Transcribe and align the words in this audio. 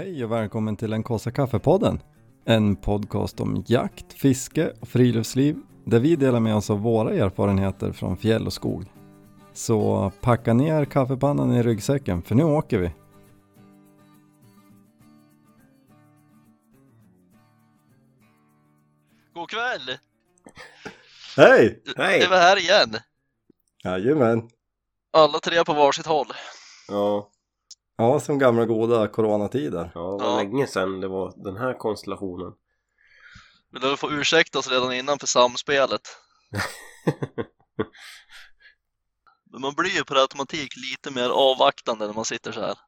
Hej 0.00 0.24
och 0.24 0.32
välkommen 0.32 0.76
till 0.76 0.90
den 0.90 1.02
kaffe 1.02 1.30
kaffepodden. 1.30 2.02
En 2.44 2.76
podcast 2.76 3.40
om 3.40 3.64
jakt, 3.66 4.12
fiske 4.12 4.72
och 4.80 4.88
friluftsliv 4.88 5.56
där 5.84 6.00
vi 6.00 6.16
delar 6.16 6.40
med 6.40 6.56
oss 6.56 6.70
av 6.70 6.80
våra 6.80 7.14
erfarenheter 7.14 7.92
från 7.92 8.16
fjäll 8.16 8.46
och 8.46 8.52
skog. 8.52 8.84
Så 9.52 10.12
packa 10.20 10.54
ner 10.54 10.84
kaffepannan 10.84 11.52
i 11.52 11.62
ryggsäcken 11.62 12.22
för 12.22 12.34
nu 12.34 12.44
åker 12.44 12.78
vi. 12.78 12.90
God 19.34 19.50
kväll! 19.50 19.98
Hej! 21.36 21.82
Hej! 21.96 22.22
är 22.22 22.30
vi 22.30 22.36
här 22.36 22.58
igen. 22.58 22.96
Jajamän. 23.84 24.50
Alla 25.12 25.38
tre 25.38 25.64
på 25.64 25.72
varsitt 25.74 26.06
håll. 26.06 26.26
Ja. 26.88 27.30
Ja, 28.00 28.20
som 28.20 28.38
gamla 28.38 28.66
goda 28.66 29.08
coronatider. 29.08 29.90
Ja, 29.94 30.00
det 30.00 30.24
var 30.24 30.30
ja. 30.30 30.36
länge 30.36 30.66
sedan 30.66 31.00
det 31.00 31.08
var 31.08 31.32
den 31.36 31.56
här 31.56 31.78
konstellationen. 31.78 32.52
Vill 33.72 33.82
du 33.82 33.96
få 33.96 34.10
ursäkta 34.10 34.58
oss 34.58 34.70
redan 34.70 34.92
innan 34.92 35.18
för 35.18 35.26
samspelet? 35.26 36.00
Men 39.52 39.60
man 39.60 39.74
blir 39.74 39.90
ju 39.90 40.04
per 40.04 40.14
automatik 40.14 40.72
lite 40.76 41.10
mer 41.10 41.28
avvaktande 41.28 42.06
när 42.06 42.14
man 42.14 42.24
sitter 42.24 42.52
så 42.52 42.60
här. 42.60 42.78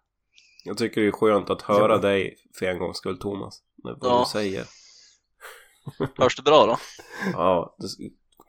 Jag 0.64 0.78
tycker 0.78 1.00
det 1.00 1.06
är 1.06 1.12
skönt 1.12 1.50
att 1.50 1.62
höra 1.62 1.98
dig 1.98 2.36
för 2.58 2.66
en 2.66 2.78
gångs 2.78 2.96
skull 2.96 3.18
Thomas. 3.18 3.62
Med 3.84 3.96
vad 4.00 4.10
ja. 4.10 4.18
du 4.18 4.30
säger. 4.30 4.66
Hörs 6.18 6.36
det 6.36 6.42
bra 6.42 6.66
då? 6.66 6.78
Ja, 7.32 7.76
det 7.78 7.88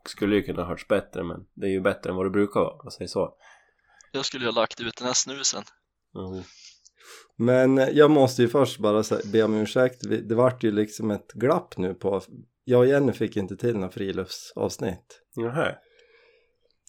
skulle 0.09 0.35
ju 0.35 0.43
kunna 0.43 0.65
hörs 0.65 0.87
bättre 0.87 1.23
men 1.23 1.45
det 1.53 1.65
är 1.65 1.71
ju 1.71 1.81
bättre 1.81 2.09
än 2.09 2.15
vad 2.15 2.25
det 2.25 2.29
brukar 2.29 2.59
vara, 2.59 2.75
jag 2.83 2.93
säger 2.93 3.09
så. 3.09 3.35
Jag 4.11 4.25
skulle 4.25 4.45
ju 4.45 4.51
ha 4.51 4.61
lagt 4.61 4.81
ut 4.81 4.97
den 4.97 5.07
här 5.07 5.13
snusen. 5.13 5.63
Mm. 6.15 6.43
Men 7.35 7.77
jag 7.77 8.11
måste 8.11 8.41
ju 8.41 8.47
först 8.47 8.79
bara 8.79 9.03
be 9.31 9.43
om 9.43 9.53
ursäkt, 9.53 10.01
det 10.23 10.35
vart 10.35 10.63
ju 10.63 10.71
liksom 10.71 11.11
ett 11.11 11.33
glapp 11.33 11.77
nu 11.77 11.93
på, 11.93 12.21
jag 12.63 12.79
och 12.79 12.87
Jenny 12.87 13.13
fick 13.13 13.37
inte 13.37 13.57
till 13.57 13.73
några 13.73 13.89
friluftsavsnitt. 13.89 15.21
Nähä. 15.35 15.77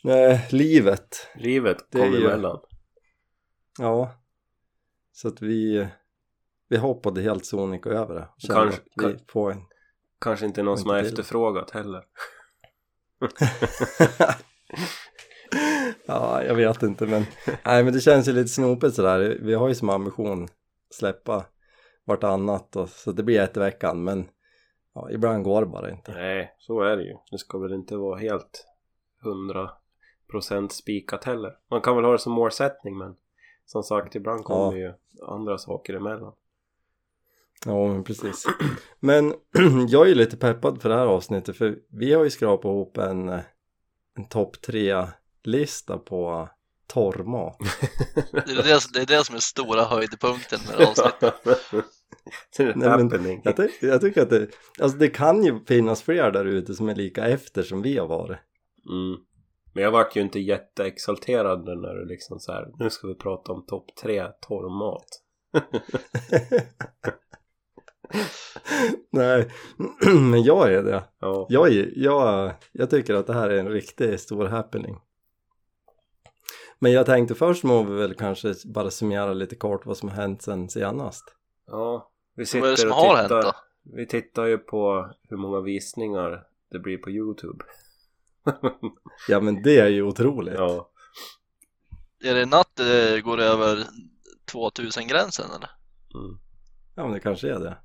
Nej, 0.04 0.48
livet. 0.50 1.28
Livet 1.34 1.90
kom 1.92 2.12
ju... 2.12 2.24
emellan. 2.24 2.60
Ja. 3.78 4.14
Så 5.12 5.28
att 5.28 5.42
vi, 5.42 5.88
vi 6.68 6.76
hoppade 6.76 7.22
helt 7.22 7.46
sonika 7.46 7.90
över 7.90 8.14
det. 8.14 8.28
Kanske, 8.46 8.80
kan, 9.00 9.50
en, 9.50 9.64
kanske 10.20 10.46
inte 10.46 10.62
någon 10.62 10.78
som 10.78 10.90
har 10.90 10.98
efterfrågat 10.98 11.70
heller. 11.70 12.04
ja, 16.06 16.44
jag 16.44 16.54
vet 16.54 16.82
inte 16.82 17.06
men 17.06 17.24
Nej 17.64 17.84
men 17.84 17.92
det 17.92 18.00
känns 18.00 18.28
ju 18.28 18.32
lite 18.32 18.48
snopet 18.48 18.94
sådär. 18.94 19.38
Vi 19.42 19.54
har 19.54 19.68
ju 19.68 19.74
som 19.74 19.90
ambition 19.90 20.48
släppa 20.90 21.44
vartannat 22.04 22.76
och, 22.76 22.88
så 22.88 23.12
det 23.12 23.22
blir 23.22 23.40
ett 23.40 23.56
i 23.56 23.60
veckan 23.60 24.04
men 24.04 24.28
ja, 24.94 25.10
ibland 25.10 25.44
går 25.44 25.60
det 25.60 25.66
bara 25.66 25.90
inte. 25.90 26.12
Nej, 26.12 26.54
så 26.58 26.80
är 26.80 26.96
det 26.96 27.02
ju. 27.02 27.14
Det 27.30 27.38
ska 27.38 27.58
väl 27.58 27.72
inte 27.72 27.96
vara 27.96 28.18
helt 28.18 28.66
hundra 29.22 29.70
procent 30.30 30.72
spikat 30.72 31.24
heller. 31.24 31.52
Man 31.70 31.80
kan 31.80 31.96
väl 31.96 32.04
ha 32.04 32.12
det 32.12 32.18
som 32.18 32.32
målsättning 32.32 32.98
men 32.98 33.16
som 33.66 33.82
sagt 33.82 34.14
ibland 34.14 34.44
kommer 34.44 34.76
ja. 34.76 34.78
ju 34.78 34.92
andra 35.26 35.58
saker 35.58 35.94
emellan. 35.94 36.32
Ja 37.66 37.88
men 37.88 38.04
precis. 38.04 38.46
Men 39.00 39.34
jag 39.88 40.02
är 40.02 40.08
ju 40.08 40.14
lite 40.14 40.36
peppad 40.36 40.82
för 40.82 40.88
det 40.88 40.94
här 40.94 41.06
avsnittet 41.06 41.56
för 41.56 41.78
vi 41.88 42.12
har 42.12 42.24
ju 42.24 42.30
skrapat 42.30 42.64
ihop 42.64 42.98
en, 42.98 43.28
en 44.14 44.24
topp 44.28 44.60
tre 44.60 45.06
lista 45.46 45.98
på 45.98 46.48
torrmat 46.86 47.58
det, 48.32 48.38
är 48.38 48.62
det, 48.62 48.80
det 48.92 49.00
är 49.00 49.18
det 49.18 49.24
som 49.24 49.36
är 49.36 49.40
stora 49.40 49.84
höjdpunkten 49.84 50.60
med 50.68 50.88
avsnittet 50.88 51.34
Nej, 52.76 53.04
men 53.04 53.40
jag, 53.44 53.56
ty 53.56 53.68
jag, 53.80 54.00
tycker 54.00 54.22
att 54.22 54.30
det, 54.30 54.48
alltså 54.80 54.98
det 54.98 55.08
kan 55.08 55.44
ju 55.44 55.64
finnas 55.64 56.02
fler 56.02 56.30
där 56.30 56.44
ute 56.44 56.74
som 56.74 56.88
är 56.88 56.94
lika 56.94 57.26
efter 57.26 57.62
som 57.62 57.82
vi 57.82 57.98
har 57.98 58.06
varit 58.06 58.38
mm. 58.90 59.16
Men 59.74 59.84
jag 59.84 59.90
vart 59.90 60.16
ju 60.16 60.20
inte 60.20 60.40
jätteexalterad 60.40 61.64
när 61.64 61.94
du 61.94 62.06
liksom 62.06 62.40
så 62.40 62.52
här, 62.52 62.72
nu 62.78 62.90
ska 62.90 63.06
vi 63.06 63.14
prata 63.14 63.52
om 63.52 63.66
topp 63.66 63.86
tre 64.02 64.26
torrmat 64.40 65.06
Nej, 69.10 69.50
men 70.20 70.42
jag 70.42 70.72
är 70.72 70.82
det. 70.82 71.04
Ja. 71.20 71.46
Jag, 71.48 71.72
är, 71.72 71.92
jag, 71.96 72.52
jag 72.72 72.90
tycker 72.90 73.14
att 73.14 73.26
det 73.26 73.34
här 73.34 73.50
är 73.50 73.58
en 73.58 73.68
riktigt 73.68 74.20
stor 74.20 74.46
happening. 74.46 74.96
Men 76.78 76.92
jag 76.92 77.06
tänkte 77.06 77.34
först 77.34 77.64
må 77.64 77.82
vi 77.82 77.94
väl 77.94 78.14
kanske 78.14 78.54
bara 78.64 78.90
summera 78.90 79.32
lite 79.32 79.56
kort 79.56 79.86
vad 79.86 79.96
som 79.96 80.08
har 80.08 80.16
hänt 80.16 80.42
sen 80.42 80.68
senast. 80.68 81.24
Ja, 81.66 82.10
vi 82.36 82.46
sitter 82.46 82.60
vad 82.60 82.68
är 82.68 82.72
det 82.72 82.80
som 82.80 82.90
och 82.90 82.96
har 82.96 83.22
tittar, 83.22 83.42
hänt 83.42 83.46
då? 83.46 83.52
Vi 83.96 84.06
tittar 84.06 84.44
ju 84.44 84.58
på 84.58 85.10
hur 85.28 85.36
många 85.36 85.60
visningar 85.60 86.46
det 86.70 86.78
blir 86.78 86.98
på 86.98 87.10
Youtube. 87.10 87.64
ja 89.28 89.40
men 89.40 89.62
det 89.62 89.78
är 89.78 89.88
ju 89.88 90.02
otroligt. 90.02 90.54
Ja. 90.54 90.90
Är 92.24 92.34
det 92.34 92.46
natt 92.46 92.70
det 92.76 93.20
går 93.20 93.40
över 93.40 93.84
2000 94.52 95.08
gränsen 95.08 95.46
eller? 95.56 95.70
Mm. 96.14 96.38
Ja 96.94 97.02
men 97.02 97.12
det 97.12 97.20
kanske 97.20 97.50
är 97.50 97.60
det. 97.60 97.78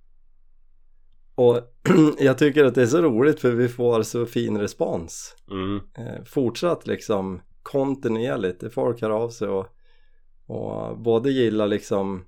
Och 1.36 1.62
jag 2.20 2.38
tycker 2.38 2.66
att 2.66 2.76
det 2.76 2.82
är 2.82 2.88
så 2.88 3.02
roligt 3.02 3.40
för 3.40 3.52
vi 3.52 3.70
får 3.70 4.04
så 4.04 4.26
fin 4.26 4.58
respons. 4.58 5.36
Mm. 5.52 5.76
Eh, 5.76 6.24
fortsatt 6.26 6.88
liksom 6.88 7.42
kontinuerligt. 7.72 8.74
Folk 8.74 9.02
hör 9.02 9.10
av 9.10 9.30
sig 9.30 9.48
och, 9.48 9.68
och 10.46 11.00
både 11.00 11.32
gillar 11.32 11.68
liksom 11.68 12.26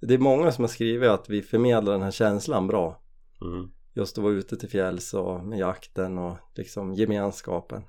det 0.00 0.14
är 0.14 0.18
många 0.18 0.52
som 0.52 0.64
har 0.64 0.68
skrivit 0.68 1.10
att 1.10 1.28
vi 1.28 1.42
förmedlar 1.42 1.92
den 1.92 2.02
här 2.02 2.10
känslan 2.10 2.66
bra. 2.66 3.02
Mm. 3.40 3.70
Just 3.94 4.18
att 4.18 4.24
vara 4.24 4.32
ute 4.32 4.56
till 4.56 4.68
fjälls 4.68 5.14
och 5.14 5.44
med 5.44 5.58
jakten 5.58 6.18
och 6.18 6.36
liksom 6.54 6.94
gemenskapen. 6.94 7.82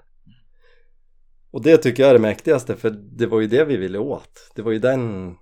Och 1.52 1.62
det 1.62 1.78
tycker 1.78 2.04
jag 2.04 2.10
är 2.10 2.14
det 2.14 2.20
mäktigaste 2.20 2.76
för 2.76 2.90
det 2.90 3.28
var 3.28 3.42
ju 3.42 3.48
det 3.48 3.66
vi 3.66 3.78
ville 3.78 4.00
åt. 4.00 4.52
Det 4.56 4.62
var 4.62 4.72
ju 4.72 4.80
den, 4.80 5.36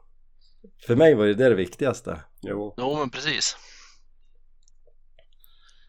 för 0.87 0.95
mig 0.95 1.15
var 1.15 1.25
ju 1.25 1.33
det 1.33 1.49
det 1.49 1.55
viktigaste. 1.55 2.21
Jo, 2.41 2.73
jo 2.77 2.95
men 2.99 3.09
precis. 3.09 3.57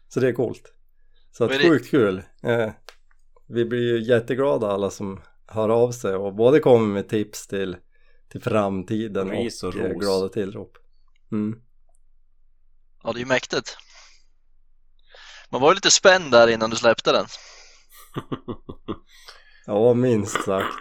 Så 0.07 0.19
det 0.19 0.27
är 0.27 0.33
coolt. 0.33 0.73
Så 1.31 1.43
att 1.43 1.61
sjukt 1.61 1.89
kul. 1.89 2.23
Eh, 2.43 2.71
vi 3.47 3.65
blir 3.65 3.81
ju 3.81 4.03
jätteglada 4.03 4.67
alla 4.67 4.89
som 4.89 5.21
hör 5.51 5.69
av 5.69 5.91
sig 5.91 6.15
och 6.15 6.35
både 6.35 6.59
kommer 6.59 6.87
med 6.87 7.09
tips 7.09 7.47
till, 7.47 7.77
till 8.31 8.41
framtiden 8.41 9.29
Ris 9.31 9.63
och, 9.63 9.75
och 9.75 9.81
eh, 9.81 9.91
glada 9.91 10.29
tillrop. 10.29 10.77
Mm. 11.31 11.59
Ja, 13.03 13.11
det 13.11 13.17
är 13.17 13.19
ju 13.19 13.25
mäktigt. 13.25 13.77
Man 15.49 15.61
var 15.61 15.71
ju 15.71 15.75
lite 15.75 15.91
spänd 15.91 16.31
där 16.31 16.47
innan 16.47 16.69
du 16.69 16.75
släppte 16.75 17.11
den. 17.11 17.25
ja, 19.65 19.93
minst 19.93 20.43
sagt. 20.43 20.73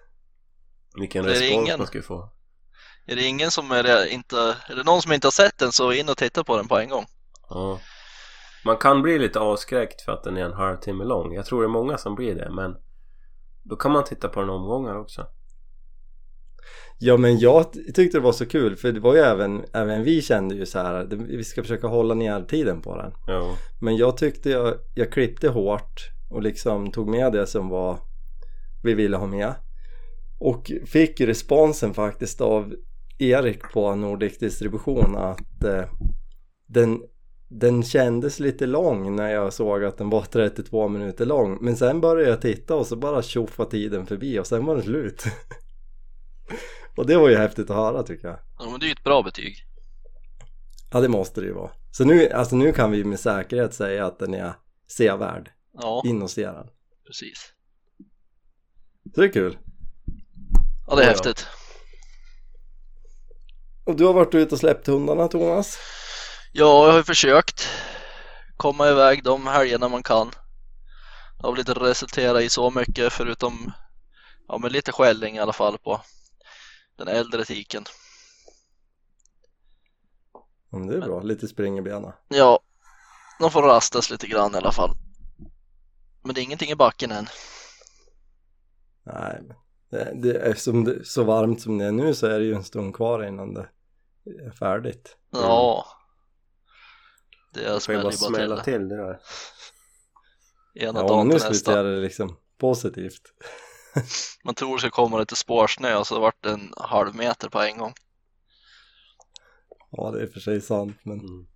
Vilken 1.00 1.24
respons 1.24 1.50
ingen, 1.50 1.78
man 1.78 1.86
ska 1.86 2.02
få. 2.02 2.32
Är 3.06 3.16
det 3.16 3.22
ingen 3.22 3.50
som 3.50 3.70
är 3.70 4.06
inte, 4.06 4.56
är 4.68 4.76
det 4.76 4.84
någon 4.84 5.02
som 5.02 5.12
inte 5.12 5.26
har 5.26 5.32
sett 5.32 5.58
den 5.58 5.72
så 5.72 5.92
in 5.92 6.08
och 6.08 6.16
titta 6.16 6.44
på 6.44 6.56
den 6.56 6.68
på 6.68 6.78
en 6.78 6.88
gång. 6.88 7.06
Ja. 7.48 7.80
Man 8.64 8.76
kan 8.76 9.02
bli 9.02 9.18
lite 9.18 9.40
avskräckt 9.40 10.02
för 10.02 10.12
att 10.12 10.24
den 10.24 10.36
är 10.36 10.44
en 10.44 10.52
halvtimme 10.52 11.04
lång. 11.04 11.34
Jag 11.34 11.46
tror 11.46 11.62
det 11.62 11.66
är 11.66 11.68
många 11.68 11.98
som 11.98 12.14
blir 12.14 12.34
det 12.34 12.50
men 12.50 12.76
då 13.68 13.76
kan 13.76 13.92
man 13.92 14.04
titta 14.04 14.28
på 14.28 14.40
den 14.40 14.50
omgångar 14.50 14.98
också. 14.98 15.26
Ja 16.98 17.16
men 17.16 17.38
jag 17.38 17.72
tyckte 17.72 18.18
det 18.18 18.20
var 18.20 18.32
så 18.32 18.46
kul 18.46 18.76
för 18.76 18.92
det 18.92 19.00
var 19.00 19.14
ju 19.14 19.20
även, 19.20 19.64
även 19.72 20.02
vi 20.02 20.22
kände 20.22 20.54
ju 20.54 20.66
så 20.66 20.78
här 20.78 21.06
vi 21.10 21.44
ska 21.44 21.62
försöka 21.62 21.86
hålla 21.86 22.14
ner 22.14 22.42
tiden 22.42 22.82
på 22.82 22.96
den. 22.96 23.12
Ja. 23.26 23.56
Men 23.80 23.96
jag 23.96 24.16
tyckte 24.16 24.50
jag, 24.50 24.74
jag 24.94 25.12
klippte 25.12 25.48
hårt 25.48 26.10
och 26.30 26.42
liksom 26.42 26.90
tog 26.92 27.08
med 27.08 27.32
det 27.32 27.46
som 27.46 27.68
var 27.68 27.98
vi 28.82 28.94
ville 28.94 29.16
ha 29.16 29.26
med. 29.26 29.54
Och 30.38 30.72
fick 30.86 31.20
responsen 31.20 31.94
faktiskt 31.94 32.40
av 32.40 32.74
Erik 33.18 33.72
på 33.72 33.94
Nordic 33.94 34.38
Distribution 34.38 35.16
att 35.16 35.64
eh, 35.64 35.84
den 36.66 37.02
den 37.48 37.82
kändes 37.82 38.40
lite 38.40 38.66
lång 38.66 39.16
när 39.16 39.30
jag 39.30 39.52
såg 39.52 39.84
att 39.84 39.98
den 39.98 40.10
var 40.10 40.22
32 40.22 40.88
minuter 40.88 41.26
lång. 41.26 41.58
Men 41.60 41.76
sen 41.76 42.00
började 42.00 42.30
jag 42.30 42.40
titta 42.40 42.74
och 42.74 42.86
så 42.86 42.96
bara 42.96 43.22
tjoffade 43.22 43.70
tiden 43.70 44.06
förbi 44.06 44.38
och 44.38 44.46
sen 44.46 44.64
var 44.64 44.76
det 44.76 44.82
slut. 44.82 45.24
Och 46.96 47.06
det 47.06 47.16
var 47.16 47.28
ju 47.28 47.36
häftigt 47.36 47.70
att 47.70 47.76
höra 47.76 48.02
tycker 48.02 48.28
jag. 48.28 48.38
Ja 48.58 48.70
men 48.70 48.80
det 48.80 48.86
är 48.86 48.88
ju 48.88 48.92
ett 48.92 49.04
bra 49.04 49.22
betyg. 49.22 49.56
Ja 50.90 51.00
det 51.00 51.08
måste 51.08 51.40
det 51.40 51.46
ju 51.46 51.52
vara. 51.52 51.70
Så 51.90 52.04
nu, 52.04 52.30
alltså 52.30 52.56
nu 52.56 52.72
kan 52.72 52.90
vi 52.90 53.04
med 53.04 53.20
säkerhet 53.20 53.74
säga 53.74 54.06
att 54.06 54.18
den 54.18 54.34
är 54.34 54.52
sevärd. 54.90 55.50
Ja. 55.72 56.02
In 56.06 56.22
och 56.22 56.30
se 56.30 56.46
den. 56.46 56.66
Precis. 57.06 57.52
Så 59.14 59.20
det 59.20 59.26
är 59.26 59.32
kul. 59.32 59.58
Ja 60.86 60.94
det 60.96 61.02
är 61.02 61.06
ja, 61.06 61.12
häftigt. 61.12 61.46
Och 63.84 63.96
du 63.96 64.04
har 64.04 64.12
varit 64.12 64.34
ute 64.34 64.54
och 64.54 64.58
släppt 64.58 64.86
hundarna 64.86 65.28
Thomas 65.28 65.78
Ja, 66.58 66.84
jag 66.84 66.92
har 66.92 66.98
ju 66.98 67.04
försökt 67.04 67.68
komma 68.56 68.88
iväg 68.88 69.24
de 69.24 69.46
helgerna 69.46 69.88
man 69.88 70.02
kan. 70.02 70.30
Det 71.36 71.46
har 71.46 71.52
väl 71.52 71.58
inte 71.58 71.72
resulterat 71.72 72.42
i 72.42 72.48
så 72.48 72.70
mycket 72.70 73.12
förutom 73.12 73.72
ja, 74.48 74.58
men 74.58 74.72
lite 74.72 74.92
skällning 74.92 75.36
i 75.36 75.38
alla 75.38 75.52
fall 75.52 75.78
på 75.78 76.00
den 76.98 77.08
äldre 77.08 77.44
tiken. 77.44 77.84
Men 80.70 80.86
det 80.86 80.96
är 80.96 81.00
bra, 81.00 81.20
lite 81.20 81.48
spring 81.48 81.78
i 81.78 81.82
benen. 81.82 82.12
Ja, 82.28 82.60
de 83.40 83.50
får 83.50 83.62
rastas 83.62 84.10
lite 84.10 84.26
grann 84.26 84.54
i 84.54 84.56
alla 84.58 84.72
fall. 84.72 84.90
Men 86.22 86.34
det 86.34 86.40
är 86.40 86.42
ingenting 86.42 86.70
i 86.70 86.76
backen 86.76 87.10
än. 87.10 87.26
Nej, 89.02 89.42
det, 89.90 90.12
det, 90.14 90.38
eftersom 90.38 90.84
det 90.84 90.94
är 90.94 91.02
så 91.02 91.24
varmt 91.24 91.60
som 91.60 91.78
det 91.78 91.84
är 91.84 91.92
nu 91.92 92.14
så 92.14 92.26
är 92.26 92.38
det 92.38 92.44
ju 92.44 92.54
en 92.54 92.64
stund 92.64 92.94
kvar 92.94 93.24
innan 93.24 93.54
det 93.54 93.68
är 94.46 94.50
färdigt. 94.50 95.16
Ja. 95.30 95.86
Det 97.56 97.72
ju 97.74 97.80
smäller 97.80 98.02
bara 98.02 98.10
ju 98.12 98.16
smälla 98.16 98.54
bara 98.56 98.64
till. 98.64 98.72
till 98.72 98.88
det 98.88 98.96
där. 98.96 99.20
Ena 100.74 101.00
Ja, 101.00 101.08
dagen 101.08 101.26
nu 101.28 101.32
till 101.34 101.48
nästa. 101.48 101.54
slutar 101.54 101.84
det 101.84 101.96
liksom 101.96 102.36
positivt. 102.58 103.22
Man 104.44 104.54
tror 104.54 104.72
det 104.76 104.80
ska 104.80 104.90
komma 104.90 105.18
lite 105.18 105.36
spårsnö 105.36 105.96
och 105.96 106.06
så 106.06 106.20
vart 106.20 106.42
det 106.44 106.50
en 106.50 106.72
halv 106.76 107.14
meter 107.14 107.48
på 107.48 107.60
en 107.60 107.78
gång. 107.78 107.92
Ja, 109.90 110.10
det 110.10 110.22
är 110.22 110.26
för 110.26 110.40
sig 110.40 110.60
sant, 110.60 110.96
men 111.02 111.20
Mm. 111.20 111.46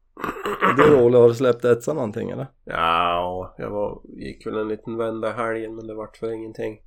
du 0.77 0.95
Olle, 1.03 1.19
har 1.19 1.29
du 1.29 1.35
släppt 1.35 1.65
etsa 1.65 1.93
någonting 1.93 2.31
eller? 2.31 2.47
Ja, 2.65 3.55
jag 3.59 3.71
var, 3.71 4.03
gick 4.05 4.47
väl 4.47 4.57
en 4.57 4.69
liten 4.69 4.97
vända 4.97 5.33
helgen 5.33 5.75
men 5.77 5.87
det 5.87 5.95
vart 5.95 6.17
för 6.17 6.31
ingenting. 6.33 6.83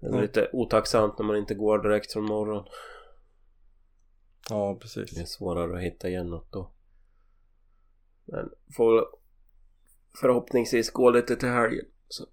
Det 0.00 0.06
är 0.06 0.10
Mm. 0.10 0.22
lite 0.22 0.50
otacksamt 0.52 1.18
när 1.18 1.26
man 1.26 1.36
inte 1.36 1.54
går 1.54 1.78
direkt 1.78 2.12
från 2.12 2.24
morgon. 2.24 2.64
Ja, 4.50 4.66
Det 4.66 4.70
är 4.70 4.80
precis. 4.80 5.28
svårare 5.30 5.76
att 5.76 5.82
hitta 5.82 6.08
igen 6.08 6.30
något 6.30 6.52
då. 6.52 6.72
Men 8.28 8.50
får 8.76 9.06
förhoppningsvis 10.20 10.90
gå 10.90 11.10
lite 11.10 11.36
till 11.36 11.48
helgen. 11.48 11.86
Så 12.08 12.22
att 12.22 12.30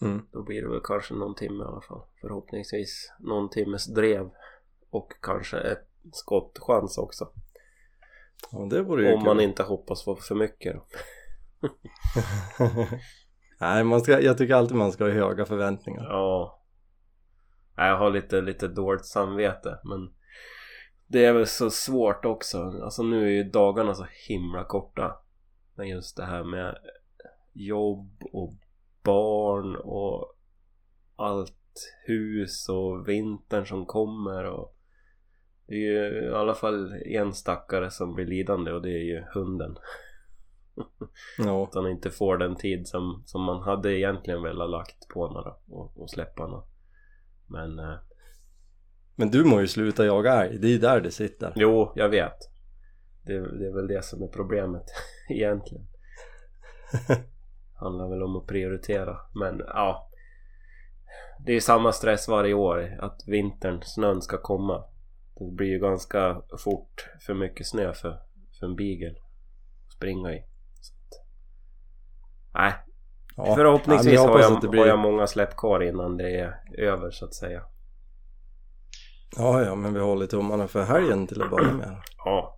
Mm. 0.00 0.26
då 0.32 0.42
blir 0.42 0.62
det 0.62 0.68
väl 0.68 0.80
kanske 0.84 1.14
någon 1.14 1.34
timme 1.34 1.64
i 1.64 1.66
alla 1.66 1.80
fall. 1.80 2.02
Förhoppningsvis 2.20 3.12
någon 3.18 3.50
timmes 3.50 3.86
drev. 3.86 4.30
Och 4.90 5.12
kanske 5.22 5.58
ett 5.58 5.88
skottchans 6.12 6.98
också. 6.98 7.28
Ja, 8.52 8.58
det 8.70 8.82
vore 8.82 9.08
ju 9.08 9.14
Om 9.14 9.24
man 9.24 9.36
kul. 9.36 9.44
inte 9.44 9.62
hoppas 9.62 10.04
på 10.04 10.16
för 10.16 10.34
mycket 10.34 10.74
då. 10.76 10.86
Nej, 13.60 13.84
man 13.84 14.00
ska, 14.00 14.20
jag 14.20 14.38
tycker 14.38 14.54
alltid 14.54 14.76
man 14.76 14.92
ska 14.92 15.04
ha 15.04 15.10
höga 15.10 15.44
förväntningar. 15.46 16.02
Ja. 16.02 16.62
Jag 17.76 17.96
har 17.98 18.10
lite, 18.10 18.40
lite 18.40 18.68
dåligt 18.68 19.06
samvete 19.06 19.78
men 19.84 20.14
det 21.06 21.24
är 21.24 21.32
väl 21.32 21.46
så 21.46 21.70
svårt 21.70 22.24
också. 22.24 22.58
Alltså 22.82 23.02
nu 23.02 23.24
är 23.24 23.30
ju 23.30 23.44
dagarna 23.44 23.94
så 23.94 24.06
himla 24.28 24.64
korta. 24.64 25.16
Men 25.74 25.88
just 25.88 26.16
det 26.16 26.24
här 26.24 26.44
med 26.44 26.78
jobb 27.52 28.22
och 28.32 28.54
barn 29.02 29.76
och 29.76 30.36
allt 31.16 31.52
hus 32.06 32.68
och 32.68 33.08
vintern 33.08 33.66
som 33.66 33.86
kommer 33.86 34.44
och 34.44 34.76
det 35.66 35.74
är 35.74 35.78
ju 35.78 36.24
i 36.24 36.34
alla 36.34 36.54
fall 36.54 36.92
en 36.92 37.32
stackare 37.32 37.90
som 37.90 38.14
blir 38.14 38.26
lidande 38.26 38.72
och 38.72 38.82
det 38.82 38.90
är 38.92 39.04
ju 39.04 39.24
hunden. 39.34 39.76
Ja, 41.38 41.64
Att 41.64 41.74
han 41.74 41.90
inte 41.90 42.10
får 42.10 42.38
den 42.38 42.56
tid 42.56 42.88
som, 42.88 43.22
som 43.26 43.42
man 43.42 43.62
hade 43.62 43.98
egentligen 43.98 44.42
velat 44.42 44.70
lagt 44.70 45.08
på 45.08 45.26
honom 45.26 45.44
då, 45.44 45.76
och, 45.76 46.02
och 46.02 46.10
släppa 46.10 46.42
honom. 46.42 46.62
Men 47.46 47.78
eh, 47.78 47.96
men 49.16 49.30
du 49.30 49.44
må 49.44 49.60
ju 49.60 49.66
sluta 49.66 50.06
jaga 50.06 50.44
älg, 50.44 50.58
det 50.58 50.66
är 50.66 50.70
ju 50.70 50.78
där 50.78 51.00
det 51.00 51.10
sitter. 51.10 51.52
jo, 51.56 51.92
jag 51.94 52.08
vet. 52.08 52.36
Det, 53.22 53.58
det 53.58 53.66
är 53.66 53.74
väl 53.74 53.86
det 53.86 54.04
som 54.04 54.22
är 54.22 54.28
problemet 54.28 54.84
egentligen. 55.28 55.86
Handlar 57.74 58.08
väl 58.08 58.22
om 58.22 58.36
att 58.36 58.46
prioritera. 58.46 59.16
Men 59.34 59.62
ja. 59.66 60.10
Det 61.46 61.52
är 61.52 61.60
samma 61.60 61.92
stress 61.92 62.28
varje 62.28 62.54
år 62.54 62.96
att 63.00 63.22
vintern, 63.26 63.82
snön 63.82 64.22
ska 64.22 64.38
komma. 64.38 64.84
Det 65.38 65.52
blir 65.52 65.68
ju 65.68 65.78
ganska 65.78 66.42
fort 66.64 67.08
för 67.26 67.34
mycket 67.34 67.66
snö 67.66 67.92
för, 67.92 68.20
för 68.58 68.66
en 68.66 68.76
beagle 68.76 69.14
att 69.86 69.92
springa 69.92 70.32
i. 70.32 70.44
Nej, 72.54 72.72
Ja. 73.36 73.54
Förhoppningsvis 73.54 74.14
Ja, 74.14 74.22
men 74.22 74.32
har, 74.32 74.40
jag, 74.40 74.70
blir... 74.70 74.80
har 74.80 74.86
jag 74.86 74.98
många 74.98 75.26
släpp 75.26 75.56
kvar 75.56 75.80
innan 75.80 76.16
det 76.16 76.40
är 76.40 76.54
över 76.78 77.10
så 77.10 77.24
att 77.24 77.34
säga. 77.34 77.62
Ja, 79.36 79.62
ja, 79.62 79.74
men 79.74 79.94
vi 79.94 80.00
håller 80.00 80.26
tummarna 80.26 80.68
för 80.68 80.84
helgen 80.84 81.26
till 81.26 81.42
att 81.42 81.50
börja 81.50 81.72
med. 81.72 81.96
Ja, 82.24 82.56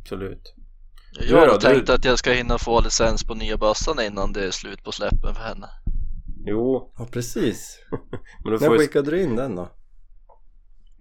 absolut. 0.00 0.54
Jag 1.20 1.38
har 1.38 1.46
då, 1.46 1.52
du- 1.52 1.58
tänkt 1.60 1.90
att 1.90 2.04
jag 2.04 2.18
ska 2.18 2.32
hinna 2.32 2.58
få 2.58 2.80
licens 2.80 3.24
på 3.24 3.34
nya 3.34 3.56
bössan 3.56 4.00
innan 4.00 4.32
det 4.32 4.46
är 4.46 4.50
slut 4.50 4.84
på 4.84 4.92
släppen 4.92 5.34
för 5.34 5.42
henne. 5.42 5.68
Jo, 6.46 6.92
Ja, 6.98 7.06
precis. 7.12 7.78
men 8.44 8.52
När 8.52 8.58
får 8.58 8.72
ju... 8.72 8.78
skickade 8.78 9.10
du 9.10 9.22
in 9.22 9.36
den 9.36 9.56
då? 9.56 9.62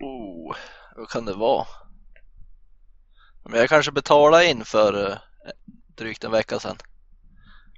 Oh, 0.02 0.56
vad 0.98 1.10
kan 1.10 1.26
det 1.26 1.34
vara? 1.34 1.66
Men 3.50 3.60
jag 3.60 3.70
kanske 3.70 3.92
betalade 3.92 4.46
in 4.50 4.66
för 4.66 5.12
eh, 5.12 5.18
drygt 5.98 6.24
en 6.24 6.32
vecka 6.32 6.60
sedan. 6.60 6.76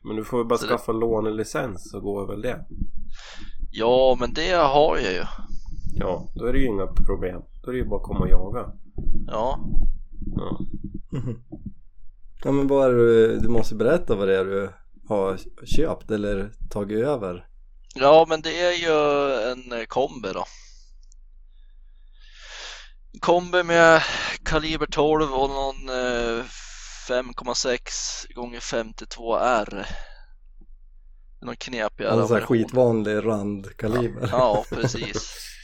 Men 0.03 0.15
du 0.15 0.23
får 0.25 0.39
ju 0.39 0.45
bara 0.45 0.59
Så 0.59 0.65
det- 0.65 0.69
skaffa 0.77 0.91
lånelicens 0.91 1.91
så 1.91 1.99
går 1.99 2.27
väl 2.27 2.41
det. 2.41 2.65
Ja, 3.71 4.17
men 4.19 4.33
det 4.33 4.51
har 4.51 4.97
jag 4.97 5.13
ju. 5.13 5.23
Ja, 5.99 6.27
då 6.35 6.45
är 6.45 6.53
det 6.53 6.59
ju 6.59 6.65
inga 6.65 6.87
problem. 6.87 7.41
Då 7.63 7.69
är 7.69 7.73
det 7.73 7.79
ju 7.79 7.85
bara 7.85 7.99
att 7.99 8.05
komma 8.05 8.19
och 8.19 8.29
jaga. 8.29 8.71
Ja, 9.27 9.59
Ja. 10.35 10.59
Ja, 12.43 12.51
men 12.51 12.67
vad 12.67 12.85
är 12.85 12.89
det 12.93 12.97
du, 13.27 13.39
du 13.39 13.47
måste 13.49 13.75
berätta 13.75 14.15
vad 14.15 14.27
det 14.27 14.37
är 14.39 14.45
du 14.45 14.69
har 15.07 15.39
köpt 15.65 16.11
eller 16.11 16.51
tagit 16.69 16.97
över. 17.05 17.47
ja 17.95 18.25
men 18.29 18.41
det 18.41 18.61
är 18.61 18.71
ju 18.71 19.31
en 19.51 19.79
eh, 19.79 19.85
kombi 19.85 20.29
då. 20.33 20.45
En 23.13 23.19
kombi 23.19 23.63
med 23.63 24.01
kaliber 24.45 24.85
12 24.85 25.33
och 25.33 25.49
någon 25.49 25.89
eh, 25.89 26.43
5,6 27.09 28.33
gånger 28.35 28.59
52R. 28.59 29.69
Det 29.71 29.77
är 31.41 31.45
Någon 31.45 31.55
knepigare 31.55 32.13
En 32.13 32.27
sån 32.27 32.35
här 32.35 32.41
version. 32.41 32.57
skitvanlig 32.57 33.25
randkaliber. 33.25 34.29
Ja, 34.31 34.65
precis. 34.69 35.35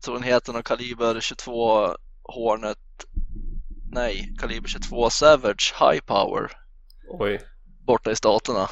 Så 0.00 0.12
den 0.12 0.22
heter 0.22 0.52
någon 0.52 0.62
kaliber 0.62 1.20
22 1.20 1.88
Hornet 2.22 2.78
Nej, 3.92 4.34
kaliber 4.40 4.68
22 4.68 5.10
Savage 5.10 5.74
High 5.80 6.00
Power 6.00 6.50
Oj. 7.08 7.40
borta 7.86 8.10
i 8.10 8.16
staterna. 8.16 8.68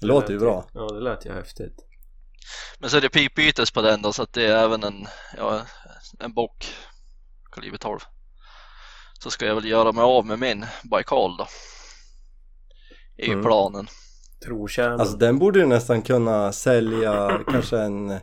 Det 0.00 0.06
låter 0.06 0.32
ju 0.32 0.38
bra. 0.38 0.68
Ja, 0.74 0.86
det 0.92 1.00
lät 1.00 1.26
ju 1.26 1.32
häftigt. 1.32 1.76
Men 2.78 2.90
så 2.90 2.96
är 2.96 3.00
det 3.00 3.08
pipbytes 3.08 3.70
på 3.70 3.82
den 3.82 4.02
då 4.02 4.12
så 4.12 4.22
att 4.22 4.32
det 4.32 4.46
är 4.46 4.64
även 4.64 4.84
en, 4.84 5.06
ja, 5.36 5.62
en 6.18 6.32
bock 6.34 6.74
kaliber 7.52 7.78
12. 7.78 7.98
Så 9.18 9.30
ska 9.30 9.46
jag 9.46 9.54
väl 9.54 9.64
göra 9.64 9.92
mig 9.92 10.02
av 10.04 10.26
med 10.26 10.38
min 10.38 10.66
Baikal 10.90 11.36
då. 11.36 11.46
Är 13.16 13.26
ju 13.26 13.32
Mm. 13.32 13.44
planen. 13.44 13.86
Trotjänare. 14.44 15.00
Alltså 15.00 15.16
den 15.16 15.38
borde 15.38 15.58
ju 15.58 15.66
nästan 15.66 16.02
kunna 16.02 16.52
sälja 16.52 17.40
kanske 17.50 17.78
en, 17.78 18.20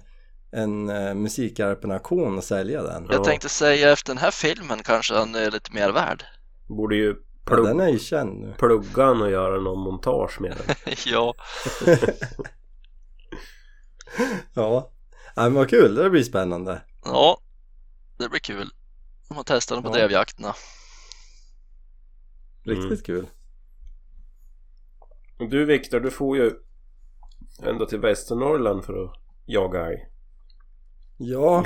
en 0.53 0.89
uh, 0.89 1.13
musikarpen-auktion 1.15 2.37
och 2.37 2.43
sälja 2.43 2.83
den. 2.83 3.05
Ja. 3.09 3.13
Jag 3.13 3.23
tänkte 3.23 3.49
säga 3.49 3.91
efter 3.91 4.13
den 4.13 4.17
här 4.17 4.31
filmen 4.31 4.79
kanske 4.83 5.13
han 5.13 5.35
är 5.35 5.51
lite 5.51 5.73
mer 5.73 5.91
värd. 5.91 6.23
Borde 6.67 6.95
ju 6.95 7.07
Ja, 7.45 7.49
plugg, 7.55 7.65
den 7.65 7.79
är 7.79 7.89
ju 7.89 7.99
känd 7.99 8.39
nu. 8.41 8.53
plugga 8.59 9.03
han 9.05 9.21
och 9.21 9.31
göra 9.31 9.61
någon 9.61 9.79
montage 9.79 10.41
med 10.41 10.57
den. 10.57 10.75
ja, 11.05 11.33
Ja. 14.53 14.91
ja, 15.35 15.43
men 15.43 15.53
vad 15.53 15.69
kul, 15.69 15.95
det 15.95 16.09
blir 16.09 16.23
spännande. 16.23 16.81
ja, 17.05 17.37
det 18.17 18.29
blir 18.29 18.39
kul. 18.39 18.69
Om 19.29 19.35
man 19.35 19.45
testar 19.47 19.75
den 19.75 19.83
på 19.83 19.89
Ja. 19.89 19.93
drevjakterna. 19.93 20.53
Riktigt 22.63 22.85
Mm. 22.85 22.97
kul. 23.03 23.27
Du 25.49 25.65
Viktor, 25.65 25.99
du 25.99 26.11
får 26.11 26.37
ju 26.37 26.51
ända 27.63 27.85
till 27.85 27.99
Västernorrland 27.99 28.85
för 28.85 29.03
att 29.03 29.11
jaga 29.45 29.85
älg. 29.85 30.05
Ja, 31.17 31.65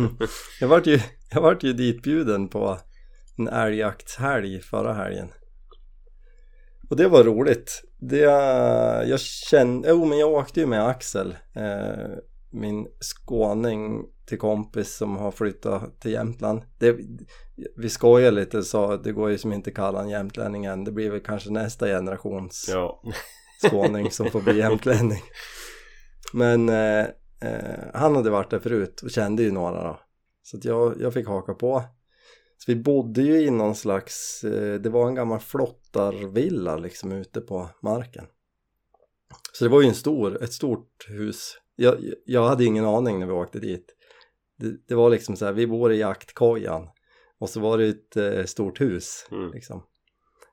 jag 0.60 0.68
vart 0.68 0.86
ju, 0.86 1.00
jag 1.30 1.40
vart 1.40 1.62
ju 1.62 1.72
ditbjuden 1.72 2.48
på 2.48 2.78
en 3.38 3.48
älgjaktshelg 3.48 4.60
förra 4.60 4.92
helgen. 4.92 5.28
Och 6.90 6.96
det 6.96 7.08
var 7.08 7.24
roligt. 7.24 7.82
Det, 7.98 8.20
jag 9.08 9.20
kände, 9.20 9.88
jo 9.88 10.04
men 10.04 10.18
jag 10.18 10.32
åkte 10.32 10.60
ju 10.60 10.66
med 10.66 10.86
Axel, 10.86 11.36
eh, 11.54 12.10
min 12.50 12.86
skåning 13.00 14.04
till 14.26 14.38
kompis 14.38 14.96
som 14.96 15.16
har 15.16 15.30
flyttat 15.30 16.00
till 16.00 16.12
Jämtland. 16.12 16.62
Det, 16.78 16.96
vi 17.76 17.88
skojar 17.88 18.30
lite 18.30 18.62
att 18.72 19.04
det 19.04 19.12
går 19.12 19.30
ju 19.30 19.38
som 19.38 19.52
inte 19.52 19.70
kalla 19.70 20.00
en 20.00 20.08
jämtlänning 20.08 20.64
än. 20.64 20.84
Det 20.84 20.92
blir 20.92 21.10
väl 21.10 21.20
kanske 21.20 21.50
nästa 21.50 21.86
generations 21.86 22.68
Ja. 22.72 23.02
skåning 23.66 24.10
som 24.10 24.30
får 24.30 24.40
bli 24.40 24.58
jämtlänning. 24.58 25.22
Men 26.32 26.68
eh, 26.68 27.06
eh, 27.40 27.84
han 27.94 28.16
hade 28.16 28.30
varit 28.30 28.50
där 28.50 28.58
förut 28.58 29.02
och 29.02 29.10
kände 29.10 29.42
ju 29.42 29.50
några 29.52 29.84
då. 29.84 30.00
Så 30.42 30.58
jag, 30.62 31.00
jag 31.00 31.14
fick 31.14 31.26
haka 31.26 31.54
på. 31.54 31.82
Så 32.58 32.72
vi 32.72 32.76
bodde 32.76 33.22
ju 33.22 33.40
i 33.40 33.50
någon 33.50 33.74
slags, 33.74 34.44
eh, 34.44 34.74
det 34.80 34.90
var 34.90 35.08
en 35.08 35.14
gammal 35.14 35.40
flottarvilla 35.40 36.76
liksom 36.76 37.12
ute 37.12 37.40
på 37.40 37.68
marken. 37.82 38.26
Så 39.52 39.64
det 39.64 39.70
var 39.70 39.82
ju 39.82 39.88
en 39.88 39.94
stor, 39.94 40.42
ett 40.42 40.52
stort 40.52 41.06
hus. 41.08 41.58
Jag, 41.76 41.96
jag 42.24 42.48
hade 42.48 42.64
ingen 42.64 42.84
aning 42.84 43.18
när 43.20 43.26
vi 43.26 43.32
åkte 43.32 43.58
dit. 43.58 43.86
Det, 44.58 44.76
det 44.88 44.94
var 44.94 45.10
liksom 45.10 45.36
så 45.36 45.44
här, 45.44 45.52
vi 45.52 45.66
bor 45.66 45.92
i 45.92 45.98
jaktkojan 45.98 46.88
Och 47.38 47.50
så 47.50 47.60
var 47.60 47.78
det 47.78 47.86
ett 47.86 48.16
eh, 48.16 48.44
stort 48.44 48.80
hus 48.80 49.26
Mm. 49.30 49.50
liksom. 49.52 49.82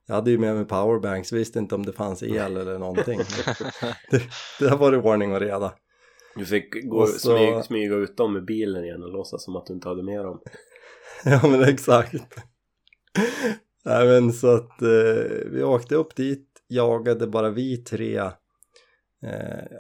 Jag 0.06 0.16
hade 0.16 0.32
ju 0.32 0.38
med 0.38 0.56
mig 0.56 0.66
powerbanks, 0.66 1.32
visste 1.32 1.60
inte 1.60 1.76
om 1.76 1.86
det 1.86 1.94
fanns 1.94 2.24
el 2.24 2.58
eller 2.58 2.80
någonting. 2.80 3.20
det, 4.12 4.22
det 4.60 4.76
var 4.76 4.92
det 4.92 4.98
ordning 4.98 5.34
och 5.34 5.40
reda. 5.40 5.74
Du 6.36 6.46
fick 6.46 6.90
gå 6.90 7.06
så- 7.08 7.20
smyga, 7.20 7.64
smyga 7.64 7.96
ut 7.96 8.18
dem 8.18 8.34
med 8.34 8.46
bilen 8.46 8.84
igen 8.84 9.04
och 9.04 9.10
låtsas 9.12 9.44
som 9.44 9.56
att 9.56 9.66
du 9.66 9.74
inte 9.74 9.88
hade 9.88 10.04
med 10.04 10.26
dem. 10.26 10.42
Ja 11.26 11.48
men 11.48 11.64
exakt. 11.64 12.14
Nej 13.86 14.08
men 14.08 14.34
så 14.34 14.56
att 14.56 14.82
eh, 14.82 15.24
vi 15.52 15.64
åkte 15.64 15.96
upp 15.96 16.16
dit, 16.16 16.48
jagade 16.68 17.28
bara 17.28 17.50
vi 17.50 17.78
tre, 17.78 18.18
eh, 18.18 18.32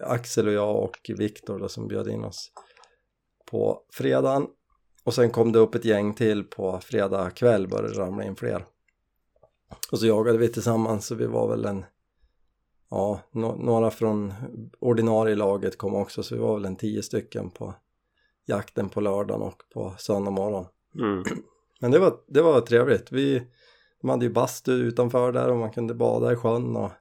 Axel 0.03 0.47
och 0.47 0.53
jag 0.53 0.83
och 0.83 1.11
Viktor 1.17 1.59
då 1.59 1.69
som 1.69 1.87
bjöd 1.87 2.07
in 2.07 2.23
oss 2.23 2.51
på 3.51 3.81
fredagen. 3.93 4.47
Och 5.03 5.13
sen 5.13 5.29
kom 5.31 5.51
det 5.51 5.59
upp 5.59 5.75
ett 5.75 5.85
gäng 5.85 6.13
till 6.13 6.43
på 6.43 6.79
fredag 6.83 7.29
kväll 7.29 7.67
började 7.67 7.99
ramla 7.99 8.23
in 8.23 8.35
fler. 8.35 8.65
Och 9.91 9.99
så 9.99 10.05
jagade 10.07 10.37
vi 10.37 10.47
tillsammans 10.47 11.05
så 11.07 11.15
vi 11.15 11.25
var 11.25 11.49
väl 11.49 11.65
en, 11.65 11.85
ja, 12.93 13.19
no 13.31 13.55
några 13.55 13.91
från 13.91 14.33
ordinarie 14.79 15.35
laget 15.35 15.77
kom 15.77 15.95
också 15.95 16.23
så 16.23 16.35
vi 16.35 16.41
var 16.41 16.53
väl 16.53 16.65
en 16.65 16.75
tio 16.75 17.03
stycken 17.03 17.49
på 17.49 17.73
jakten 18.45 18.89
på 18.89 19.01
lördagen 19.01 19.41
och 19.41 19.63
på 19.73 19.93
söndag 19.97 20.31
morgon. 20.31 20.65
Mm. 20.95 21.23
Men 21.79 21.91
det 21.91 21.99
var, 21.99 22.17
det 22.27 22.41
var 22.41 22.61
trevligt. 22.61 23.11
Vi, 23.11 23.47
de 24.01 24.09
hade 24.09 24.25
ju 24.25 24.31
bastu 24.31 24.71
utanför 24.71 25.31
där 25.31 25.49
och 25.49 25.57
man 25.57 25.71
kunde 25.71 25.93
bada 25.93 26.33
i 26.33 26.35
sjön 26.35 26.75
och 26.75 26.91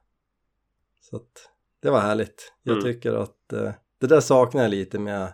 så 1.01 1.15
att 1.15 1.49
det 1.81 1.89
var 1.89 1.99
härligt. 1.99 2.53
Jag 2.63 2.73
Mm. 2.73 2.83
tycker 2.83 3.13
att 3.13 3.53
eh, 3.53 3.71
det 3.99 4.07
där 4.07 4.21
saknar 4.21 4.61
jag 4.61 4.71
lite 4.71 4.99
med 4.99 5.33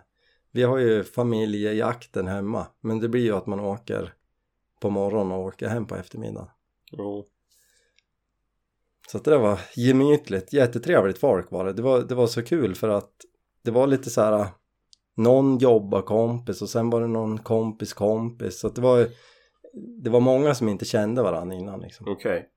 vi 0.52 0.62
har 0.62 0.78
ju 0.78 1.04
familjejakten 1.04 2.26
hemma 2.26 2.66
men 2.80 3.00
det 3.00 3.08
blir 3.08 3.22
ju 3.24 3.36
att 3.36 3.46
man 3.46 3.60
åker 3.60 4.14
på 4.80 4.90
morgonen 4.90 5.32
och 5.32 5.44
åker 5.44 5.68
hem 5.68 5.86
på 5.86 5.96
eftermiddagen. 5.96 6.48
Jo. 6.92 7.24
Så 9.10 9.18
att 9.18 9.24
det 9.24 9.30
där 9.30 9.38
var 9.38 9.60
gemytligt, 9.76 10.52
jättetrevligt 10.52 11.18
folk 11.18 11.50
var 11.50 11.64
det. 11.64 11.72
Det 11.72 11.82
var, 11.82 12.00
det 12.00 12.14
var 12.14 12.26
så 12.26 12.42
kul 12.42 12.74
för 12.74 12.88
att 12.88 13.12
det 13.62 13.70
var 13.70 13.86
lite 13.86 14.10
så 14.10 14.20
här 14.20 14.46
någon 15.16 15.58
jobbar 15.58 16.02
kompis 16.02 16.62
och 16.62 16.68
sen 16.68 16.90
var 16.90 17.00
det 17.00 17.06
någon 17.06 17.38
kompis 17.38 17.92
kompis 17.92 18.60
så 18.60 18.66
att 18.66 18.74
det 18.74 18.80
var 18.80 19.08
det 20.02 20.10
var 20.10 20.20
många 20.20 20.54
som 20.54 20.68
inte 20.68 20.84
kände 20.84 21.22
varandra 21.22 21.56
innan 21.56 21.80
liksom. 21.80 22.06
Okej. 22.08 22.48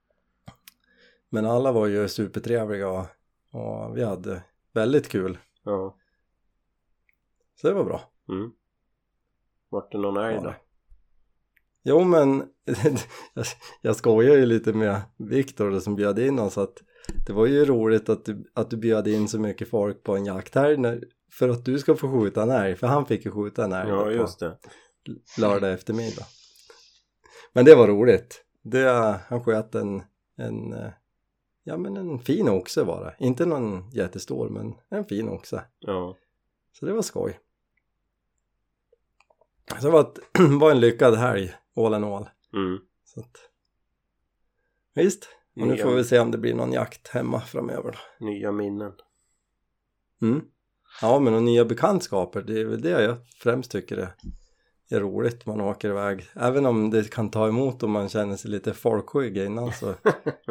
Men 1.29 1.45
alla 1.45 1.71
var 1.71 1.87
ju 1.87 2.07
supertrevliga 2.07 2.89
och, 2.89 3.05
och 3.51 3.97
vi 3.97 4.03
hade 4.03 4.43
väldigt 4.73 5.09
kul. 5.09 5.37
Ja. 5.63 5.97
Så 7.61 7.67
det 7.67 7.73
var 7.73 7.83
bra. 7.83 8.01
Mm. 8.29 8.51
Vart 9.69 9.91
det 9.91 9.97
någon 9.97 10.17
älg 10.17 10.35
Ja. 10.35 10.41
då? 10.41 10.53
Jo 11.83 12.03
men 12.03 12.43
jag, 13.81 13.95
skojar 13.95 14.35
ju 14.35 14.45
lite 14.45 14.73
med 14.73 15.01
Viktor 15.17 15.79
som 15.79 15.95
bjöd 15.95 16.19
in 16.19 16.39
oss 16.39 16.57
att 16.57 16.77
det 17.27 17.33
var 17.33 17.45
ju 17.45 17.65
roligt 17.65 18.09
att 18.09 18.25
du, 18.25 18.51
att 18.53 18.69
du 18.69 18.77
bjöd 18.77 19.07
in 19.07 19.27
så 19.27 19.39
mycket 19.39 19.69
folk 19.69 20.03
på 20.03 20.15
en 20.15 20.25
jakt 20.25 20.55
här 20.55 20.77
när, 20.77 21.03
för 21.31 21.49
att 21.49 21.65
du 21.65 21.79
ska 21.79 21.95
få 21.95 22.11
skjuta 22.11 22.43
en 22.43 22.49
älg 22.49 22.75
för 22.75 22.87
han 22.87 23.05
fick 23.05 23.25
ju 23.25 23.31
skjuta 23.31 23.65
en 23.65 23.73
älg 23.73 23.89
Ja 23.89 24.11
just 24.11 24.39
det. 24.39 24.57
lördag 25.37 25.73
eftermiddag. 25.73 26.25
Men 27.53 27.65
det 27.65 27.75
var 27.75 27.87
roligt. 27.87 28.43
Det, 28.61 29.19
han 29.27 29.43
sköt 29.43 29.75
en, 29.75 30.03
en, 30.37 30.75
ja 31.63 31.77
men 31.77 31.97
en 31.97 32.19
fin 32.19 32.49
oxe 32.49 32.83
var 32.83 33.03
det. 33.03 33.25
Inte 33.25 33.45
någon 33.45 33.89
jättestor 33.89 34.49
men 34.49 34.73
en 34.89 35.05
fin 35.05 35.29
oxe. 35.29 35.63
Ja. 35.79 36.15
Så 36.71 36.85
det 36.85 36.93
var 36.93 37.01
skoj. 37.01 37.39
Så 39.69 39.85
det 39.85 39.89
var, 39.89 40.01
ett, 40.01 40.19
var 40.59 40.71
en 40.71 40.79
lyckad 40.79 41.15
helg, 41.15 41.53
all 41.75 41.93
in 41.93 42.03
all. 42.03 42.29
Mm. 42.53 42.79
Så 43.05 43.19
att, 43.19 43.37
visst, 44.95 45.29
och 45.55 45.67
nu 45.67 45.73
Nya- 45.75 45.83
får 45.83 45.95
vi 45.95 46.03
se 46.03 46.19
om 46.19 46.31
det 46.31 46.37
blir 46.37 46.53
någon 46.53 46.71
jakt 46.71 47.07
hemma 47.07 47.41
framöver 47.41 47.91
då. 48.19 48.25
Nya 48.25 48.51
minnen. 48.51 48.91
Mm. 50.21 50.41
Ja, 51.01 51.19
men 51.19 51.33
och 51.33 51.43
nya 51.43 51.65
bekantskaper, 51.65 52.41
det 52.41 52.59
är 52.61 52.65
väl 52.65 52.81
det 52.81 52.89
jag 53.03 53.17
främst 53.37 53.71
tycker 53.71 53.97
är, 53.97 54.15
är 54.89 54.99
roligt 54.99 55.45
man 55.45 55.61
åker 55.61 55.89
iväg. 55.89 56.25
Även 56.35 56.65
om 56.65 56.89
det 56.89 57.11
kan 57.11 57.31
ta 57.31 57.47
emot 57.47 57.83
om 57.83 57.91
man 57.91 58.09
känner 58.09 58.35
sig 58.35 58.51
lite 58.51 58.73
folkskygg 58.73 59.37
innan 59.37 59.71
så 59.73 59.89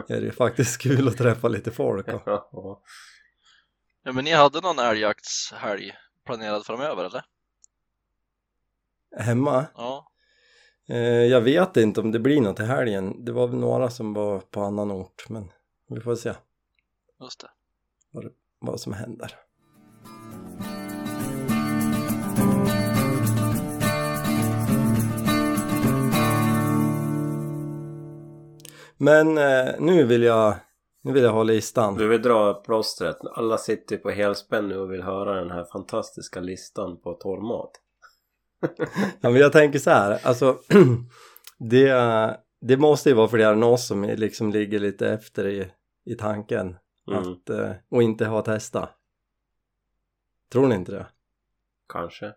är 0.09 0.21
det 0.21 0.33
faktiskt 0.33 0.81
kul 0.81 1.09
att 1.09 1.17
träffa 1.17 1.49
lite 1.49 1.71
folk. 1.71 2.09
Och, 2.09 2.23
Ja. 2.27 2.83
Ja, 4.05 4.13
men 4.13 4.25
ni 4.25 4.33
hade 4.33 4.61
någon 4.61 4.79
älgjaktshelg 4.79 5.93
planerad 6.27 6.67
framöver 6.67 7.05
eller? 7.05 7.25
Hemma, 9.17 9.67
Ja. 9.77 10.11
eh, 10.89 10.97
jag 11.25 11.41
vet 11.41 11.77
inte 11.77 12.01
om 12.01 12.13
det 12.13 12.19
blir 12.19 12.41
något 12.41 12.61
i 12.61 12.65
helgen. 12.65 13.25
Det 13.25 13.33
var 13.33 13.49
väl 13.49 13.59
några 13.59 13.91
som 13.91 14.15
var 14.15 14.39
på 14.41 14.61
annan 14.63 14.91
ort, 14.93 15.29
men 15.29 15.49
vi 15.89 16.01
får 16.01 16.15
se 16.15 16.33
Just 17.21 17.41
det. 17.41 17.49
vad 18.61 18.81
som 18.81 18.93
händer. 18.93 19.35
Men 28.97 29.39
eh, 29.39 29.75
nu 29.79 30.05
vill 30.05 30.23
jag 30.23 30.55
nu 31.05 31.13
vill 31.13 31.23
jag 31.23 31.33
ha 31.33 31.43
listan. 31.43 31.95
Du 31.95 32.09
vill 32.09 32.23
dra 32.23 32.55
plåstret. 32.55 33.17
Alla 33.33 33.59
sitter 33.59 33.97
på 33.97 34.11
helspänn 34.11 34.69
nu 34.69 34.77
och 34.79 34.93
vill 34.93 35.03
höra 35.03 35.35
den 35.35 35.51
här 35.51 35.65
fantastiska 35.65 36.41
listan 36.41 37.01
på 37.01 37.13
torrmat. 37.15 37.71
Ja, 39.21 39.31
men 39.31 39.37
jag 39.37 39.53
tänker 39.53 39.79
så 39.79 39.91
här, 39.91 40.27
alltså 40.27 40.59
det, 41.59 41.93
det 42.61 42.77
måste 42.77 43.09
ju 43.09 43.15
vara 43.15 43.29
fler 43.29 43.53
än 43.53 43.63
oss 43.63 43.87
som 43.87 44.03
liksom 44.05 44.51
ligger 44.51 44.79
lite 44.79 45.09
efter 45.09 45.47
i, 45.49 45.71
i 46.05 46.15
tanken 46.15 46.77
Mm. 47.11 47.19
att, 47.33 47.51
eh, 47.51 47.71
och 47.91 48.03
inte 48.03 48.27
har 48.27 48.43
testat. 48.43 48.91
Tror 50.53 50.67
ni 50.67 50.75
inte 50.75 50.93
det? 50.93 51.07
Kanske. 51.89 52.33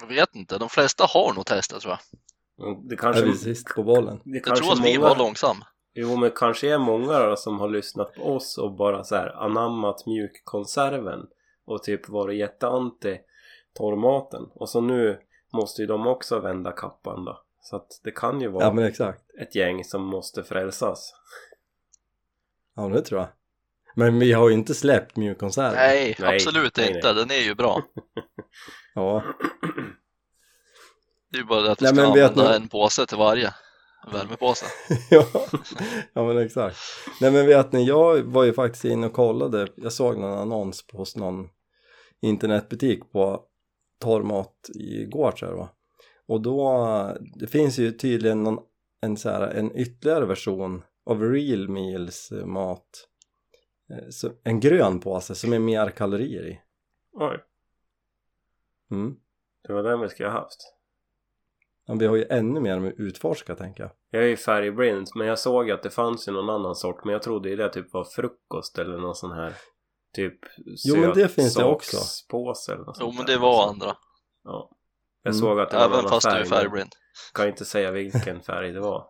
Jag 0.00 0.06
vet 0.06 0.34
inte, 0.34 0.58
de 0.58 0.68
flesta 0.68 1.04
har 1.08 1.32
nog 1.34 1.46
testat 1.46 1.80
tror 1.80 1.96
jag. 2.58 2.66
Mm, 2.68 2.88
Det 2.88 2.94
Är 2.94 2.96
kanske, 2.96 3.24
vi 3.24 3.34
sist 3.34 3.68
på 3.74 3.82
bollen? 3.82 4.20
det 4.24 4.42
Jag 4.46 4.56
tror 4.56 4.72
att 4.72 4.78
vi 4.86 4.98
många, 4.98 5.08
var 5.08 5.16
långsam. 5.18 5.56
Jo 5.94 6.16
men 6.16 6.30
kanske 6.30 6.74
är 6.74 6.78
många 6.78 7.18
då 7.18 7.36
som 7.36 7.60
har 7.60 7.68
lyssnat 7.68 8.14
på 8.14 8.22
oss 8.36 8.58
och 8.58 8.76
bara 8.76 9.04
så 9.04 9.14
här 9.16 9.44
anammat 9.44 10.06
mjukkonserven 10.06 11.26
och 11.64 11.82
typ 11.82 12.08
varit 12.08 12.38
jätteanti 12.38 13.18
torrmaten 13.74 14.42
och 14.54 14.68
så 14.68 14.80
nu 14.80 15.20
måste 15.52 15.82
ju 15.82 15.86
de 15.86 16.06
också 16.06 16.38
vända 16.40 16.72
kappan 16.72 17.24
då 17.24 17.42
så 17.62 17.76
att 17.76 18.00
det 18.04 18.10
kan 18.10 18.40
ju 18.40 18.48
vara 18.48 18.64
Ja 18.64 18.72
men 18.72 18.84
exakt. 18.84 19.22
ett 19.40 19.54
gäng 19.54 19.84
som 19.84 20.02
måste 20.02 20.44
frälsas 20.44 21.14
Ja 22.76 22.88
det 22.88 23.02
tror 23.02 23.20
jag. 23.20 23.28
Men 23.94 24.18
vi 24.18 24.32
har 24.32 24.48
ju 24.48 24.54
inte 24.54 24.74
släppt 24.74 25.16
mjukkonserven. 25.16 25.74
Nej, 25.74 26.16
Nej, 26.18 26.34
absolut 26.34 26.76
nej, 26.76 26.94
inte. 26.94 27.12
Den 27.12 27.30
är 27.30 27.40
ju 27.44 27.54
bra. 27.54 27.82
Ja. 28.94 29.22
Det 31.30 31.36
är 31.38 31.40
ju 31.40 31.46
bara 31.46 31.60
det 31.60 31.72
att 31.72 31.78
du 31.78 31.84
Nej, 31.84 31.94
ska 31.94 32.06
använda 32.06 32.56
en 32.56 32.68
påse 32.68 33.06
till 33.06 33.18
varje. 33.18 33.54
En 34.06 34.12
värmepåse. 34.12 34.66
ja. 35.10 35.26
ja 36.12 36.24
men 36.24 36.38
exakt. 36.38 36.78
Nej 37.20 37.30
men 37.30 37.46
vet 37.46 37.72
ni, 37.72 37.84
jag 37.84 38.22
var 38.22 38.44
ju 38.44 38.52
faktiskt 38.52 38.84
inne 38.84 39.06
och 39.06 39.12
kollade. 39.12 39.68
Jag 39.76 39.92
såg 39.92 40.18
någon 40.18 40.38
annons 40.38 40.86
på 40.86 40.96
hos 40.96 41.16
någon 41.16 41.48
internetbutik 42.20 43.12
på 43.12 43.42
torrmat 43.98 44.54
jag 45.46 45.52
det 45.52 45.56
var. 45.56 45.68
Och 46.26 46.40
då, 46.40 47.16
det 47.34 47.46
finns 47.46 47.78
ju 47.78 47.92
tydligen 47.92 48.42
någon, 48.42 48.58
en, 49.00 49.16
så 49.16 49.30
här, 49.30 49.48
en 49.48 49.76
ytterligare 49.76 50.26
version 50.26 50.82
av 51.06 51.22
Real 51.22 51.68
Meals 51.68 52.32
eh, 52.32 52.46
mat. 52.46 53.08
Eh, 53.90 54.08
Så, 54.10 54.30
en 54.42 54.60
grön 54.60 55.00
påse 55.00 55.34
som 55.34 55.52
är 55.52 55.58
mer 55.58 55.90
kalorier 55.90 56.46
i. 56.46 56.60
Oj, 57.12 57.38
Mm. 58.90 59.16
det 59.66 59.72
var 59.72 59.82
den 59.82 60.00
vi 60.00 60.08
skulle 60.08 60.28
ha 60.28 60.38
haft 60.40 60.74
Men 61.88 61.98
vi 61.98 62.06
har 62.06 62.16
ju 62.16 62.24
ännu 62.30 62.60
mer 62.60 62.78
med 62.78 62.94
utforska 62.96 63.54
tänker 63.54 63.82
jag. 63.82 63.90
Jag 64.10 64.22
är 64.22 64.26
ju 64.26 64.36
färgblind 64.36 65.06
men 65.14 65.26
jag 65.26 65.38
såg 65.38 65.70
att 65.70 65.82
det 65.82 65.90
fanns 65.90 66.28
ju 66.28 66.32
någon 66.32 66.50
annan 66.50 66.74
sort 66.74 67.04
men 67.04 67.12
jag 67.12 67.22
trodde 67.22 67.48
ju 67.50 67.56
det 67.56 67.68
typ 67.68 67.92
var 67.92 68.04
frukost 68.04 68.78
eller 68.78 68.98
någon 68.98 69.14
sån 69.14 69.32
här 69.32 69.54
typ 70.18 70.38
Jo, 70.84 70.96
men 70.96 71.14
det 71.14 71.28
finns 71.28 71.54
det 71.54 71.64
också. 71.64 71.90
sötsakspåse 71.96 72.72
eller 72.72 72.84
något 72.84 72.96
Jo 73.00 73.12
men 73.12 73.26
det 73.26 73.38
var 73.38 73.68
andra. 73.68 73.96
Ja. 74.44 74.70
Jag 75.22 75.30
Mm. 75.34 75.40
såg 75.40 75.60
att 75.60 75.70
det 75.70 75.76
var 75.76 75.84
en 75.84 75.92
Även 75.92 76.08
fast 76.08 76.26
du 76.26 76.30
är 76.30 76.34
färg, 76.34 76.48
färgblind. 76.48 76.92
kan 77.34 77.48
inte 77.48 77.64
säga 77.64 77.90
vilken 77.90 78.42
färg 78.42 78.72
det 78.72 78.80
var. 78.80 79.08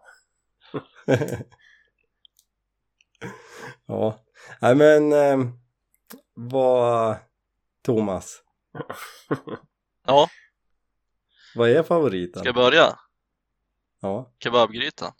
ja, 3.86 4.18
nej 4.60 4.74
men 4.74 5.12
eh, 5.12 5.38
vad 6.34 7.16
Thomas, 7.82 8.42
Ja, 10.06 10.28
vad 11.54 11.68
är 11.70 11.82
favoriten? 11.82 12.40
ska 12.40 12.48
jag 12.48 12.54
börja? 12.54 12.98
Ja, 14.00 14.32
Kebabgrytan. 14.38 15.12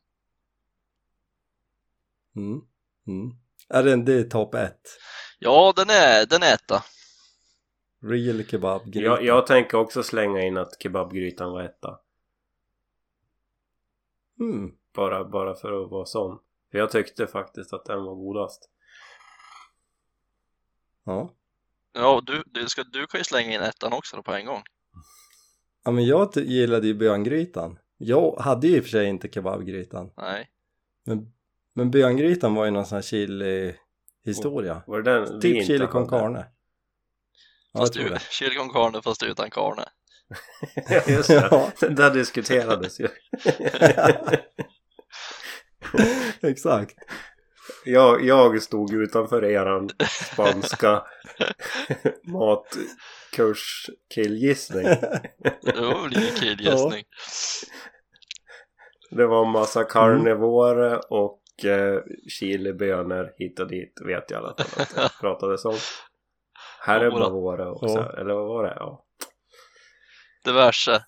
mm, 2.36 2.60
mm. 3.06 3.30
Är 3.68 3.82
det, 3.82 3.96
det 3.96 4.12
är 4.14 4.24
topp 4.24 4.54
ett? 4.54 4.88
Ja, 5.38 5.72
den 5.76 5.90
är, 5.90 6.26
den 6.26 6.42
är 6.42 6.54
etta. 6.54 6.84
Real 8.00 8.44
kebab 8.44 8.82
jag, 8.84 9.24
jag 9.24 9.46
tänker 9.46 9.78
också 9.78 10.02
slänga 10.02 10.42
in 10.42 10.56
att 10.56 10.82
kebabgrytan 10.82 11.52
var 11.52 11.62
etta. 11.62 12.00
Mm. 14.40 14.72
Bara, 14.94 15.24
bara 15.24 15.54
för 15.54 15.84
att 15.84 15.90
vara 15.90 16.06
sån. 16.06 16.38
För 16.70 16.78
jag 16.78 16.90
tyckte 16.90 17.26
faktiskt 17.26 17.72
att 17.72 17.84
den 17.84 18.04
var 18.04 18.14
godast. 18.14 18.70
Ja. 21.04 21.34
Ja, 21.92 22.22
du, 22.26 22.42
du, 22.46 22.68
ska, 22.68 22.84
du 22.84 23.06
kan 23.06 23.20
ju 23.20 23.24
slänga 23.24 23.54
in 23.54 23.60
ettan 23.60 23.92
också 23.92 24.16
då 24.16 24.22
på 24.22 24.32
en 24.32 24.46
gång. 24.46 24.62
ja, 25.84 25.90
men 25.90 26.06
jag 26.06 26.36
gillade 26.36 26.86
ju 26.86 26.94
böngrytan. 26.94 27.78
Jag 27.96 28.36
hade 28.40 28.66
ju 28.66 28.76
i 28.76 28.80
och 28.80 28.84
för 28.84 28.90
sig 28.90 29.06
inte 29.06 29.28
kebabgrytan. 29.28 30.10
Nej. 30.16 30.50
Men, 31.04 31.32
men 31.72 31.90
böngrytan 31.90 32.54
var 32.54 32.64
ju 32.64 32.70
någon 32.70 32.86
sån 32.86 32.96
här 32.96 33.02
chili 33.02 33.76
historia. 34.28 34.82
Var 34.86 35.02
det 35.02 35.10
den 35.12 35.40
Typ 35.40 35.66
chili 35.66 35.86
con 35.86 36.08
carne. 36.08 36.46
Ja, 37.72 37.80
Fast 37.80 37.94
chili 38.30 38.54
con 38.56 38.70
carne 38.70 39.02
fast 39.02 39.22
utan 39.22 39.50
carne. 39.50 39.84
Ja, 40.88 41.00
Just 41.06 41.28
det, 41.28 41.34
Ja. 41.50 41.70
det 41.80 41.88
där 41.88 42.10
diskuterades 42.10 43.00
ju. 43.00 43.08
Exakt. 46.42 46.94
Jag, 47.84 48.24
jag 48.24 48.62
stod 48.62 48.92
utanför 48.92 49.44
eran 49.44 49.90
spanska 50.32 51.02
matkurskillgissning. 52.24 54.84
Det 54.84 55.80
var 55.80 56.02
väl 56.02 56.18
ingen 56.18 56.34
killgissning. 56.34 57.04
Det 59.10 59.26
var 59.26 59.46
en 59.46 59.52
massa 59.52 59.84
carnivore 59.84 60.96
och 60.96 61.40
eh, 61.64 62.00
chilibönor 62.28 63.32
hit 63.36 63.60
och 63.60 63.68
dit 63.68 63.92
vet 64.04 64.30
jag 64.30 64.38
alla 64.38 64.48
att 64.48 64.56
det 64.56 65.10
pratades 65.20 65.64
om. 65.64 65.76
Här 66.80 67.00
är 67.00 67.04
Jodå. 67.04 67.18
Bavore 67.18 67.70
också, 67.70 67.86
Ja. 67.86 68.20
eller 68.20 68.34
vad 68.34 68.48
var 68.48 68.64
det? 68.64 68.76
Ja. 68.78 69.04
Diverse. 70.44 71.04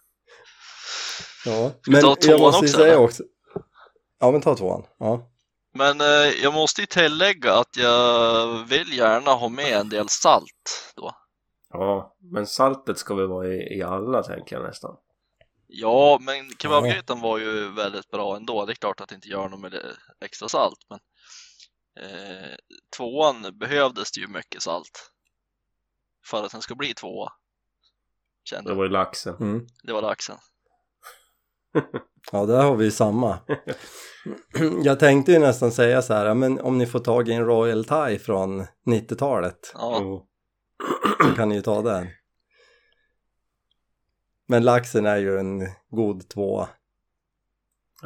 Ja. 1.47 1.71
vi 1.87 1.93
Men 1.93 2.03
ta 2.03 2.17
jag 2.21 2.41
måste 2.41 2.59
också, 2.65 2.77
säga 2.77 2.87
eller? 2.95 3.05
också. 3.05 3.23
Ja 4.21 4.31
men 4.31 4.41
ta 4.41 4.57
tvåan. 4.57 4.83
Ja. 4.99 5.27
Men 5.75 6.01
eh, 6.01 6.07
jag 6.43 6.55
måste 6.55 6.81
ju 6.81 6.87
tillägga 6.87 7.55
att 7.55 7.77
jag 7.77 8.47
vill 8.69 8.99
gärna 8.99 9.31
ha 9.31 9.49
med 9.49 9.73
en 9.81 9.89
del 9.89 10.09
salt 10.09 10.93
då. 10.97 11.11
ja, 11.73 12.17
men 12.21 12.47
saltet 12.47 12.99
ska 12.99 13.15
väl 13.15 13.27
vara 13.27 13.47
i, 13.49 13.79
i 13.79 13.83
alla 13.83 14.23
tänker 14.23 14.57
jag 14.57 14.63
nästan. 14.65 14.97
Ja, 15.73 16.19
men 16.21 16.51
kebabgrytan 16.59 17.21
var 17.21 17.39
ju 17.39 17.69
väldigt 17.73 18.11
bra 18.11 18.37
ändå. 18.37 18.67
Det 18.67 18.73
är 18.73 18.75
klart 18.75 19.01
att 19.01 19.09
det 19.09 19.15
inte 19.15 19.29
gör 19.29 19.49
något 19.49 19.61
med 19.61 19.73
det 19.73 19.97
extra 20.25 20.49
salt, 20.49 20.79
men 20.91 20.99
eh, 22.05 22.57
tvåan 22.97 23.59
behövdes 23.59 24.13
det 24.13 24.21
ju 24.21 24.29
mycket 24.29 24.63
salt 24.63 25.11
för 26.27 26.45
att 26.45 26.53
den 26.53 26.63
ska 26.63 26.75
bli 26.75 26.95
tvåa. 26.95 27.33
Kände 28.45 28.71
Det 28.71 28.73
jag. 28.73 28.77
var 28.77 28.85
ju 28.85 28.91
laxen. 28.91 29.37
Mm. 29.41 29.67
Det 29.83 29.93
var 29.93 30.03
laxen. 30.03 30.37
Ja, 32.33 32.47
där 32.47 32.63
har 32.63 32.77
vi 32.77 32.91
samma. 32.91 33.39
Jag 34.83 35.01
tänkte 35.01 35.33
ju 35.33 35.39
nästan 35.39 35.73
säga 35.73 36.03
så 36.03 36.15
här, 36.15 36.35
men 36.35 36.61
om 36.61 36.79
ni 36.79 36.87
får 36.87 36.99
tag 36.99 37.29
i 37.29 37.33
en 37.33 37.45
Royal 37.45 37.85
Thai 37.85 38.19
från 38.19 38.67
90-talet 38.87 39.73
Ja, 39.75 39.99
så 41.23 41.35
kan 41.37 41.49
ni 41.49 41.55
ju 41.55 41.63
ta 41.63 41.83
den. 41.83 42.09
Men 44.51 44.65
laxen 44.65 45.07
är 45.07 45.17
ju 45.17 45.39
en 45.39 45.67
god 45.91 46.29
tvåa. 46.29 46.69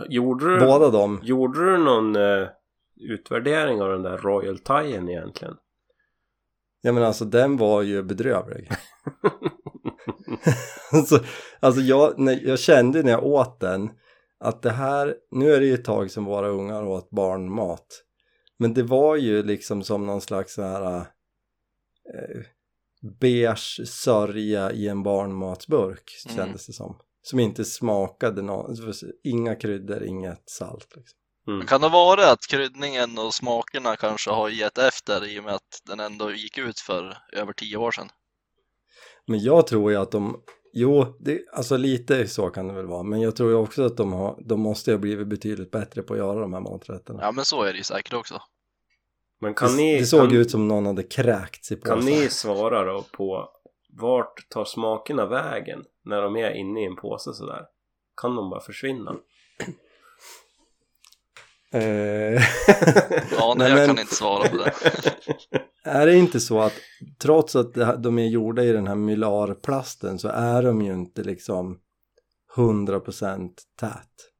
Gjorde 0.08 0.54
du, 0.54 0.60
Båda 0.66 0.90
dem. 0.90 1.20
gjorde 1.22 1.64
du 1.70 1.78
någon 1.78 2.16
eh, 2.16 2.48
utvärdering 2.96 3.82
av 3.82 3.90
den 3.90 4.02
där 4.02 4.18
Royal 4.18 4.58
Thaien 4.58 5.08
egentligen? 5.08 5.56
Ja 6.80 6.92
men 6.92 7.02
alltså 7.02 7.24
den 7.24 7.56
var 7.56 7.82
ju 7.82 8.02
bedrövlig. 8.02 8.70
alltså, 10.92 11.20
alltså 11.60 11.80
jag, 11.80 12.18
när, 12.18 12.46
jag 12.46 12.58
kände 12.58 13.02
när 13.02 13.10
jag 13.10 13.24
åt 13.24 13.60
den 13.60 13.90
att 14.40 14.62
det 14.62 14.70
här, 14.70 15.14
nu 15.30 15.52
är 15.54 15.60
det 15.60 15.66
ju 15.66 15.74
ett 15.74 15.84
tag 15.84 16.10
som 16.10 16.24
våra 16.24 16.48
ungar 16.48 16.86
åt 16.86 17.10
barnmat. 17.10 17.86
Men 18.58 18.74
det 18.74 18.82
var 18.82 19.16
ju 19.16 19.42
liksom 19.42 19.82
som 19.82 20.06
någon 20.06 20.20
slags 20.20 20.54
så 20.54 20.62
här 20.62 20.96
eh, 20.96 21.04
beige 23.20 23.88
sörja 23.88 24.72
i 24.72 24.88
en 24.88 25.02
barnmatsburk 25.02 26.10
Mm. 26.26 26.36
kändes 26.36 26.66
det 26.66 26.72
som. 26.72 26.96
Som 27.22 27.40
inte 27.40 27.64
smakade 27.64 28.42
någon, 28.42 28.76
inga 29.24 29.54
kryddor, 29.56 30.04
inget 30.04 30.50
salt 30.50 30.96
liksom. 30.96 31.18
Mm. 31.48 31.66
kan 31.66 31.80
det 31.80 31.88
vara 31.88 32.30
att 32.30 32.46
kryddningen 32.46 33.18
och 33.18 33.34
smakerna 33.34 33.96
kanske 33.96 34.30
har 34.30 34.48
gett 34.48 34.78
efter 34.78 35.28
i 35.28 35.40
och 35.40 35.44
med 35.44 35.54
att 35.54 35.82
den 35.86 36.00
ändå 36.00 36.32
gick 36.32 36.58
ut 36.58 36.80
för 36.80 37.18
över 37.32 37.52
tio 37.52 37.76
år 37.76 37.90
sedan? 37.90 38.08
Men 39.26 39.40
jag 39.40 39.66
tror 39.66 39.90
ju 39.90 39.96
att 39.96 40.10
de, 40.10 40.42
jo, 40.72 41.16
det, 41.20 41.40
alltså 41.52 41.76
lite 41.76 42.28
så 42.28 42.50
kan 42.50 42.68
det 42.68 42.74
väl 42.74 42.86
vara, 42.86 43.02
men 43.02 43.20
jag 43.20 43.36
tror 43.36 43.50
ju 43.50 43.56
också 43.56 43.82
att 43.82 43.96
de, 43.96 44.12
har, 44.12 44.42
de 44.48 44.60
måste 44.60 44.90
ha 44.90 44.98
blivit 44.98 45.28
betydligt 45.28 45.70
bättre 45.70 46.02
på 46.02 46.12
att 46.12 46.18
göra 46.18 46.40
de 46.40 46.52
här 46.52 46.60
maträtterna. 46.60 47.22
Ja, 47.22 47.32
men 47.32 47.44
så 47.44 47.62
är 47.62 47.72
det 47.72 47.78
ju 47.78 47.84
säkert 47.84 48.12
också. 48.12 48.42
Men 49.44 49.54
kan 49.54 49.68
det, 49.70 49.76
ni, 49.76 49.98
det 49.98 50.06
såg 50.06 50.28
kan, 50.28 50.38
ut 50.38 50.50
som 50.50 50.68
någon 50.68 50.86
hade 50.86 51.02
kräkts 51.02 51.72
i 51.72 51.76
kan 51.76 51.96
påsen. 51.96 52.10
ni 52.12 52.28
svara 52.30 52.84
då 52.84 53.04
på 53.12 53.48
vart 53.92 54.48
tar 54.50 54.64
smakerna 54.64 55.26
vägen 55.26 55.84
när 56.04 56.22
de 56.22 56.36
är 56.36 56.50
inne 56.50 56.82
i 56.82 56.84
en 56.86 56.96
påse 56.96 57.32
sådär? 57.34 57.62
Kan 58.20 58.36
de 58.36 58.50
bara 58.50 58.60
försvinna? 58.60 59.14
Eh, 61.72 61.80
Ja, 63.38 63.54
nej, 63.56 63.58
Nej, 63.58 63.68
jag 63.70 63.76
men- 63.76 63.86
kan 63.86 63.98
inte 63.98 64.14
svara 64.14 64.48
på 64.48 64.56
det. 64.56 64.72
är 65.90 66.06
det 66.06 66.16
inte 66.16 66.40
så 66.40 66.60
att 66.60 66.72
trots 67.22 67.56
att 67.56 68.02
de 68.02 68.18
är 68.18 68.26
gjorda 68.26 68.62
i 68.64 68.72
den 68.72 68.86
här 68.86 68.94
mylarplasten 68.94 70.18
så 70.18 70.28
är 70.28 70.62
de 70.62 70.82
ju 70.82 70.92
inte 70.94 71.22
liksom 71.22 71.80
100% 72.56 73.50
tät. 73.80 74.30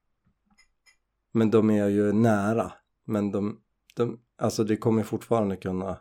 Men 1.33 1.51
de 1.51 1.71
är 1.71 1.88
ju 1.88 2.12
nära. 2.12 2.73
Men 3.07 3.31
de, 3.31 3.61
de, 3.97 4.19
alltså 4.38 4.64
det 4.64 4.77
kommer 4.77 5.03
fortfarande 5.03 5.57
kunna 5.57 5.97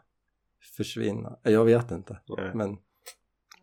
försvinna. 0.78 1.38
Jag 1.44 1.66
vet 1.66 1.92
inte. 1.92 2.20
Nej. 2.28 2.52
Men 2.56 2.78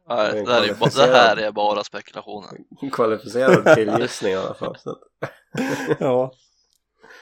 Nej, 0.09 0.45
det 0.45 0.53
här 0.53 0.63
är, 0.63 1.07
det 1.07 1.13
här 1.13 1.37
är 1.37 1.53
bara 1.53 1.85
spekulationer. 1.85 2.59
Kvalificerad 2.93 3.75
killgissning 3.77 4.33
i 4.33 4.37
alla 4.37 4.55
fall. 4.55 4.77
Så. 4.79 4.91
att- 4.91 4.99
ja. 6.01 6.33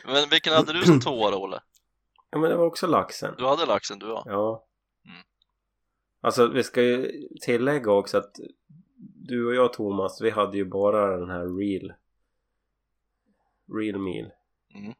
Men 0.05 0.29
vilken 0.31 0.53
hade 0.53 0.73
du 0.73 0.83
som 0.85 1.01
tvåa 1.01 1.31
då, 1.31 1.43
Olle? 1.43 1.61
Ja 2.31 2.39
men 2.39 2.51
det 2.51 2.57
var 2.57 2.65
också 2.67 2.87
laxen. 2.87 3.35
Du 3.39 3.47
hade 3.47 3.67
laxen 3.67 3.99
du 3.99 4.07
ja. 4.07 4.23
Ja. 4.27 4.65
Mm. 5.05 5.17
Alltså 6.21 6.47
vi 6.47 6.63
ska 6.63 6.83
ju 6.83 7.29
tillägga 7.41 7.93
också 7.93 8.19
att 8.19 8.37
du 9.15 9.47
och 9.47 9.55
jag 9.55 9.73
Thomas, 9.73 10.21
vi 10.21 10.31
hade 10.31 10.57
ju 10.57 10.65
bara 10.65 11.17
den 11.17 11.31
här 11.31 11.59
real 11.59 11.93
real 13.79 13.99
meal 14.01 14.31
Mm. 14.75 14.95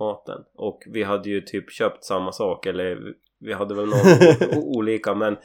Maten 0.00 0.38
och 0.54 0.82
vi 0.86 1.02
hade 1.02 1.28
ju 1.28 1.40
typ 1.40 1.70
köpt 1.72 2.04
samma 2.04 2.32
sak 2.32 2.66
eller 2.66 2.98
vi 3.40 3.52
hade 3.52 3.74
väl 3.74 3.86
någon 3.86 4.58
o- 4.58 4.72
olika 4.78 5.14
men 5.14 5.36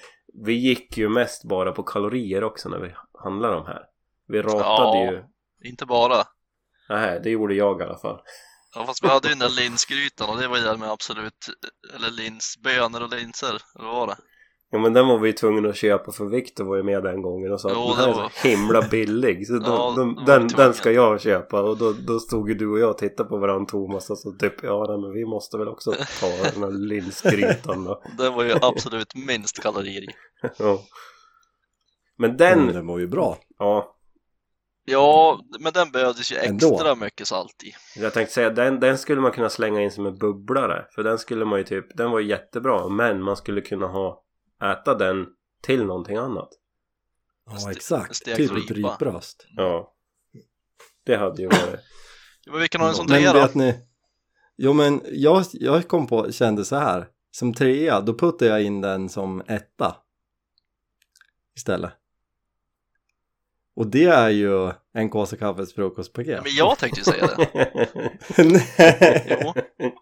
vi 0.46 0.54
gick 0.54 0.98
ju 0.98 1.10
mest 1.10 1.44
bara 1.44 1.72
på 1.72 1.84
kalorier 1.84 2.44
också 2.44 2.70
när 2.70 2.80
vi 2.80 2.94
handlade 3.24 3.54
de 3.54 3.66
här 3.66 3.84
vi 4.28 4.42
ratade 4.42 4.98
Ja. 4.98 5.12
ju 5.12 5.24
Inte 5.70 5.86
bara. 5.86 6.24
Nej, 6.90 7.20
det 7.24 7.30
gjorde 7.30 7.56
jag 7.56 7.82
i 7.82 7.84
alla 7.84 7.98
fall 7.98 8.22
Ja, 8.76 8.86
fast 8.86 9.04
vi 9.04 9.08
hade 9.08 9.28
ju 9.28 9.36
den 9.36 9.40
där 9.40 9.62
linsgrytan 9.62 10.30
och 10.30 10.38
det 10.38 10.48
var 10.48 10.58
ju 10.58 10.64
det 10.64 10.78
med 10.78 10.92
absolut, 10.92 11.46
eller 11.96 12.12
linsbönor 12.12 13.04
och 13.04 13.10
linser, 13.10 13.48
eller 13.50 13.86
vad 13.88 13.96
var 13.96 14.08
det? 14.08 14.16
Ja 14.76 14.82
men 14.82 14.94
den 14.94 15.08
var 15.08 15.18
vi 15.20 15.34
tvungna 15.34 15.70
att 15.70 15.76
köpa 15.76 16.12
för 16.12 16.26
Viktor 16.26 16.64
var 16.66 16.76
ju 16.76 16.84
med 16.84 17.04
den 17.04 17.22
gången 17.22 17.52
och 17.54 17.62
sa 17.62 17.70
Jo, 17.74 17.82
att 17.92 17.98
den 17.98 18.06
här 18.06 18.06
det 18.08 18.12
är 18.12 18.22
var- 18.24 18.30
så 18.42 18.48
himla 18.48 18.82
billig 18.82 19.48
så 19.48 19.54
Ja, 19.54 19.60
då, 19.60 20.04
det 20.04 20.14
var 20.14 20.26
den, 20.40 20.48
den 20.48 20.74
ska 20.74 20.92
jag 20.92 21.22
köpa 21.22 21.62
och 21.62 21.78
då, 21.78 21.94
då 22.08 22.20
stod 22.20 22.50
ju 22.50 22.56
du 22.56 22.68
och 22.68 22.80
jag 22.80 22.90
och 22.90 22.98
tittade 22.98 23.30
på 23.30 23.38
varandra 23.38 23.66
Thomas 23.72 24.10
och 24.10 24.18
så 24.20 24.32
typ 24.32 24.64
ja 24.64 24.86
nej, 24.90 24.98
men 24.98 25.12
vi 25.12 25.26
måste 25.26 25.58
väl 25.58 25.68
också 25.68 25.92
ta 25.92 26.28
den 26.54 26.64
här 26.64 26.72
linsgrytan 26.88 27.84
då 27.84 28.02
Det 28.18 28.30
var 28.30 28.44
ju 28.44 28.54
absolut 28.62 29.16
minst 29.16 29.62
kalorier 29.62 30.02
i. 30.02 30.08
ja. 30.58 30.80
Men 32.18 32.38
den, 32.38 32.60
Mm, 32.60 32.74
den 32.74 32.88
var 32.88 33.00
ju 33.00 33.08
bra. 33.08 33.38
ja 33.60 33.92
Ja, 34.88 35.40
men 35.60 35.74
den 35.74 35.92
behövdes 35.92 36.32
ju 36.32 36.36
Ändå. 36.38 36.74
extra 36.74 36.96
mycket 36.96 37.28
salt 37.28 37.64
i. 37.64 38.00
jag 38.02 38.14
tänkte 38.14 38.34
säga 38.34 38.50
den, 38.50 38.80
den 38.80 38.98
skulle 38.98 39.22
man 39.22 39.32
kunna 39.32 39.50
slänga 39.50 39.82
in 39.82 39.92
som 39.92 40.06
en 40.06 40.18
bubblare 40.18 40.86
för 40.96 41.04
den 41.04 41.18
skulle 41.18 41.46
man 41.46 41.60
ju 41.60 41.66
typ, 41.66 41.98
den 41.98 42.12
var 42.12 42.20
ju 42.20 42.30
jättebra 42.30 42.88
men 42.90 43.22
man 43.24 43.38
skulle 43.38 43.62
kunna 43.62 43.88
ha 43.88 44.22
äta 44.64 44.96
den 44.96 45.28
till 45.64 45.86
någonting 45.86 46.18
annat 46.18 46.50
Ja 47.46 47.52
Ste- 47.56 47.72
exakt. 47.72 48.16
stekt 48.16 48.38
Typ 48.38 48.52
ett 48.52 48.72
rybröst. 48.72 49.46
ja 49.50 49.94
det 51.06 51.16
hade 51.18 51.42
ju 51.42 51.48
varit 51.48 51.80
Men 52.48 52.60
vilken 52.60 52.82
ni 52.82 52.94
som 52.94 53.06
Men 53.10 53.18
trea 53.22 53.34
då? 53.34 53.40
vet 53.40 53.56
ni? 53.56 53.80
Jo 54.58 54.74
men 54.74 55.02
jag, 55.06 55.46
jag 55.54 55.88
kom 55.88 56.08
på, 56.08 56.32
kände 56.32 56.66
så 56.66 56.76
här. 56.76 57.08
Som 57.32 57.54
trea, 57.54 58.02
då 58.02 58.18
puttade 58.18 58.52
jag 58.52 58.64
in 58.64 58.82
den 58.82 59.10
som 59.10 59.42
etta. 59.48 59.96
Istället. 61.56 61.92
Och 63.76 63.88
det 63.88 64.04
är 64.06 64.30
ju 64.30 64.72
en 64.94 65.10
kåsa 65.10 65.38
kaffes 65.38 65.74
frukostpaket. 65.74 66.44
Men 66.44 66.56
jag 66.56 66.78
tänkte 66.80 67.00
ju 67.00 67.04
säga 67.04 67.28
det. 67.28 67.78
Nej. 68.44 69.38
Jo. 69.42 69.54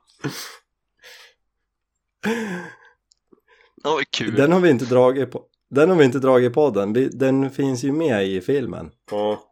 Ju 3.84 4.06
kul. 4.10 4.36
Den 4.36 4.52
har 4.52 4.60
vi 4.60 4.70
inte 4.70 4.86
dragit 4.86 5.32
på. 5.32 5.46
Den 5.70 5.90
har 5.90 5.98
vi 5.98 6.06
inte 6.06 6.20
dragit 6.20 6.54
på 6.54 6.70
den. 6.70 6.94
Den 7.12 7.50
finns 7.50 7.84
ju 7.84 7.92
med 7.92 8.28
i 8.28 8.42
filmen. 8.42 8.92
ja 9.12 9.44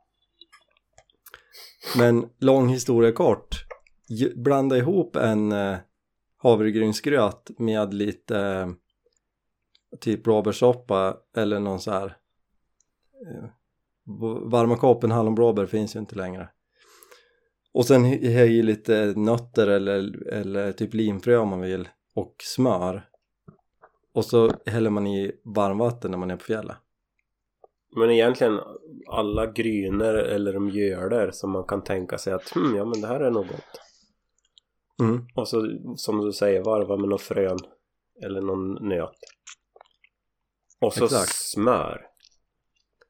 Men 1.98 2.30
lång 2.40 2.70
historia 2.70 3.12
kort. 3.12 3.66
Blanda 4.36 4.78
ihop 4.78 5.16
en 5.16 5.52
eh, 5.52 5.78
havregrynsgröt 6.38 7.50
med 7.58 7.94
lite 7.94 8.40
eh, 8.40 8.68
typ 10.00 10.24
blåbärssoppa 10.24 11.18
eller 11.38 11.60
någon 11.60 11.80
så 11.80 11.92
här 11.92 12.18
eh, 13.28 13.50
varma 14.52 14.78
koppen 14.78 15.12
hallonblåbär 15.12 15.66
finns 15.66 15.96
ju 15.96 16.00
inte 16.00 16.16
längre. 16.16 16.50
Och 17.74 17.86
sen 17.86 18.06
i 18.06 18.62
lite 18.62 19.14
nötter 19.16 19.68
eller, 19.68 20.28
eller 20.28 20.72
typ 20.72 20.94
linfrö 20.94 21.38
om 21.38 21.50
man 21.50 21.62
vill 21.62 21.90
och 22.16 22.36
smör. 22.44 23.11
Och 24.14 24.26
så 24.26 24.52
häller 24.66 24.90
man 24.90 25.08
i 25.08 25.32
varmvatten 25.44 26.12
när 26.12 26.18
man 26.18 26.32
är 26.32 26.36
på 26.38 26.44
fjället. 26.44 26.78
Men 27.96 28.12
egentligen 28.12 28.60
alla 29.12 29.52
gryner 29.52 30.14
eller 30.14 30.60
mjöler 30.60 31.32
som 31.32 31.52
man 31.52 31.64
kan 31.64 31.84
tänka 31.84 32.18
sig 32.18 32.34
att 32.34 32.50
hmm, 32.50 32.76
ja 32.76 32.86
men 32.86 33.02
det 33.02 33.08
här 33.08 33.20
är 33.20 33.32
nog 33.32 33.48
gott. 33.48 33.82
Mm. 35.02 35.26
Och 35.36 35.48
så 35.48 35.78
som 35.96 36.26
du 36.26 36.34
säger 36.34 36.64
varva 36.64 36.98
med 36.98 37.10
någon 37.10 37.20
frön 37.20 37.58
eller 38.24 38.42
någon 38.42 38.90
nöt. 38.90 39.16
Och 40.82 40.94
så 40.94 41.06
Exakt. 41.06 41.36
smör. 41.36 42.02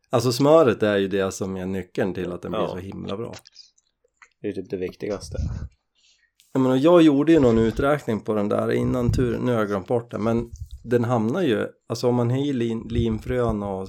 Alltså 0.10 0.32
smöret 0.32 0.84
är 0.84 0.98
ju 0.98 1.08
det 1.08 1.32
som 1.32 1.58
är 1.58 1.66
nyckeln 1.66 2.14
till 2.14 2.32
att 2.32 2.42
den 2.42 2.52
blir 2.52 2.62
Ja. 2.62 2.68
så 2.68 2.78
himla 2.78 3.18
bra. 3.18 3.34
Det 4.42 4.48
är 4.48 4.54
typ 4.54 4.70
det 4.70 4.78
viktigaste. 4.78 5.38
Jag, 6.54 6.62
menar, 6.62 6.76
jag 6.76 7.02
gjorde 7.02 7.32
ju 7.32 7.40
någon 7.40 7.58
uträkning 7.58 8.20
på 8.20 8.34
den 8.34 8.50
där 8.50 8.72
innan 8.72 9.12
tur, 9.12 9.40
nu 9.40 9.52
har 9.52 9.60
jag 9.60 9.68
glömt 9.68 9.88
bort 9.88 10.12
det, 10.12 10.18
men 10.20 10.52
den 10.84 11.04
hamnar 11.04 11.41
ju, 11.41 11.67
alltså 11.89 12.08
om 12.08 12.15
man 12.15 12.30
har 12.32 12.38
i 12.38 12.54
lin, 12.54 12.88
linfrön 12.89 13.63
och 13.63 13.88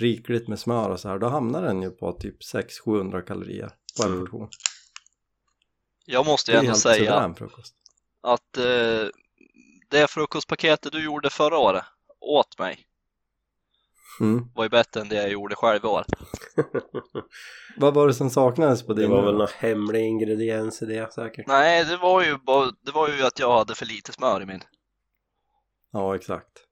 rikligt 0.00 0.48
med 0.48 0.58
smör 0.58 0.90
och 0.90 1.00
så 1.00 1.08
här, 1.08 1.18
då 1.18 1.28
hamnar 1.28 1.62
den 1.62 1.82
ju 1.82 1.90
på 1.90 2.12
typ 2.12 2.36
600-700 2.54 3.20
kalorier 3.26 3.70
på 3.96 4.02
en 4.02 4.08
Mm. 4.12 4.20
portion. 4.20 4.48
Jag 6.06 6.26
måste 6.26 6.52
Det 6.52 6.58
ju 6.58 6.66
ändå 6.66 6.78
säga 6.78 7.34
att 8.22 8.56
eh, 8.58 9.08
det 9.90 10.10
frukostpaketet 10.10 10.92
du 10.92 11.04
gjorde 11.04 11.30
förra 11.30 11.58
året 11.58 11.84
åt 12.20 12.58
mig 12.58 12.86
Mm. 14.20 14.44
var 14.54 14.64
ju 14.64 14.68
bättre 14.68 15.00
än 15.00 15.08
det 15.08 15.16
jag 15.16 15.30
gjorde 15.30 15.54
själv 15.56 15.84
i 15.84 15.86
år. 15.86 16.04
Vad 17.76 17.94
var 17.94 18.06
det 18.06 18.14
som 18.14 18.30
saknades 18.30 18.82
på 18.86 18.92
Det 18.94 19.00
din? 19.02 19.10
var 19.10 19.20
nu 19.20 19.26
väl 19.26 19.34
någon 19.38 19.48
hemlig 19.58 20.00
ingrediens 20.06 20.82
i 20.82 20.86
det 20.86 21.12
säkert. 21.12 21.46
Nej, 21.46 21.84
det 21.84 21.96
var 21.96 22.22
ju 22.24 22.38
bara, 22.38 22.70
det 22.84 22.90
var 22.92 23.08
ju 23.08 23.22
att 23.22 23.38
jag 23.38 23.52
hade 23.58 23.74
för 23.74 23.86
lite 23.86 24.12
smör 24.12 24.42
i 24.42 24.46
min. 24.46 24.62
Ja, 25.90 26.16
exakt. 26.16 26.66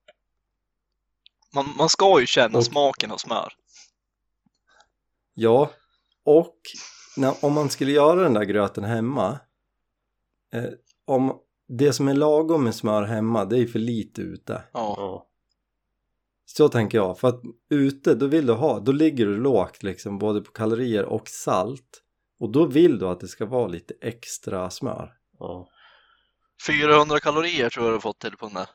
Man, 1.55 1.65
man 1.77 1.89
ska 1.89 2.19
ju 2.19 2.25
känna 2.25 2.57
Och- 2.57 2.65
smaken 2.65 3.11
av 3.11 3.17
smör. 3.17 3.53
Ja, 5.33 5.71
och 6.23 6.57
när, 7.17 7.45
om 7.45 7.53
man 7.53 7.69
skulle 7.69 7.91
göra 7.91 8.23
den 8.23 8.33
där 8.33 8.43
gröten 8.43 8.83
hemma, 8.83 9.39
eh, 10.53 10.63
om 11.05 11.39
det 11.67 11.93
som 11.93 12.07
är 12.07 12.13
lagom 12.13 12.63
med 12.63 12.75
smör 12.75 13.03
hemma, 13.03 13.45
det 13.45 13.57
är 13.57 13.67
för 13.67 13.79
lite 13.79 14.21
ute. 14.21 14.63
Ja. 14.73 15.25
Så 16.45 16.69
tänker 16.69 16.97
jag, 16.97 17.19
för 17.19 17.27
att 17.27 17.41
ute 17.69 18.15
då 18.15 18.27
vill 18.27 18.45
du 18.45 18.53
ha, 18.53 18.79
då 18.79 18.91
ligger 18.91 19.25
du 19.25 19.37
lågt 19.37 19.83
liksom 19.83 20.17
både 20.17 20.41
på 20.41 20.51
kalorier 20.51 21.05
och 21.05 21.27
salt 21.27 22.03
och 22.39 22.51
då 22.51 22.65
vill 22.65 22.99
du 22.99 23.07
att 23.07 23.19
det 23.19 23.27
ska 23.27 23.45
vara 23.45 23.67
lite 23.67 23.93
extra 24.01 24.69
smör. 24.69 25.13
ja. 25.39 25.69
400 26.67 27.19
kalorier 27.19 27.69
tror 27.69 27.85
jag 27.85 27.91
du 27.91 27.95
har 27.95 28.01
fått 28.01 28.19
till 28.19 28.37
på 28.37 28.45
den 28.45 28.55
där. 28.55 28.67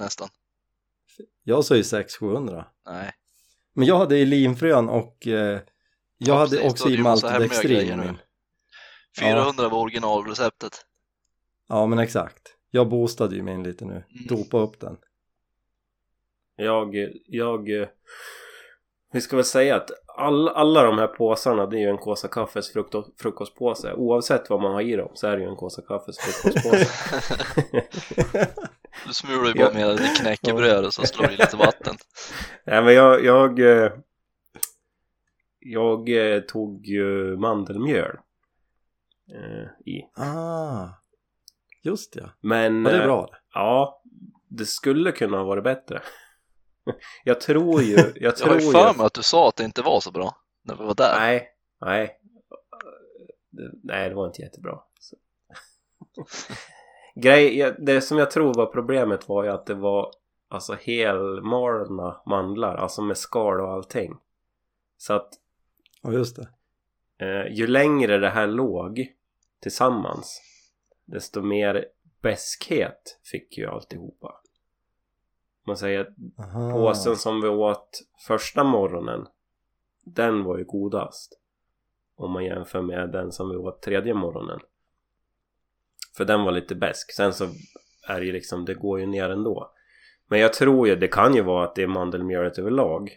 Nästan. 0.00 0.28
Jag 1.42 1.64
sa 1.64 1.76
ju 1.76 1.82
600-700 1.82 2.64
Nej. 2.86 3.12
men 3.74 3.86
jag 3.88 3.98
hade 3.98 4.18
i 4.18 4.26
linfrön 4.26 4.88
och 4.88 5.26
eh, 5.26 5.32
jag 5.32 5.60
Ja, 6.18 6.34
hade 6.34 6.50
precis, 6.56 6.72
också 6.72 6.88
i 6.90 6.98
maltodextrin 6.98 7.70
i 7.70 7.74
grejer 7.74 7.96
nu. 7.96 8.04
min. 8.04 8.18
400 9.20 9.68
var 9.68 9.78
originalreceptet. 9.78 10.86
Ja 11.68 11.86
men 11.86 11.98
exakt, 11.98 12.56
jag 12.70 12.88
boostade 12.88 13.36
ju 13.36 13.42
min 13.42 13.62
lite 13.62 13.84
nu, 13.84 13.92
Mm. 13.92 14.04
dopa 14.28 14.58
upp 14.58 14.80
den. 14.80 14.96
Jag, 16.56 16.94
jag... 17.26 17.68
Vi 19.12 19.20
ska 19.20 19.36
väl 19.36 19.44
säga 19.44 19.76
att 19.76 19.90
all, 20.16 20.48
alla 20.48 20.82
de 20.82 20.98
här 20.98 21.06
påsarna 21.06 21.66
det 21.66 21.76
är 21.76 21.80
ju 21.80 21.88
en 21.88 21.98
Kåsa 21.98 22.28
Kaffes 22.28 22.72
frukt, 22.72 22.94
frukostpåse. 23.20 23.92
Oavsett 23.94 24.50
vad 24.50 24.62
man 24.62 24.72
har 24.72 24.80
i 24.80 24.96
dem 24.96 25.10
så 25.14 25.26
är 25.26 25.36
det 25.36 25.42
ju 25.42 25.48
en 25.48 25.56
Kåsa 25.56 25.82
Kaffes 25.82 26.18
frukostpåse. 26.42 26.86
Du 29.06 29.12
smular 29.14 29.46
ju 29.48 29.54
bara 29.54 29.72
med 29.72 29.96
ditt 29.96 30.20
knäckebröd 30.20 30.84
och 30.84 30.94
så 30.94 31.02
slår 31.06 31.26
du 31.26 31.32
i 31.32 31.36
lite 31.36 31.56
vatten. 31.56 31.94
Nej 32.66 32.82
men 32.82 32.94
jag... 32.94 33.24
Jag, 33.24 33.58
eh, 33.60 33.92
jag 35.62 36.08
eh, 36.34 36.40
tog 36.40 36.86
ju 36.86 37.36
mandelmjöl 37.36 38.16
eh, 39.34 39.92
i. 39.92 40.02
Ah, 40.16 40.88
just 41.82 42.16
ja. 42.16 42.30
Men... 42.40 42.84
Ja, 42.84 42.90
det 42.90 42.96
är 42.96 43.04
bra 43.04 43.26
det. 43.26 43.38
Ja, 43.54 44.02
det 44.48 44.66
skulle 44.66 45.12
kunna 45.12 45.36
ha 45.36 45.44
varit 45.44 45.64
bättre. 45.64 46.02
Jag 47.24 47.40
tror 47.40 47.82
ju... 47.82 47.94
Jag 47.96 48.12
Jag 48.14 48.36
tror 48.36 48.48
har 48.48 48.60
ju 48.60 48.70
för 48.72 48.94
mig 48.96 49.06
att 49.06 49.14
du 49.14 49.22
sa 49.22 49.48
att 49.48 49.56
det 49.56 49.64
inte 49.64 49.82
var 49.82 50.00
så 50.00 50.10
bra 50.10 50.36
när 50.62 50.76
vi 50.76 50.84
var 50.84 50.94
där. 50.94 51.16
Nej, 51.20 51.48
nej. 51.80 52.20
Det- 53.50 53.70
Nej, 53.82 54.08
det 54.08 54.14
var 54.14 54.26
inte 54.26 54.42
jättebra. 54.42 54.78
Grej, 57.14 57.74
det 57.78 58.00
som 58.00 58.18
jag 58.18 58.30
tror 58.30 58.54
var 58.54 58.66
problemet 58.66 59.28
var 59.28 59.44
ju 59.44 59.50
att 59.50 59.66
det 59.66 59.74
var 59.74 60.10
alltså 60.48 60.74
helmalna 60.74 62.20
mandlar, 62.26 62.76
alltså 62.76 63.02
med 63.02 63.16
skal 63.16 63.60
och 63.60 63.68
allting. 63.70 64.16
Så 64.96 65.12
att 65.12 65.28
Ja 66.02 66.12
just 66.12 66.36
det. 66.36 66.48
eh, 67.26 67.52
ju 67.52 67.66
längre 67.66 68.18
det 68.18 68.30
här 68.30 68.46
låg 68.46 69.12
tillsammans 69.60 70.40
desto 71.04 71.42
mer 71.42 71.84
beskhet 72.22 73.18
fick 73.24 73.58
ju 73.58 73.66
alltihopa. 73.66 74.40
Man 75.66 75.76
säger 75.76 76.00
att 76.00 76.08
Aha. 76.38 76.72
påsen 76.72 77.16
som 77.16 77.40
vi 77.40 77.48
åt 77.48 78.00
första 78.26 78.64
morgonen 78.64 79.26
den 80.04 80.44
var 80.44 80.58
ju 80.58 80.64
godast 80.64 81.40
om 82.16 82.32
man 82.32 82.44
jämför 82.44 82.82
med 82.82 83.12
den 83.12 83.32
som 83.32 83.50
vi 83.50 83.56
åt 83.56 83.82
tredje 83.82 84.14
morgonen 84.14 84.60
för 86.16 86.24
den 86.24 86.44
var 86.44 86.52
lite 86.52 86.74
besk. 86.74 87.12
Sen 87.12 87.32
så 87.32 87.44
är 88.08 88.20
det 88.20 88.26
ju 88.26 88.32
liksom 88.32 88.64
det 88.64 88.74
går 88.74 89.00
ju 89.00 89.06
ner 89.06 89.30
ändå. 89.30 89.72
Men 90.28 90.40
jag 90.40 90.52
tror 90.52 90.88
ju 90.88 90.96
det 90.96 91.08
kan 91.08 91.34
ju 91.34 91.42
vara 91.42 91.64
att 91.64 91.74
det 91.74 91.82
är 91.82 91.86
mandelmjölet 91.86 92.58
överlag. 92.58 93.10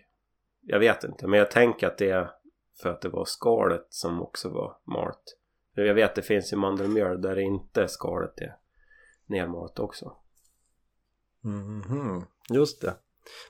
Jag 0.62 0.80
vet 0.80 1.04
inte 1.04 1.28
men 1.28 1.40
jag 1.40 1.52
tänker 1.52 1.88
att 1.88 1.98
det 1.98 2.10
är 2.10 2.32
för 2.82 2.90
att 2.90 3.02
det 3.02 3.10
var 3.10 3.26
skalet 3.26 3.88
som 3.90 4.22
också 4.22 4.50
var 4.50 4.78
malt. 4.84 5.38
För 5.76 5.82
jag 5.82 5.94
vet 5.94 6.16
det 6.16 6.22
finns 6.22 6.54
ju 6.54 6.58
mandelmjöl 6.58 7.22
där 7.22 7.36
det 7.36 7.42
inte 7.42 7.88
skalet 7.88 8.42
är 8.42 8.56
nermalt 9.26 9.80
också. 9.80 10.18
Mhm, 11.44 12.26
Just 12.50 12.82
det. 12.82 12.94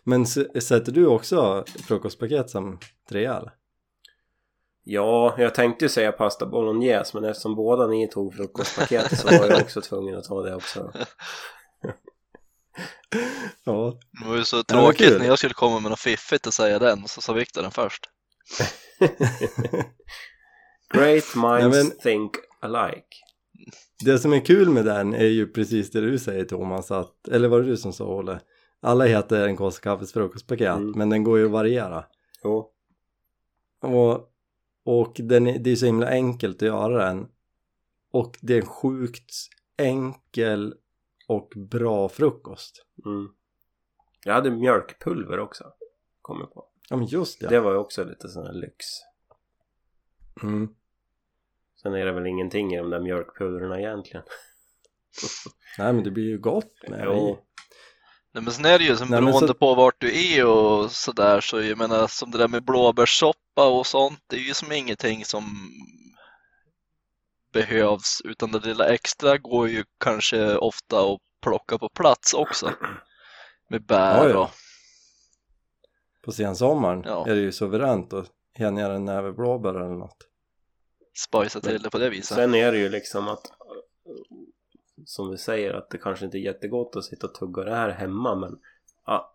Men 0.04 0.26
sätter 0.26 0.92
du 0.92 1.08
också 1.08 1.66
frukostpaket 1.88 2.50
som 2.50 2.80
trea 3.10 3.38
eller? 3.38 3.54
Ja, 4.86 5.36
jag 5.38 5.56
tänkte 5.56 5.86
ju 5.86 5.90
säga 5.90 6.12
pasta 6.12 6.46
bolognese 6.46 7.12
men 7.14 7.30
eftersom 7.30 7.56
båda 7.56 7.88
ni 7.88 8.08
tog 8.10 8.34
frukostpaketet 8.34 9.20
så 9.20 9.28
var 9.28 9.34
jag 9.48 9.62
också 9.62 9.82
tvungen 9.82 10.18
att 10.18 10.24
ta 10.24 10.42
det 10.42 10.56
också. 10.56 10.92
Ja. 13.64 13.98
Det 14.22 14.28
var 14.30 14.36
ju 14.38 14.44
så 14.46 14.64
tråkigt 14.64 15.20
när 15.20 15.26
jag 15.28 15.38
skulle 15.38 15.54
komma 15.54 15.80
med 15.80 15.90
något 15.92 16.00
fiffigt 16.00 16.48
och 16.48 16.54
säga 16.54 16.80
den, 16.80 17.08
så 17.08 17.22
sa 17.22 17.34
Viktor 17.34 17.62
den 17.62 17.72
först. 17.72 18.10
Great 20.94 21.36
minds 21.36 21.36
Nej, 21.36 21.70
men- 21.70 21.92
think 22.04 22.32
alike. 22.62 23.06
Det 24.06 24.20
som 24.20 24.34
är 24.34 24.46
kul 24.46 24.70
med 24.70 24.86
den 24.86 25.14
är 25.14 25.26
ju 25.26 25.48
precis 25.48 25.92
det 25.92 26.02
du 26.02 26.20
säger 26.20 26.46
Thomas 26.46 26.92
att, 26.92 27.28
eller 27.28 27.48
var 27.48 27.60
det 27.60 27.66
du 27.66 27.78
som 27.78 27.94
sa 27.94 28.06
Olle? 28.06 28.40
Alla 28.82 29.06
heter 29.06 29.48
en 29.48 29.58
Kåsa 29.58 29.82
Kaffes 29.82 30.14
frukostpaket 30.14 30.68
Mm. 30.68 30.92
men 30.96 31.10
den 31.10 31.24
går 31.24 31.38
ju 31.40 31.46
att 31.46 31.52
variera. 31.52 32.06
Jo, 32.44 32.70
Och, 33.82 34.30
och 34.84 35.16
den 35.20 35.48
är, 35.48 35.60
det 35.60 35.72
är 35.72 35.76
så 35.76 35.86
himla 35.86 36.08
enkelt 36.08 36.56
att 36.56 36.68
göra 36.68 37.06
den. 37.06 37.28
Och 38.12 38.38
det 38.42 38.54
är 38.54 38.62
en 38.62 38.68
sjukt 38.68 39.34
enkel 39.78 40.76
och 41.28 41.54
bra 41.56 42.10
frukost. 42.10 42.86
mm. 43.06 43.34
Jag 44.26 44.34
hade 44.34 44.52
mjölkpulver 44.52 45.40
också, 45.40 45.74
kom 46.22 46.40
jag 46.40 46.54
på. 46.54 46.66
Ja 46.90 46.96
men 46.96 47.06
just 47.06 47.40
det. 47.40 47.48
Det 47.48 47.60
var 47.60 47.72
ju 47.72 47.78
också 47.78 48.04
lite 48.04 48.30
sån 48.30 48.46
här 48.46 48.54
lyx. 48.54 48.86
Mm. 50.44 50.76
Sen 51.82 51.94
är 51.94 52.06
det 52.06 52.12
väl 52.12 52.28
ingenting 52.28 52.74
i 52.74 52.78
de 52.78 52.90
där 52.90 53.00
mjölkpulverna 53.00 53.80
egentligen. 53.80 54.24
Nej 55.78 55.94
men 55.94 56.04
det 56.04 56.12
blir 56.12 56.24
ju 56.24 56.38
gott 56.38 56.90
med 56.90 57.04
Jo. 57.06 57.38
Nej, 58.34 58.44
men 58.44 58.54
sen 58.54 58.66
är 58.66 58.80
det 58.80 58.86
ju 58.86 58.96
som 58.98 59.08
Nej, 59.08 59.22
beroende 59.22 59.48
så- 59.48 59.54
på 59.54 59.76
vart 59.76 59.96
du 60.02 60.34
är 60.38 60.46
och 60.46 60.92
sådär 60.92 61.42
så 61.42 61.62
jag 61.62 61.78
menar 61.78 62.08
som 62.08 62.32
det 62.32 62.38
där 62.38 62.48
med 62.48 62.64
blåbärssoppa 62.66 63.68
och 63.70 63.88
sånt 63.88 64.20
det 64.28 64.36
är 64.36 64.40
ju 64.40 64.54
som 64.54 64.72
ingenting 64.72 65.26
som 65.26 65.44
behövs 67.54 68.22
utan 68.24 68.52
det 68.52 68.60
lilla 68.60 68.94
extra 68.94 69.38
går 69.38 69.70
ju 69.70 69.84
kanske 70.00 70.56
ofta 70.58 71.00
att 71.14 71.20
plocka 71.42 71.78
på 71.78 71.90
plats 71.90 72.34
också 72.34 72.72
med 73.70 73.86
bär 73.86 74.18
Ja, 74.18 74.30
ja. 74.30 74.38
och 74.44 74.50
På 76.26 76.32
sensommaren 76.32 77.02
Ja. 77.06 77.28
är 77.28 77.36
det 77.36 77.42
ju 77.42 77.52
suveränt 77.52 78.14
att 78.14 78.28
hänga 78.54 78.88
en 78.88 79.06
näve 79.06 79.32
blåbär 79.34 79.76
eller 79.76 79.96
något. 79.96 80.18
spicea 81.18 81.62
till 81.62 81.82
det 81.82 81.90
på 81.90 81.98
det 81.98 82.10
viset. 82.10 82.36
Sen 82.38 82.56
är 82.56 82.72
det 82.72 82.78
ju 82.78 82.90
liksom 82.90 83.28
att 83.28 83.42
som 85.06 85.32
vi 85.32 85.38
säger 85.38 85.74
att 85.74 85.90
det 85.90 85.98
kanske 85.98 86.26
inte 86.26 86.38
är 86.38 86.40
jättegott 86.40 86.96
att 86.96 87.04
sitta 87.04 87.28
och 87.28 87.34
tugga 87.34 87.64
det 87.64 87.76
här 87.76 87.90
hemma 87.90 88.36
men 88.36 88.60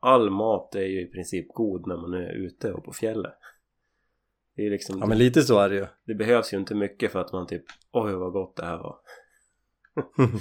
all 0.00 0.30
mat 0.30 0.74
är 0.74 0.84
ju 0.84 1.02
i 1.02 1.06
princip 1.06 1.48
god 1.54 1.86
när 1.86 1.96
man 1.96 2.14
är 2.14 2.32
ute 2.32 2.72
och 2.72 2.84
på 2.84 2.92
fjället. 2.92 3.34
Det, 4.56 4.66
är 4.66 4.70
liksom, 4.70 4.98
Ja 4.98 5.06
men 5.06 5.18
lite 5.18 5.42
så 5.42 5.58
är 5.58 5.68
det 5.68 5.76
ju. 5.76 5.86
det 6.06 6.14
behövs 6.14 6.52
ju 6.52 6.56
inte 6.56 6.74
mycket 6.74 7.12
för 7.12 7.20
att 7.20 7.32
man 7.32 7.46
typ 7.46 7.64
oj 7.92 8.12
vad 8.12 8.32
gott 8.32 8.56
det 8.56 8.64
här 8.64 8.78
var. 8.78 8.96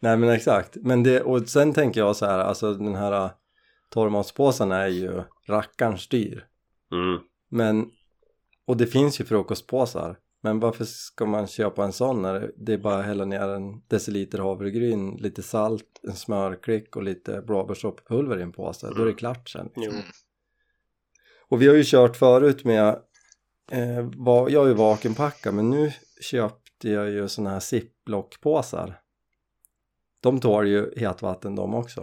Nej 0.00 0.16
men 0.16 0.28
exakt. 0.28 0.76
Men 0.76 1.02
det, 1.02 1.22
och 1.22 1.48
sen 1.48 1.72
tänker 1.72 2.00
jag 2.00 2.16
så 2.16 2.26
här, 2.26 2.38
alltså 2.38 2.74
den 2.74 2.94
här 2.94 3.24
äh, 3.24 3.30
torrmatspåsen 3.90 4.72
är 4.72 4.86
ju 4.86 5.22
rackarns 5.48 6.08
dyr. 6.08 6.46
Mm. 6.92 7.20
Men, 7.48 7.90
och 8.64 8.76
det 8.76 8.86
finns 8.86 9.20
ju 9.20 9.24
frukostpåsar. 9.24 10.18
Men 10.40 10.60
varför 10.60 10.84
ska 10.84 11.26
man 11.26 11.46
köpa 11.46 11.84
en 11.84 11.92
sån 11.92 12.22
när 12.22 12.52
det 12.56 12.72
är 12.72 12.78
bara 12.78 12.98
att 12.98 13.04
hälla 13.04 13.24
ner 13.24 13.48
en 13.48 13.80
deciliter 13.88 14.38
havregryn, 14.38 15.16
lite 15.16 15.42
salt, 15.42 16.00
en 16.02 16.14
smörklick 16.14 16.96
och 16.96 17.02
lite 17.02 17.42
blåbärssopppulver 17.42 18.38
i 18.38 18.42
en 18.42 18.52
påse. 18.52 18.90
Då 18.96 19.02
är 19.02 19.06
det 19.06 19.12
klart 19.12 19.48
sen. 19.48 19.70
Jo. 19.76 19.90
Mm. 19.90 20.02
Och 21.48 21.62
vi 21.62 21.68
har 21.68 21.74
ju 21.74 21.84
kört 21.84 22.16
förut 22.16 22.64
med, 22.64 22.88
eh, 23.70 24.10
va, 24.16 24.48
jag 24.50 24.64
är 24.64 24.68
ju 24.68 24.74
vakenpacka 24.74 25.52
men 25.52 25.70
nu 25.70 25.92
köpte 26.20 26.88
jag 26.88 27.10
ju 27.10 27.28
såna 27.28 27.50
här 27.50 27.60
ziplockpåsar. 27.60 29.00
De 30.20 30.40
tål 30.40 30.68
ju 30.68 30.92
hetvatten 30.96 31.54
de 31.54 31.74
också. 31.74 32.00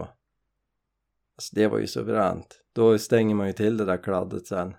Alltså 1.36 1.56
det 1.56 1.68
var 1.68 1.78
ju 1.78 1.86
suveränt. 1.86 2.60
Då 2.72 2.98
stänger 2.98 3.34
man 3.34 3.46
ju 3.46 3.52
till 3.52 3.76
det 3.76 3.84
där 3.84 4.02
kladdet 4.02 4.46
sen. 4.46 4.74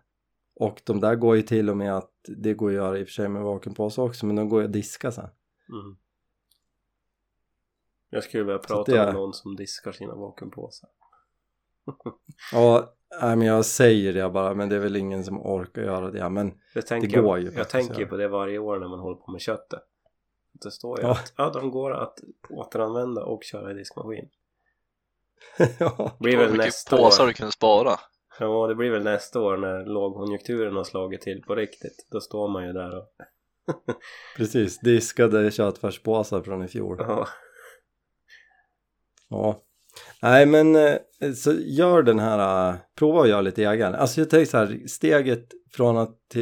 Och 0.60 0.82
de 0.86 1.00
där 1.00 1.16
går 1.16 1.36
ju 1.36 1.42
till 1.42 1.70
och 1.70 1.78
med 1.78 1.98
att, 1.98 2.12
det 2.28 2.54
går 2.54 2.72
ju 2.72 2.78
att 2.78 2.84
göra 2.84 2.98
i 3.00 3.04
och 3.04 3.08
för 3.08 3.14
sig 3.14 3.30
med 3.30 3.42
vakenpåse 3.42 4.02
också, 4.02 4.26
men 4.26 4.36
de 4.36 4.50
går 4.50 4.62
ju 4.62 4.66
att 4.68 4.74
diska 4.74 5.12
sen. 5.12 5.30
Mm. 5.70 5.98
Jag 8.10 8.24
skulle 8.24 8.44
vilja 8.44 8.60
prata 8.60 8.92
det 8.92 9.06
med 9.06 9.14
någon 9.14 9.34
som 9.34 9.56
diskar 9.56 9.92
sina 9.92 10.16
vakuumpåsar. 10.16 10.90
Ja, 12.52 12.94
nej, 13.22 13.36
men 13.36 13.48
jag 13.48 13.66
säger 13.66 14.14
det 14.14 14.30
bara, 14.30 14.54
men 14.54 14.70
det 14.70 14.76
är 14.76 14.80
väl 14.80 14.96
ingen 14.96 15.24
som 15.24 15.42
orkar 15.42 15.82
göra 15.82 16.12
det. 16.12 16.30
Men 16.30 16.54
Det, 16.74 16.82
tänker 16.82 17.08
Det 17.08 17.22
går 17.22 17.38
jag, 17.40 17.54
ju 17.54 17.58
jag 17.58 17.70
tänker 17.70 18.00
ju 18.00 18.06
på 18.06 18.18
det 18.18 18.28
varje 18.28 18.60
år 18.60 18.80
när 18.80 18.88
man 18.88 19.00
håller 19.00 19.18
på 19.18 19.32
med 19.32 19.42
köttet. 19.42 19.84
Det 20.52 20.72
står 20.72 21.00
ju 21.00 21.06
Ja. 21.06 21.12
att 21.12 21.34
ja, 21.38 21.50
de 21.50 21.72
går 21.72 21.92
att 21.94 22.20
återanvända 22.50 23.24
och 23.24 23.44
köra 23.44 23.72
i 23.72 23.74
diskmaskin. 23.74 24.30
ja, 25.80 26.18
blir 26.20 26.38
väl 26.38 26.58
nästa 26.58 26.98
påsar 26.98 27.24
år. 27.24 27.28
du 27.28 27.34
kunde 27.34 27.52
spara. 27.52 28.00
Ja, 28.40 28.68
det 28.68 28.76
blir 28.76 28.92
väl 28.92 29.04
nästa 29.04 29.42
år 29.42 29.58
när 29.58 29.86
lågkonjunkturen 29.86 30.76
har 30.76 30.84
slagit 30.84 31.22
till 31.22 31.42
på 31.42 31.56
riktigt. 31.56 32.08
Då 32.12 32.20
står 32.20 32.48
man 32.48 32.68
ju 32.68 32.74
där 32.74 32.98
och 32.98 33.08
precis. 34.38 34.80
Diskade 34.80 35.52
köttfärspåsar 35.52 36.42
från 36.42 36.64
i 36.64 36.68
fjol. 36.68 36.98
ja, 37.00 37.28
Ja. 39.30 39.64
Nej 40.22 40.46
men 40.46 40.76
eh, 40.76 40.96
så 41.36 41.54
gör 41.54 42.04
den 42.04 42.20
här, 42.20 42.70
eh, 42.70 42.76
prova 42.96 43.22
att 43.22 43.30
göra 43.30 43.42
lite 43.42 43.64
egen. 43.64 43.96
Alltså 43.96 44.22
jag 44.22 44.30
tänker 44.30 44.46
så 44.46 44.58
här, 44.58 44.88
steget 44.88 45.48
från 45.72 45.98
att 45.98 46.36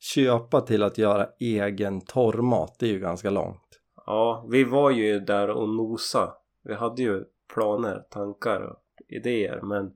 köpa 0.00 0.60
till 0.60 0.82
att 0.82 0.98
göra 0.98 1.28
egen 1.40 2.00
torrmat, 2.00 2.76
det 2.78 2.86
är 2.86 2.90
ju 2.90 2.98
ganska 3.00 3.30
långt. 3.30 3.80
ja, 4.06 4.46
vi 4.50 4.64
var 4.64 4.90
ju 4.90 5.20
där 5.20 5.50
och 5.50 5.68
nosa. 5.68 6.32
Vi 6.64 6.74
hade 6.74 7.02
ju 7.02 7.24
planer, 7.54 8.02
tankar 8.10 8.60
och 8.60 8.78
idéer 9.08 9.60
men 9.62 9.92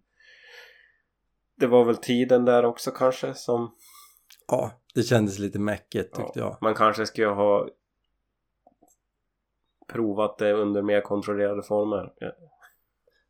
det 1.57 1.67
var 1.67 1.85
väl 1.85 1.97
tiden 1.97 2.45
där 2.45 2.65
också 2.65 2.91
kanske 2.91 3.35
som 3.35 3.75
Ja, 4.49 4.71
det 4.95 5.03
kändes 5.03 5.39
lite 5.39 5.59
mäckigt 5.59 6.17
tyckte 6.17 6.39
jag. 6.39 6.57
man 6.61 6.75
kanske 6.75 7.07
skulle 7.07 7.27
ha 7.27 7.69
provat 9.93 10.39
det 10.39 10.53
under 10.53 10.83
mer 10.83 11.01
kontrollerade 11.01 11.63
former. 11.63 12.13
Ja. 12.19 12.33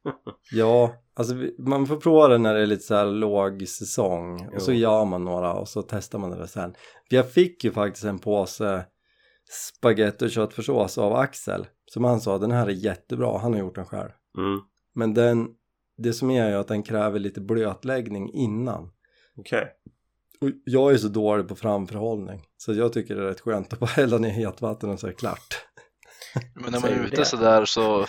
Ja, 0.52 0.94
alltså 1.14 1.34
man 1.58 1.86
får 1.86 1.96
prova 1.96 2.28
det 2.28 2.38
när 2.38 2.54
det 2.54 2.60
är 2.62 2.66
lite 2.66 2.82
så 2.82 2.94
här 2.94 3.06
låg 3.06 3.68
säsong 3.68 4.48
och 4.54 4.62
så 4.62 4.72
gör 4.72 5.04
man 5.04 5.24
några 5.24 5.52
och 5.52 5.68
så 5.68 5.82
testar 5.82 6.18
man 6.18 6.30
det 6.30 6.48
sen. 6.48 6.74
Jag 7.08 7.30
fick 7.30 7.64
ju 7.64 7.70
faktiskt 7.72 8.04
en 8.04 8.18
påse 8.18 8.86
spagetti 9.50 10.26
och 10.26 10.30
köttfärssås 10.30 10.98
av 10.98 11.12
Axel 11.12 11.66
som 11.86 12.04
han 12.04 12.20
sa, 12.20 12.38
den 12.38 12.50
här 12.50 12.66
är 12.66 12.70
jättebra, 12.70 13.38
han 13.38 13.52
har 13.52 13.60
gjort 13.60 13.74
den 13.74 13.86
själv. 13.86 14.10
Mm, 14.38 14.60
Men 14.94 15.14
den, 15.14 15.48
det 15.98 16.12
som 16.12 16.30
är 16.30 16.48
ju 16.48 16.54
att 16.54 16.68
den 16.68 16.82
kräver 16.82 17.18
lite 17.18 17.40
blötläggning 17.40 18.32
innan. 18.32 18.90
okej. 19.38 19.72
Och 20.40 20.48
jag 20.64 20.92
är 20.92 20.96
så 20.96 21.08
dålig 21.08 21.48
på 21.48 21.56
framförhållning 21.56 22.42
så 22.56 22.72
jag 22.74 22.92
tycker 22.92 23.14
det 23.14 23.22
är 23.22 23.26
rätt 23.26 23.40
skönt 23.40 23.72
att 23.72 23.78
bara 23.78 23.86
hälla 23.86 24.18
ner 24.18 24.30
hetvatten 24.30 24.90
och 24.90 25.00
så 25.00 25.06
är 25.06 25.10
det 25.10 25.16
klart. 25.16 25.64
Men 26.54 26.72
när 26.72 26.80
man 26.80 26.90
är 26.90 27.04
ute 27.04 27.24
sådär 27.24 27.64
så 27.64 27.82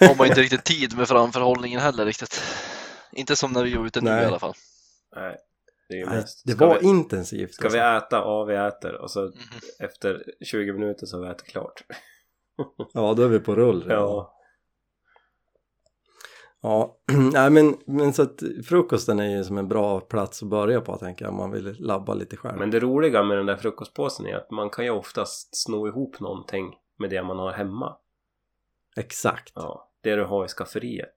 har 0.00 0.16
man 0.18 0.26
inte 0.26 0.40
riktigt 0.40 0.64
tid 0.64 0.96
med 0.96 1.08
framförhållningen 1.08 1.80
heller 1.80 2.04
riktigt. 2.06 2.42
Inte 3.12 3.36
som 3.36 3.52
när 3.52 3.64
vi 3.64 3.74
var 3.74 3.86
ute 3.86 4.00
nu 4.00 4.10
Nej. 4.10 4.22
i 4.22 4.26
alla 4.26 4.38
fall. 4.38 4.54
Nej, 5.16 5.36
det 5.88 6.06
Nej, 6.06 6.24
det 6.44 6.54
var 6.54 6.80
vi, 6.80 6.86
intensivt. 6.86 7.54
Ska 7.54 7.68
vi 7.68 7.78
alltså. 7.78 8.06
äta? 8.06 8.16
Ja, 8.16 8.44
vi 8.44 8.54
äter. 8.56 8.94
Och 8.94 9.10
så 9.10 9.20
Mhm. 9.22 9.32
efter 9.80 10.22
20 10.44 10.72
minuter 10.72 11.06
så 11.06 11.16
har 11.16 11.24
vi 11.24 11.30
ätit 11.30 11.46
klart. 11.46 11.82
Ja, 12.92 13.14
då 13.14 13.22
är 13.22 13.28
vi 13.28 13.38
på 13.40 13.54
rull 13.54 13.82
redan. 13.82 14.02
Ja, 14.02 14.35
Ja, 16.66 16.96
nej 17.32 17.50
men, 17.50 17.76
men 17.86 18.12
så 18.12 18.22
att 18.22 18.42
frukosten 18.64 19.20
är 19.20 19.36
ju 19.36 19.44
som 19.44 19.58
en 19.58 19.68
bra 19.68 20.00
plats 20.00 20.42
att 20.42 20.48
börja 20.48 20.80
på 20.80 20.96
tänker 20.96 21.24
jag 21.24 21.32
om 21.32 21.36
man 21.38 21.50
vill 21.50 21.76
labba 21.78 22.14
lite 22.14 22.36
själv. 22.36 22.58
men 22.58 22.70
det 22.70 22.80
roliga 22.80 23.22
med 23.22 23.36
den 23.36 23.46
där 23.46 23.56
frukostpåsen 23.56 24.26
är 24.26 24.34
att 24.36 24.50
man 24.50 24.70
kan 24.70 24.84
ju 24.84 24.90
oftast 24.90 25.56
sno 25.56 25.88
ihop 25.88 26.20
någonting 26.20 26.76
med 26.98 27.10
det 27.10 27.22
man 27.22 27.38
har 27.38 27.52
hemma. 27.52 27.96
Exakt. 28.96 29.52
Ja, 29.54 29.90
det 30.00 30.16
du 30.16 30.24
har 30.24 30.44
i 30.44 30.48
skafferiet. 30.48 31.14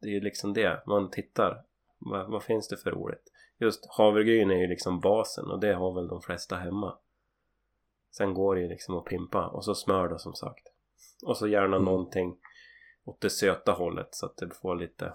Det 0.00 0.08
är 0.08 0.12
ju 0.12 0.20
liksom 0.20 0.52
det. 0.52 0.82
Man 0.86 1.10
tittar. 1.10 1.62
Vad, 1.98 2.30
vad 2.30 2.42
finns 2.42 2.68
det 2.68 2.76
för 2.76 2.90
roligt? 2.90 3.22
Just 3.60 3.86
havregryn 3.96 4.50
är 4.50 4.56
ju 4.60 4.66
liksom 4.66 5.00
basen 5.00 5.50
och 5.50 5.60
det 5.60 5.74
har 5.74 5.94
väl 5.94 6.08
de 6.08 6.20
flesta 6.22 6.56
hemma. 6.56 6.94
Sen 8.10 8.34
går 8.34 8.54
det 8.54 8.60
ju 8.60 8.68
liksom 8.68 8.96
att 8.98 9.04
pimpa 9.04 9.46
och 9.46 9.64
så 9.64 9.74
smör 9.74 10.08
då 10.08 10.18
som 10.18 10.34
sagt. 10.34 10.66
Och 11.26 11.36
så 11.36 11.48
gärna 11.48 11.76
Mm. 11.76 11.84
någonting 11.84 12.36
åt 13.04 13.20
det 13.20 13.30
söta 13.30 13.72
hållet 13.72 14.08
så 14.10 14.26
att 14.26 14.36
det 14.36 14.54
får 14.54 14.76
lite 14.76 15.12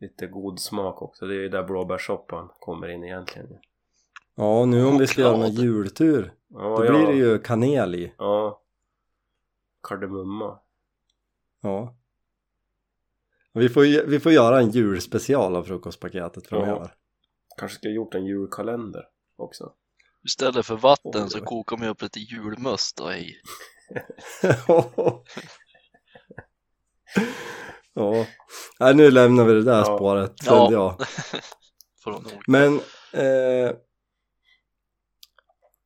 lite 0.00 0.26
god 0.26 0.60
smak 0.60 1.02
också. 1.02 1.26
Det 1.26 1.34
är 1.34 1.40
ju 1.40 1.48
där 1.48 1.62
blåbärssoppan 1.62 2.48
kommer 2.58 2.88
in 2.88 3.04
egentligen. 3.04 3.58
Ja, 4.34 4.64
nu 4.64 4.86
om 4.86 4.98
vi 4.98 5.06
ska 5.06 5.20
göra 5.20 5.46
en 5.46 5.52
jultur 5.52 6.32
Ja, 6.48 6.58
då 6.58 6.84
ja. 6.84 6.90
blir 6.90 7.06
det 7.06 7.14
ju 7.14 7.38
kanel 7.38 7.94
i. 7.94 8.12
Ja. 8.18 8.62
Kardemumma. 9.82 10.58
Ja. 11.60 11.96
Vi 13.52 13.68
får, 13.68 14.06
vi 14.06 14.20
får 14.20 14.32
göra 14.32 14.60
en 14.60 14.70
julspecial 14.70 15.56
av 15.56 15.62
frukostpaketet 15.62 16.46
framöver. 16.46 16.94
Kanske 17.56 17.78
skulle 17.78 17.90
ha 17.90 17.96
gjort 17.96 18.14
en 18.14 18.26
julkalender 18.26 19.04
också. 19.36 19.72
Istället 20.24 20.66
för 20.66 20.76
vatten 20.76 21.22
Oj, 21.24 21.30
så 21.30 21.40
kokar 21.40 21.76
man 21.76 21.88
upp 21.88 22.02
lite 22.02 22.18
julmust 22.18 23.00
och 23.00 23.12
i. 23.12 23.34
ja. 27.94 28.26
Nej, 28.80 28.94
nu 28.94 29.10
lämnar 29.10 29.44
vi 29.44 29.52
det 29.52 29.62
där 29.62 29.78
Ja. 29.78 29.84
spåret 29.84 30.42
kände 30.44 30.72
jag. 30.72 30.94
Men 32.46 32.80
eh, 33.12 33.72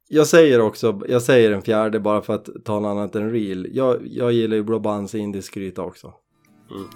jag 0.09 0.27
säger 0.27 0.61
också, 0.61 1.01
jag 1.09 1.23
säger 1.23 1.53
en 1.53 1.63
fjärde 1.63 2.01
bara 2.01 2.23
för 2.23 2.35
att 2.35 2.49
ta 2.65 2.77
en 2.77 2.85
annat 2.85 3.15
än 3.15 3.33
real. 3.33 3.67
Jag, 3.71 4.07
jag 4.07 4.33
gillar 4.33 4.57
ju 4.57 4.63
Blå 4.63 4.79
Bands 4.79 5.15
indisk 5.15 5.55
gryta 5.55 5.83
också. 5.83 6.15
Mm. 6.71 6.89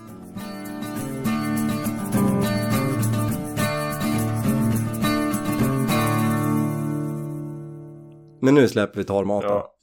Men 8.40 8.54
nu 8.54 8.68
släpper 8.68 8.96
vi 8.98 9.04
torrmaten. 9.04 9.50
Ja. 9.50 9.74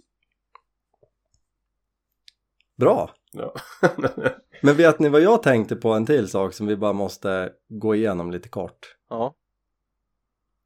Bra! 2.78 3.10
Ja. 3.32 3.54
Men 4.62 4.76
vet 4.76 5.00
ni 5.00 5.10
vad 5.10 5.22
jag 5.22 5.44
tänkte 5.44 5.76
på 5.76 5.94
en 5.94 6.06
till 6.06 6.28
sak 6.30 6.54
som 6.54 6.68
vi 6.68 6.78
bara 6.78 6.94
måste 6.94 7.54
gå 7.68 7.96
igenom 7.96 8.32
lite 8.32 8.50
kort? 8.50 8.98
Ja. 9.10 9.36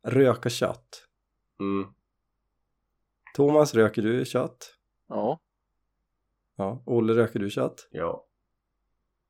Röka 0.04 0.50
kött. 0.50 1.06
mm. 1.60 1.88
Thomas, 3.36 3.74
röker 3.74 4.02
du 4.02 4.26
kött? 4.26 4.76
Ja. 5.08 5.40
Ja. 6.56 6.84
Olle, 6.86 7.14
röker 7.14 7.40
du 7.40 7.50
kött? 7.50 7.88
ja. 7.92 8.26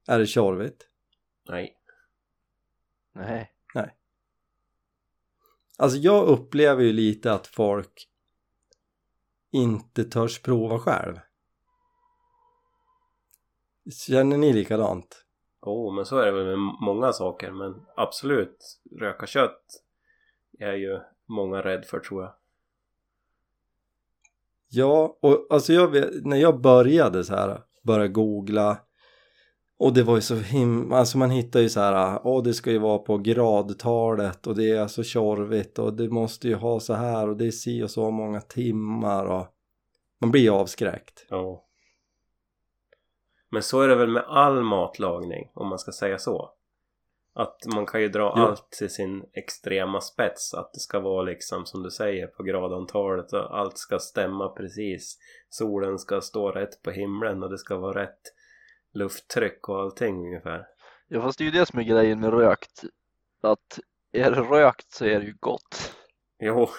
Är 0.07 0.19
det 0.19 0.27
tjorvigt? 0.27 0.87
Nej. 3.13 3.53
Nej. 3.73 3.95
Alltså 5.77 5.97
jag 5.97 6.27
upplever 6.27 6.83
ju 6.83 6.93
lite 6.93 7.33
att 7.33 7.47
folk 7.47 8.07
inte 9.51 10.03
törs 10.03 10.41
prova 10.41 10.79
själv. 10.79 11.19
Känner 13.91 14.37
ni 14.37 14.53
likadant? 14.53 15.25
Jo, 15.65 15.91
men 15.91 16.05
så 16.05 16.17
är 16.17 16.25
det 16.25 16.31
väl 16.31 16.45
med 16.45 16.57
många 16.81 17.13
saker. 17.13 17.51
Men 17.51 17.85
absolut, 17.95 18.79
röka 18.99 19.25
kött 19.25 19.65
är 20.59 20.73
ju 20.73 20.99
många 21.25 21.61
rädd 21.61 21.85
för 21.85 21.99
tror 21.99 22.23
jag. 22.23 22.33
Ja, 24.69 25.17
och 25.21 25.47
alltså 25.49 25.73
jag 25.73 25.87
vet, 25.87 26.25
när 26.25 26.37
jag 26.37 26.61
började 26.61 27.23
så 27.23 27.35
här, 27.35 27.61
börja 27.83 28.07
googla 28.07 28.77
och 29.77 29.93
det 29.93 30.03
var 30.03 30.15
ju 30.15 30.21
så 30.21 30.35
himla, 30.35 30.97
alltså 30.97 31.17
man 31.17 31.29
hittar 31.29 31.59
ju 31.59 31.69
så 31.69 31.79
här, 31.79 32.19
åh 32.23 32.43
det 32.43 32.53
ska 32.53 32.71
ju 32.71 32.77
vara 32.77 32.97
på 32.97 33.17
gradtalet 33.17 34.47
och 34.47 34.55
det 34.55 34.69
är 34.69 34.87
så 34.87 35.03
tjorvigt 35.03 35.79
och 35.79 35.93
det 35.93 36.09
måste 36.09 36.47
ju 36.47 36.55
ha 36.55 36.79
så 36.79 36.93
här 36.93 37.29
och 37.29 37.37
det 37.37 37.47
är 37.47 37.51
si 37.51 37.83
och 37.83 37.91
så 37.91 38.11
många 38.11 38.41
timmar 38.41 39.25
och 39.25 39.45
man 40.21 40.31
blir 40.31 40.41
ju 40.41 40.49
avskräckt. 40.49 41.25
Ja. 41.29 41.64
Men 43.55 43.63
så 43.63 43.81
är 43.81 43.87
det 43.87 43.95
väl 43.95 44.09
med 44.09 44.23
all 44.27 44.63
matlagning 44.63 45.51
om 45.53 45.67
man 45.67 45.79
ska 45.79 45.91
säga 45.91 46.17
så. 46.17 46.51
Att 47.33 47.57
man 47.75 47.85
kan 47.85 48.01
ju 48.01 48.09
dra 48.09 48.33
Jo. 48.37 48.43
allt 48.43 48.71
till 48.71 48.89
sin 48.89 49.25
extrema 49.33 50.01
spets. 50.01 50.53
Att 50.53 50.73
det 50.73 50.79
ska 50.79 50.99
vara 50.99 51.21
liksom 51.21 51.65
som 51.65 51.83
du 51.83 51.91
säger 51.91 52.27
på 52.27 52.43
gradantalet 52.43 53.33
och 53.33 53.57
allt 53.59 53.77
ska 53.77 53.99
stämma 53.99 54.49
precis. 54.49 55.17
Solen 55.49 55.99
ska 55.99 56.21
stå 56.21 56.51
rätt 56.51 56.81
på 56.83 56.91
himlen 56.91 57.43
och 57.43 57.49
det 57.49 57.57
ska 57.57 57.77
vara 57.77 58.01
rätt 58.03 58.21
lufttryck 58.93 59.69
och 59.69 59.81
allting 59.81 60.15
ungefär. 60.25 60.65
Ja 61.07 61.21
fast 61.21 61.37
det 61.37 61.43
är 61.43 61.45
ju 61.45 61.59
det 61.59 61.65
som 61.65 61.79
är 61.79 61.83
grejen 61.83 62.19
med 62.19 62.33
rökt. 62.33 62.83
Att 63.41 63.79
är 64.11 64.31
det 64.31 64.41
rökt 64.41 64.91
så 64.91 65.05
är 65.05 65.19
det 65.19 65.25
ju 65.25 65.35
gott. 65.39 65.93
Jo, 66.39 66.69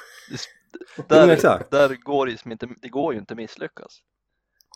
Där, 1.08 1.28
exakt. 1.28 1.70
där 1.70 1.88
går 1.94 2.26
det 2.26 2.46
inte, 2.46 2.68
det 2.82 2.88
går 2.88 3.12
ju 3.12 3.18
inte 3.20 3.34
misslyckas. 3.34 4.02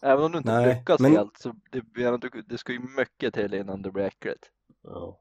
Även 0.02 0.24
om 0.24 0.32
du 0.32 0.38
inte 0.38 0.52
Nej, 0.52 0.74
lyckas 0.78 1.00
men- 1.00 1.12
helt 1.12 1.38
så 1.38 1.52
det, 1.70 2.42
det 2.48 2.58
ska 2.58 2.72
ju 2.72 2.80
mycket 2.98 3.34
till 3.34 3.54
innan 3.54 3.82
det 3.82 3.90
blir 3.90 4.04
äckligt. 4.04 4.50
ja. 4.82 5.20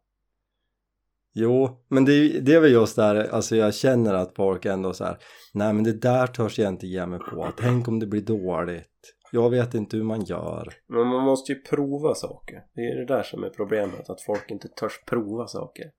Jo, 1.34 1.86
men 1.88 2.06
det, 2.06 2.12
är 2.14 2.24
ju- 2.24 2.42
det 2.42 2.54
är 2.54 2.60
väl 2.60 2.72
just 2.72 2.96
där, 2.96 3.16
alltså 3.34 3.56
jag 3.56 3.74
känner 3.76 4.14
att 4.14 4.36
folk 4.36 4.66
ändå 4.66 4.94
så 4.94 5.04
här, 5.06 5.18
nej 5.54 5.74
men 5.74 5.84
det 5.84 5.94
där 5.94 6.28
törs 6.28 6.60
jag 6.60 6.68
inte 6.70 6.88
ge 6.88 7.06
mig 7.06 7.20
på, 7.20 7.52
tänk 7.58 7.88
om 7.88 8.00
det 8.00 8.08
blir 8.08 8.22
dåligt, 8.22 9.16
jag 9.32 9.50
vet 9.50 9.74
inte 9.74 9.98
hur 9.98 10.04
man 10.04 10.22
gör. 10.22 10.74
Men 10.88 11.08
man 11.08 11.24
måste 11.24 11.52
ju 11.52 11.62
prova 11.62 12.16
saker. 12.16 12.64
Det 12.74 12.82
är 12.82 12.96
det 13.00 13.06
där 13.06 13.24
som 13.24 13.44
är 13.44 13.50
problemet. 13.50 14.10
Att 14.10 14.22
folk 14.22 14.52
inte 14.52 14.68
törs 14.68 15.04
prova 15.06 15.48
saker. 15.48 15.92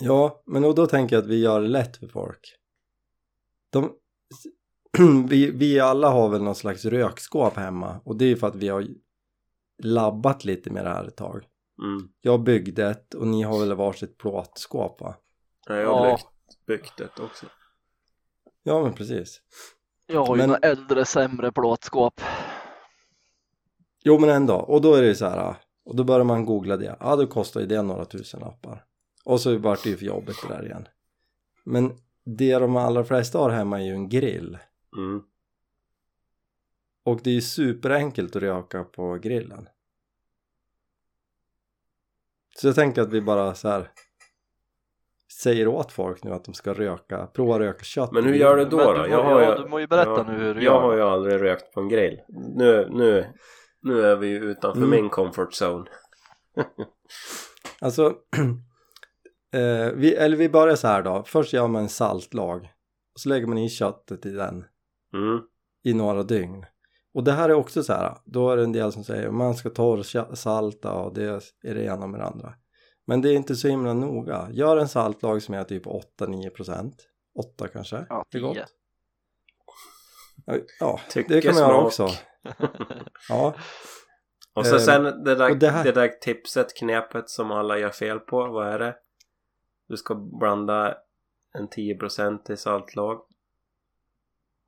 Ja, 0.00 0.42
men 0.46 0.64
och 0.64 0.74
då 0.74 0.86
tänker 0.86 1.16
jag 1.16 1.22
att 1.22 1.28
vi 1.30 1.40
gör 1.42 1.60
det 1.60 1.68
lätt 1.68 1.96
för 1.96 2.08
folk. 2.08 2.40
De, 3.70 3.92
vi, 5.28 5.50
vi 5.50 5.80
alla 5.80 6.08
har 6.08 6.28
väl 6.28 6.42
någon 6.42 6.54
slags 6.54 6.84
rökskåp 6.84 7.56
hemma 7.56 8.00
och 8.04 8.16
det 8.16 8.24
är 8.24 8.28
ju 8.28 8.36
för 8.36 8.46
att 8.46 8.54
vi 8.56 8.68
har 8.68 8.86
labbat 9.82 10.44
lite 10.44 10.70
med 10.70 10.84
det 10.84 10.90
här 10.90 11.04
ett 11.04 11.16
tag. 11.16 11.44
Mm. 11.82 12.08
Jag 12.20 12.40
byggde 12.42 12.86
ett 12.90 13.14
och 13.14 13.26
ni 13.26 13.42
har 13.42 13.58
väl 13.60 13.74
varsitt 13.74 14.18
plåtskåp 14.18 15.00
va? 15.00 15.14
Ja, 15.68 15.74
jag 15.74 15.94
har 15.94 16.06
Ja. 16.06 16.18
byggt, 16.66 16.66
byggt 16.66 17.00
ett 17.00 17.20
också. 17.20 17.46
Ja 18.62 18.82
men 18.82 18.92
precis. 18.92 19.40
Jag 20.06 20.24
har 20.24 20.36
ju 20.36 20.38
Men- 20.38 20.48
några 20.48 20.60
äldre 20.60 21.04
sämre 21.04 21.52
plåtskåp. 21.52 22.20
Jo 24.04 24.18
men 24.18 24.30
ändå, 24.30 24.54
och 24.54 24.80
då 24.80 24.94
är 24.94 25.02
det 25.02 25.08
ju 25.08 25.14
så 25.14 25.26
här, 25.28 25.54
och 25.84 25.96
då 25.96 26.04
börjar 26.04 26.24
man 26.24 26.44
googla 26.44 26.76
det, 26.76 26.96
ja 27.00 27.16
då 27.16 27.26
kostar 27.26 27.60
ju 27.60 27.66
det 27.66 27.82
några 27.82 28.04
tusen 28.04 28.40
lappar. 28.40 28.84
Och 29.24 29.40
så 29.40 29.58
vart 29.58 29.82
det 29.82 29.90
ju 29.90 29.96
för 29.96 30.04
jobbigt 30.06 30.36
det 30.48 30.54
där 30.54 30.64
igen. 30.66 30.88
Men 31.64 31.92
det 32.24 32.58
de 32.58 32.76
allra 32.76 33.04
flesta 33.04 33.38
har 33.38 33.50
hemma 33.50 33.80
är 33.80 33.84
ju 33.84 33.92
en 33.92 34.08
grill. 34.08 34.58
Mm. 34.96 35.22
Och 37.04 37.20
det 37.24 37.30
är 37.30 37.34
ju 37.34 37.40
superenkelt 37.40 38.36
att 38.36 38.42
röka 38.42 38.84
på 38.84 39.14
grillen. 39.14 39.68
Så 42.56 42.66
jag 42.66 42.74
tänker 42.74 43.02
att 43.02 43.12
vi 43.12 43.20
bara 43.20 43.54
så 43.54 43.68
här 43.68 43.90
säger 45.42 45.68
åt 45.68 45.92
folk 45.92 46.24
nu 46.24 46.30
att 46.32 46.44
de 46.44 46.54
ska 46.54 46.72
röka, 46.72 47.26
prova 47.26 47.54
att 47.54 47.60
röka 47.60 47.84
kött. 47.84 48.12
Men 48.12 48.24
hur 48.24 48.34
gör 48.34 48.56
du 48.56 48.64
då 48.64 48.76
Men 48.76 48.86
då? 48.86 48.92
du 48.92 48.98
må- 48.98 49.06
jag 49.08 49.24
har 49.24 49.42
ja, 49.42 49.58
du 49.58 49.68
må 49.68 49.80
ju 49.80 49.86
berätta 49.86 50.10
ja, 50.10 50.22
nu 50.28 50.32
hur 50.38 50.54
du 50.54 50.62
Jag 50.64 50.74
gör. 50.74 50.80
har 50.80 50.94
ju 50.96 51.02
aldrig 51.02 51.42
rökt 51.42 51.72
på 51.74 51.80
en 51.80 51.88
grill. 51.88 52.20
Nu, 52.28 52.88
nu, 52.90 53.32
nu 53.80 54.00
är 54.02 54.16
vi 54.16 54.26
ju 54.26 54.44
utanför 54.44 54.78
Mm. 54.82 54.90
min 54.90 55.10
comfort 55.10 55.52
zone. 55.62 55.90
Alltså, 57.80 58.06
eh, 59.52 59.92
vi, 59.94 60.14
eller 60.14 60.36
vi 60.36 60.48
börjar 60.48 60.76
så 60.76 60.86
här 60.88 61.02
då. 61.02 61.22
Först 61.26 61.52
gör 61.52 61.68
man 61.68 61.82
en 61.82 61.88
saltlag. 61.88 62.72
Och 63.14 63.20
så 63.20 63.28
lägger 63.28 63.46
man 63.46 63.58
i 63.58 63.68
köttet 63.68 64.26
i 64.26 64.30
den 64.30 64.64
Mm. 65.16 65.40
i 65.84 65.94
några 65.94 66.22
dygn. 66.22 66.66
Och 67.14 67.24
det 67.24 67.32
här 67.32 67.48
är 67.48 67.52
också 67.54 67.82
så 67.82 67.92
här, 67.92 68.18
då 68.24 68.50
är 68.50 68.56
det 68.56 68.62
en 68.64 68.72
del 68.72 68.92
som 68.92 69.04
säger 69.04 69.30
man 69.30 69.54
ska 69.54 69.70
torrsalta 69.70 70.92
och 70.92 71.14
det 71.14 71.24
är 71.62 71.74
det 71.74 71.84
ena 71.84 72.06
med 72.06 72.20
det 72.20 72.24
andra. 72.26 72.54
Men 73.06 73.20
det 73.22 73.28
är 73.28 73.34
inte 73.36 73.56
så 73.56 73.68
himla 73.68 73.92
noga. 73.94 74.48
Gör 74.50 74.76
en 74.76 74.88
saltlag 74.88 75.42
som 75.42 75.54
är 75.54 75.64
typ 75.64 75.86
8-9%. 75.86 76.92
8 77.38 77.68
kanske. 77.68 78.06
Ja, 78.08 78.24
det 78.30 78.38
är 78.38 78.42
gott. 78.42 78.54
10. 78.54 78.64
Ja, 80.80 81.00
Tycke, 81.10 81.34
det 81.34 81.40
kan 81.40 81.54
man 81.54 81.62
göra 81.62 81.82
också. 81.84 82.08
Ja, 83.28 83.54
Och 84.54 84.66
så 84.66 84.74
Eh, 84.76 84.80
sen 84.80 85.02
det 85.04 85.34
där, 85.34 85.54
det 85.54 85.68
här- 85.70 85.84
det 85.84 85.92
där 85.92 86.08
tipset, 86.08 86.76
knepet 86.78 87.30
som 87.30 87.50
alla 87.50 87.78
gör 87.78 87.90
fel 87.90 88.18
på. 88.18 88.46
Vad 88.46 88.66
är 88.68 88.78
det? 88.78 88.96
Du 89.88 89.96
ska 89.96 90.14
blanda 90.14 90.94
en 91.58 91.68
10% 91.68 92.50
i 92.50 92.56
saltlag. 92.56 93.20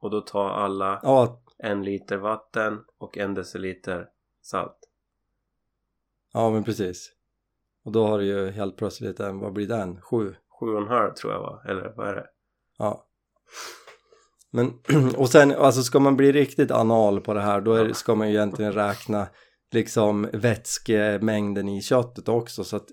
Och 0.01 0.11
då 0.11 0.21
tar 0.21 0.49
alla 0.49 1.01
ja, 1.03 1.43
en 1.59 1.85
liter 1.85 2.17
vatten 2.17 2.85
och 2.99 3.19
en 3.19 3.35
deciliter 3.35 4.09
salt. 4.43 4.79
ja 6.33 6.51
men 6.51 6.65
precis. 6.65 7.13
Och 7.85 7.93
då 7.93 8.07
har 8.07 8.19
du 8.19 8.25
ju 8.25 8.51
helt 8.51 8.77
plötsligt 8.77 9.21
en, 9.21 9.39
vad 9.39 9.53
blir 9.53 9.67
den? 9.67 10.01
7? 10.01 10.35
Sju 10.61 10.67
och 10.67 10.83
en 10.83 10.89
halv 10.89 11.13
tror 11.15 11.33
jag 11.33 11.41
var. 11.41 11.71
Eller 11.71 11.93
vad 11.97 12.09
är 12.09 12.15
det? 12.15 12.27
Ja. 12.79 13.07
Men, 14.51 14.73
och 15.17 15.29
sen, 15.29 15.53
alltså 15.53 15.83
ska 15.83 15.99
man 15.99 16.17
bli 16.17 16.33
riktigt 16.33 16.71
anal 16.71 17.21
på 17.21 17.35
det 17.35 17.41
här 17.41 17.61
då 17.61 17.75
är, 17.75 17.93
ska 17.93 18.15
man 18.15 18.29
ju 18.29 18.35
egentligen 18.35 18.73
räkna 18.73 19.27
liksom 19.73 20.29
vätskemängden 20.33 21.69
i 21.69 21.83
köttet 21.83 22.29
också 22.29 22.65
så 22.65 22.77
att, 22.77 22.87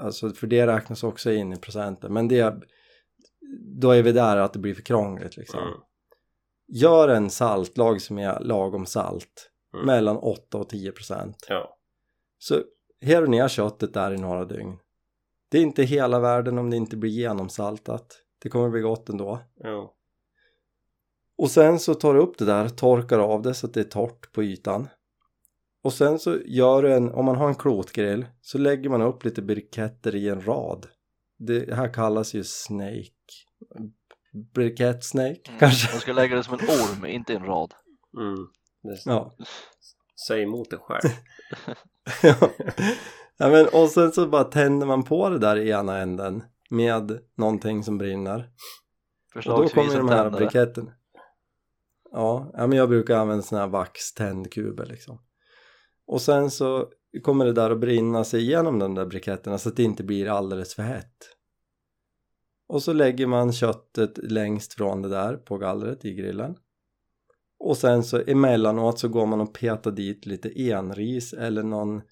alltså 0.00 0.30
för 0.30 0.46
det 0.46 0.66
räknas 0.66 1.04
också 1.04 1.32
in 1.32 1.52
i 1.52 1.56
procenten. 1.56 2.12
Men 2.12 2.28
det, 2.28 2.54
då 3.80 3.90
är 3.90 4.02
vi 4.02 4.12
där 4.12 4.36
att 4.36 4.52
det 4.52 4.58
blir 4.58 4.74
för 4.74 4.82
krångligt 4.82 5.36
liksom. 5.36 5.62
Mm. 5.62 5.74
Gör 6.68 7.08
en 7.08 7.30
saltlag 7.30 8.00
som 8.02 8.18
är 8.18 8.40
lagom 8.40 8.86
salt, 8.86 9.50
Mm. 9.74 9.86
mellan 9.86 10.16
8 10.16 10.58
och 10.58 10.68
10 10.68 10.92
procent. 10.92 11.46
Ja. 11.48 11.78
Så 12.38 12.62
här 13.02 13.22
och 13.22 13.28
ner 13.30 13.48
köttet 13.48 13.94
där 13.94 14.12
i 14.12 14.16
några 14.18 14.44
dygn. 14.44 14.78
Det 15.50 15.58
är 15.58 15.62
inte 15.62 15.82
hela 15.82 16.20
världen 16.20 16.58
om 16.58 16.70
det 16.70 16.76
inte 16.76 16.96
blir 16.96 17.10
genomsaltat. 17.10 18.22
Det 18.42 18.48
kommer 18.48 18.68
bli 18.68 18.80
gott 18.80 19.08
ändå. 19.08 19.40
Ja. 19.54 19.94
Och 21.38 21.50
sen 21.50 21.78
så 21.78 21.94
tar 21.94 22.14
du 22.14 22.20
upp 22.20 22.38
det 22.38 22.44
där, 22.44 22.68
torkar 22.68 23.18
av 23.18 23.42
det 23.42 23.54
så 23.54 23.66
att 23.66 23.74
det 23.74 23.80
är 23.80 23.84
torrt 23.84 24.32
på 24.32 24.42
ytan. 24.42 24.88
Och 25.82 25.92
sen 25.92 26.18
så 26.18 26.36
gör 26.44 26.82
du 26.82 26.92
en, 26.94 27.08
om 27.12 27.24
man 27.24 27.36
har 27.36 27.48
en 27.48 27.54
klotgrill, 27.54 28.26
så 28.40 28.58
lägger 28.58 28.90
man 28.90 29.02
upp 29.02 29.24
lite 29.24 29.42
briketter 29.42 30.14
i 30.14 30.28
en 30.28 30.46
rad. 30.46 30.86
Det 31.38 31.74
här 31.74 31.94
kallas 31.94 32.34
ju 32.34 32.44
snake. 32.44 33.12
Brikett 34.54 35.04
snake 35.04 35.40
Mm. 35.48 35.58
kanske? 35.58 35.92
Man 35.92 36.00
ska 36.00 36.12
lägga 36.12 36.36
det 36.36 36.44
som 36.44 36.54
en 36.54 36.60
orm, 36.66 37.06
inte 37.06 37.34
en 37.34 37.44
rad. 37.44 37.74
Mm. 38.18 38.46
Ja. 39.04 39.36
Säg 40.28 40.42
emot 40.42 40.70
dig 40.70 40.78
själv. 40.82 41.10
ja. 42.22 42.50
ja 43.36 43.48
men, 43.50 43.66
och 43.72 43.88
sen 43.88 44.12
så 44.12 44.26
bara 44.26 44.44
tänder 44.44 44.86
man 44.86 45.02
på 45.04 45.28
det 45.28 45.38
där 45.38 45.56
i 45.56 45.70
ena 45.70 45.98
änden 45.98 46.42
med 46.70 47.18
någonting 47.36 47.84
som 47.84 47.98
brinner. 47.98 48.50
Och 49.34 49.42
då 49.42 49.68
kommer 49.68 49.96
de 49.96 50.08
här 50.08 50.22
tändare. 50.22 50.30
briketten. 50.30 50.90
Ja, 52.12 52.50
ja, 52.54 52.66
men 52.66 52.78
jag 52.78 52.88
brukar 52.88 53.16
använda 53.16 53.42
såna 53.42 53.60
här 53.60 53.68
vax-tändkuber 53.68 54.86
liksom. 54.86 55.18
Och 56.06 56.22
sen 56.22 56.50
så 56.50 56.88
kommer 57.22 57.44
det 57.44 57.52
där 57.52 57.70
att 57.70 57.80
brinna 57.80 58.24
sig 58.24 58.40
igenom 58.40 58.78
de 58.78 58.94
där 58.94 59.06
briketterna 59.06 59.58
så 59.58 59.68
att 59.68 59.76
det 59.76 59.82
inte 59.82 60.04
blir 60.04 60.28
alldeles 60.28 60.74
för 60.74 60.82
hett. 60.82 61.16
Och 62.68 62.82
så 62.82 62.92
lägger 62.92 63.26
man 63.26 63.52
köttet 63.52 64.18
längst 64.18 64.74
från 64.74 65.02
det 65.02 65.08
där 65.08 65.36
på 65.36 65.58
gallret 65.58 66.04
i 66.04 66.14
grillen. 66.14 66.56
Och 67.58 67.76
sen 67.76 68.04
så 68.04 68.20
emellanåt 68.26 68.98
så 68.98 69.08
går 69.08 69.26
man 69.26 69.40
och 69.40 69.54
petar 69.54 69.90
dit 69.90 70.26
lite 70.26 70.60
enris 70.60 71.32
eller 71.32 71.62
någon 71.62 72.02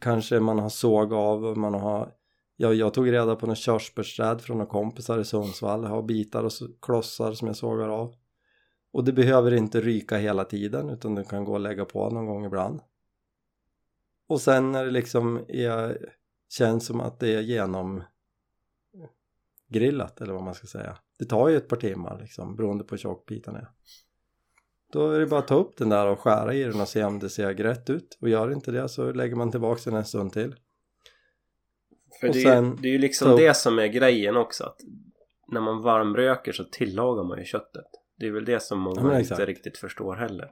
kanske 0.00 0.40
man 0.40 0.58
har 0.58 0.68
såg 0.68 1.12
av, 1.12 1.58
man 1.58 1.74
har 1.74 2.12
jag, 2.56 2.74
jag 2.74 2.94
tog 2.94 3.12
reda 3.12 3.36
på 3.36 3.46
något 3.46 3.58
körsbärsträd 3.58 4.40
från 4.40 4.58
några 4.58 4.70
kompisar 4.70 5.18
i 5.18 5.24
Sundsvall. 5.24 5.82
Jag 5.82 5.90
har 5.90 6.02
bitar 6.02 6.44
och 6.44 6.52
klossar 6.82 7.32
som 7.32 7.46
jag 7.46 7.56
sågar 7.56 7.88
av. 7.88 8.14
Och 8.92 9.04
det 9.04 9.12
behöver 9.12 9.54
inte 9.54 9.80
ryka 9.80 10.16
hela 10.16 10.44
tiden 10.44 10.90
utan 10.90 11.14
du 11.14 11.24
kan 11.24 11.44
gå 11.44 11.52
och 11.52 11.60
lägga 11.60 11.84
på 11.84 12.10
någon 12.10 12.26
gång 12.26 12.44
ibland. 12.44 12.80
Och 14.28 14.40
sen 14.40 14.72
när 14.72 14.84
det 14.84 14.90
liksom 14.90 15.44
är, 15.48 16.08
känns 16.48 16.86
som 16.86 17.00
att 17.00 17.20
det 17.20 17.34
är 17.34 17.40
genom 17.40 18.02
grillat 19.70 20.20
eller 20.20 20.32
vad 20.32 20.42
man 20.42 20.54
ska 20.54 20.66
säga. 20.66 20.98
Det 21.18 21.24
tar 21.24 21.48
ju 21.48 21.56
ett 21.56 21.68
par 21.68 21.76
timmar 21.76 22.18
liksom 22.20 22.56
beroende 22.56 22.84
på 22.84 22.94
hur 22.94 22.98
tjock 22.98 23.26
biten 23.26 23.54
är. 23.56 23.68
Då 24.92 25.10
är 25.10 25.20
det 25.20 25.26
bara 25.26 25.40
att 25.40 25.48
ta 25.48 25.54
upp 25.54 25.76
den 25.76 25.88
där 25.88 26.06
och 26.06 26.18
skära 26.20 26.54
i 26.54 26.62
den 26.62 26.80
och 26.80 26.88
se 26.88 27.04
om 27.04 27.18
det 27.18 27.30
ser 27.30 27.54
rätt 27.54 27.90
ut. 27.90 28.18
Och 28.20 28.28
gör 28.28 28.52
inte 28.52 28.70
det 28.72 28.88
så 28.88 29.12
lägger 29.12 29.36
man 29.36 29.50
tillbaka 29.50 29.80
den 29.84 29.94
en 29.94 30.04
stund 30.04 30.32
till. 30.32 30.54
För 32.20 32.28
Och 32.28 32.34
det, 32.34 32.44
är, 32.44 32.62
ju- 32.62 32.76
det 32.82 32.88
är 32.88 32.92
ju 32.92 32.98
liksom 32.98 33.36
det 33.36 33.56
som 33.56 33.78
är 33.78 33.86
grejen 33.86 34.36
också. 34.36 34.64
Att 34.64 34.80
när 35.48 35.60
man 35.60 35.82
varmröker 35.82 36.52
så 36.52 36.64
tillagar 36.64 37.24
man 37.24 37.38
ju 37.38 37.44
köttet. 37.44 37.86
Det 38.18 38.26
är 38.26 38.30
väl 38.30 38.44
det 38.44 38.62
som 38.62 38.78
många 38.80 39.12
Ja, 39.12 39.20
inte 39.20 39.46
riktigt 39.46 39.78
förstår 39.78 40.14
heller. 40.14 40.50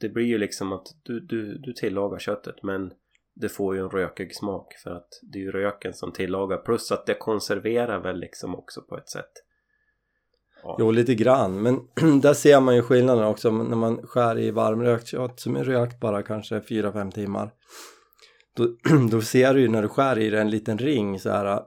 Det 0.00 0.08
blir 0.08 0.24
ju 0.26 0.38
liksom 0.38 0.72
att 0.72 0.86
du, 1.02 1.20
du, 1.20 1.58
du 1.58 1.72
tillagar 1.72 2.18
köttet 2.18 2.62
men 2.62 2.92
det 3.40 3.48
får 3.48 3.76
ju 3.76 3.82
en 3.82 3.90
rökig 3.90 4.36
smak 4.36 4.74
för 4.82 4.90
att 4.90 5.08
det 5.32 5.38
är 5.38 5.42
ju 5.42 5.52
röken 5.52 5.94
som 5.94 6.12
tillagar 6.12 6.56
plus 6.56 6.92
att 6.92 7.06
det 7.06 7.14
konserverar 7.14 8.02
väl 8.02 8.20
liksom 8.20 8.54
också 8.54 8.82
på 8.82 8.96
ett 8.96 9.08
sätt. 9.08 9.32
Ja. 10.62 10.76
Jo, 10.78 10.90
lite 10.90 11.14
grann. 11.14 11.62
Men 11.62 11.80
där 12.20 12.34
ser 12.34 12.60
man 12.60 12.76
ju 12.76 12.82
skillnaden 12.82 13.24
också 13.24 13.50
när 13.50 13.76
man 13.76 14.06
skär 14.06 14.38
i 14.38 14.50
varmrökt 14.50 15.06
kött 15.06 15.40
som 15.40 15.56
är 15.56 15.64
rökt 15.64 16.00
bara 16.00 16.22
kanske 16.22 16.58
4-5 16.58 17.10
timmar. 17.10 17.52
Då, 18.56 18.76
då 19.10 19.20
ser 19.20 19.54
du 19.54 19.60
ju 19.60 19.68
när 19.68 19.82
du 19.82 19.88
skär 19.88 20.18
i 20.18 20.30
det 20.30 20.40
en 20.40 20.50
liten 20.50 20.78
ring 20.78 21.20
så 21.20 21.30
här 21.30 21.60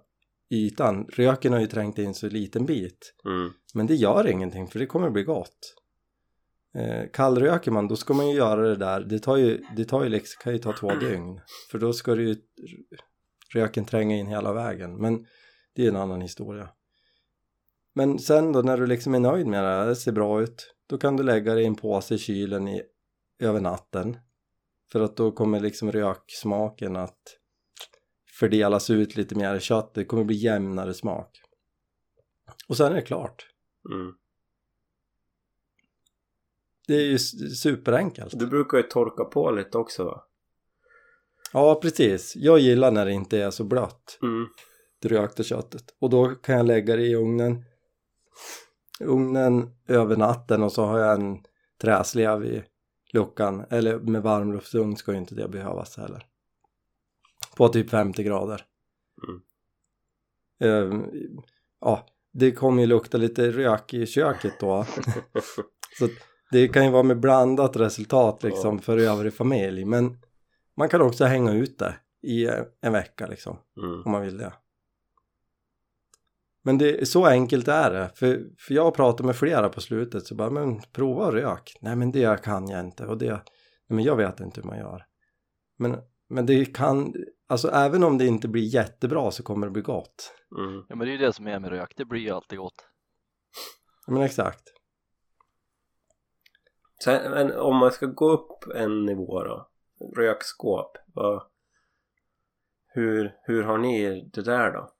i 0.50 0.66
ytan. 0.66 1.06
Röken 1.10 1.54
har 1.54 1.60
ju 1.60 1.68
trängt 1.68 1.98
in 1.98 2.14
så 2.14 2.28
liten 2.28 2.66
bit. 2.66 3.14
Mm. 3.26 3.52
Men 3.74 3.88
det 3.88 3.96
gör 3.96 4.28
ingenting 4.28 4.68
för 4.68 4.80
det 4.80 4.86
kommer 4.86 5.10
bli 5.10 5.24
gott. 5.24 5.76
Eh, 6.76 7.10
kallröker 7.14 7.72
man 7.72 7.88
då 7.88 7.96
ska 7.96 8.14
man 8.14 8.30
ju 8.30 8.36
göra 8.36 8.62
det 8.62 8.76
där. 8.76 9.02
Det 9.02 9.20
tar 9.20 9.38
ju, 9.38 9.64
det 9.76 9.86
tar 9.86 10.04
ju 10.04 10.10
liksom, 10.10 10.42
kan 10.44 10.54
ju 10.54 10.60
ta 10.60 10.74
två 10.74 10.96
dygn. 10.96 11.42
För 11.72 11.80
då 11.80 11.94
ska 11.94 12.16
det 12.16 12.24
ju 12.24 12.36
röken 13.54 13.86
tränga 13.86 14.16
in 14.16 14.28
hela 14.28 14.54
vägen. 14.54 14.98
Men 14.98 15.26
det 15.76 15.86
är 15.86 15.90
en 15.90 15.96
annan 15.96 16.22
historia. 16.22 16.70
Men 17.94 18.20
sen 18.20 18.52
då 18.52 18.62
när 18.62 18.78
du 18.78 18.88
liksom 18.88 19.14
är 19.16 19.20
nöjd 19.20 19.48
med 19.48 19.64
det, 19.64 19.86
det 19.86 19.96
ser 19.96 20.12
bra 20.12 20.42
ut. 20.42 20.76
Då 20.88 20.98
kan 20.98 21.18
du 21.18 21.24
lägga 21.24 21.54
det 21.54 21.62
i 21.62 21.66
en 21.66 21.76
påse 21.76 22.16
i 22.16 22.18
kylen 22.18 22.68
i, 22.68 22.84
över 23.40 23.60
natten. 23.60 24.18
För 24.92 25.02
att 25.02 25.18
då 25.18 25.32
kommer 25.32 25.60
liksom 25.60 25.92
röksmaken 25.92 26.96
att 26.96 27.38
fördelas 28.40 28.90
ut 28.90 29.16
lite 29.16 29.36
mer 29.36 29.56
i 29.56 29.60
köttet. 29.60 29.94
Det 29.94 30.06
kommer 30.06 30.24
bli 30.24 30.36
jämnare 30.36 30.94
smak. 30.94 31.42
Och 32.68 32.78
sen 32.78 32.92
är 32.92 32.96
det 32.96 33.02
klart. 33.02 33.46
Mm. 33.94 34.14
Det 36.92 36.98
är 36.98 37.06
ju 37.06 37.18
superenkelt. 37.56 38.40
Du 38.40 38.48
brukar 38.48 38.78
ju 38.78 38.84
torka 38.84 39.24
på 39.24 39.52
lite 39.52 39.78
också 39.78 40.04
va? 40.04 40.24
Ja, 41.54 41.80
precis. 41.82 42.36
Jag 42.36 42.60
gillar 42.60 42.92
när 42.92 43.06
det 43.06 43.12
inte 43.12 43.38
är 43.38 43.52
så 43.52 43.64
blött, 43.64 44.20
Mm. 44.22 44.48
det 45.00 45.08
rökta 45.08 45.44
köttet. 45.44 45.96
Och 46.00 46.10
då 46.10 46.28
kan 46.36 46.56
jag 46.58 46.66
lägga 46.66 46.96
det 46.96 47.02
i 47.02 47.16
ugnen. 47.16 47.66
Ugnen 49.00 49.72
över 49.88 50.16
natten 50.18 50.64
och 50.64 50.72
så 50.72 50.86
har 50.86 51.00
jag 51.00 51.14
en 51.22 51.38
träslev 51.82 52.46
i 52.46 52.64
luckan. 53.14 53.66
Eller 53.70 54.00
med 54.00 54.24
varmluftsugn 54.24 54.96
ska 54.96 55.12
ju 55.12 55.18
inte 55.18 55.36
det 55.36 55.48
behövas 55.48 55.98
heller. 55.98 56.26
På 57.58 57.70
typ 57.70 57.90
50 57.90 58.24
grader. 58.24 58.66
Mm. 59.28 59.42
Ehm, 60.60 61.06
ja, 61.82 62.08
det 62.34 62.52
kommer 62.52 62.82
ju 62.82 62.88
lukta 62.88 63.18
lite 63.18 63.52
rök 63.52 63.94
i 63.94 64.06
köket 64.06 64.60
då. 64.60 64.86
Så 66.00 66.08
det 66.52 66.68
kan 66.68 66.86
ju 66.86 66.92
vara 66.92 67.04
med 67.04 67.20
blandat 67.20 67.76
resultat 67.76 68.44
liksom 68.44 68.80
för 68.80 68.98
övrig 68.98 69.34
familj. 69.34 69.86
Men 69.86 70.18
man 70.78 70.90
kan 70.90 71.02
också 71.02 71.26
hänga 71.26 71.54
ut 71.54 71.80
det 71.80 71.96
i 72.22 72.46
eh, 72.46 72.64
en 72.82 72.94
vecka 72.94 73.28
liksom 73.28 73.58
Mm. 73.78 74.02
om 74.06 74.12
man 74.12 74.22
vill 74.22 74.38
det. 74.38 74.54
Men 76.64 76.78
det, 76.78 77.08
så 77.08 77.26
enkelt 77.26 77.68
är 77.68 77.92
det. 77.92 78.12
För, 78.16 78.44
för 78.58 78.74
jag 78.74 78.84
har 78.84 78.92
pratat 78.92 79.26
med 79.26 79.36
flera 79.36 79.70
på 79.70 79.82
slutet 79.82 80.26
så 80.28 80.36
bara, 80.36 80.50
men 80.50 80.82
prova 80.94 81.32
rök. 81.32 81.78
Nej 81.82 81.96
men 81.96 82.12
det 82.12 82.44
kan 82.44 82.68
jag 82.70 82.80
inte 82.80 83.06
och 83.06 83.18
det, 83.18 83.32
nej, 83.32 83.42
men 83.88 84.04
jag 84.04 84.16
vet 84.16 84.40
inte 84.40 84.62
hur 84.62 84.68
man 84.68 84.78
gör. 84.78 85.06
Men, 85.78 85.98
men 86.30 86.46
det 86.46 86.66
kan, 86.66 87.14
alltså 87.48 87.68
även 87.72 88.04
om 88.04 88.18
det 88.18 88.26
inte 88.26 88.48
blir 88.48 88.64
jättebra 88.64 89.32
så 89.32 89.44
kommer 89.44 89.68
det 89.68 89.72
bli 89.72 89.82
gott. 89.82 90.34
Mm. 90.58 90.84
Ja 90.90 90.96
men 90.96 91.08
det 91.08 91.14
är 91.14 91.18
ju 91.18 91.26
det 91.26 91.34
som 91.34 91.48
är 91.48 91.60
med 91.60 91.70
rök, 91.70 91.94
det 91.98 92.06
blir 92.06 92.22
ju 92.22 92.30
alltid 92.30 92.60
gott. 92.60 92.86
Ja, 94.08 94.14
Men 94.14 94.22
exakt. 94.22 94.62
Sen, 97.04 97.32
men 97.32 97.52
om 97.52 97.76
man 97.76 97.92
ska 97.92 98.06
gå 98.06 98.32
upp 98.32 98.76
en 98.76 99.06
nivå 99.06 99.44
då? 99.44 99.70
Rökskåp, 100.16 100.98
vad... 101.14 101.44
Hur, 102.88 103.36
hur 103.44 103.64
har 103.64 103.78
ni 103.78 104.30
det 104.34 104.42
där 104.42 104.72
då? 104.72 104.92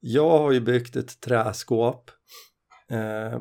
Jag 0.00 0.38
har 0.38 0.52
ju 0.52 0.60
byggt 0.60 0.96
ett 0.96 1.20
träskåp 1.20 2.10
eh, 2.90 3.40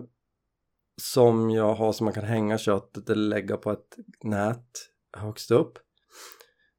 som 1.02 1.50
jag 1.50 1.74
har 1.74 1.94
som 1.94 2.06
man 2.06 2.14
kan 2.14 2.24
hänga 2.24 2.58
köttet 2.58 3.10
eller 3.10 3.30
lägga 3.30 3.58
på 3.58 3.72
ett 3.72 3.98
nät 4.24 4.90
högst 5.18 5.52
upp. 5.52 5.80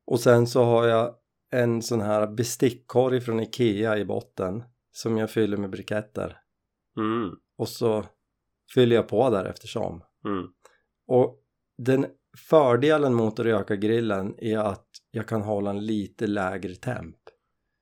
Och 0.07 0.21
sen 0.21 0.47
så 0.47 0.65
har 0.65 0.87
jag 0.87 1.15
en 1.51 1.83
sån 1.83 2.01
här 2.01 2.27
bestickkorg 2.27 3.21
från 3.21 3.41
Ikea 3.41 3.99
i 3.99 4.05
botten 4.05 4.65
som 4.93 5.19
jag 5.19 5.31
fyller 5.31 5.57
med 5.57 5.71
briketter. 5.71 6.41
Mm. 6.97 7.31
Och 7.57 7.69
så 7.69 8.05
fyller 8.75 8.97
jag 8.97 9.09
på 9.09 9.31
där 9.31 9.45
eftersom. 9.45 10.05
Mm. 10.25 10.47
Och 11.07 11.41
den 11.79 12.07
fördelen 12.49 13.15
mot 13.15 13.39
att 13.39 13.47
röka 13.47 13.77
grillen 13.77 14.35
är 14.39 14.59
att 14.59 14.89
jag 15.11 15.29
kan 15.29 15.43
hålla 15.43 15.71
en 15.71 15.87
lite 15.87 16.27
lägre 16.27 16.75
temp. 16.75 17.17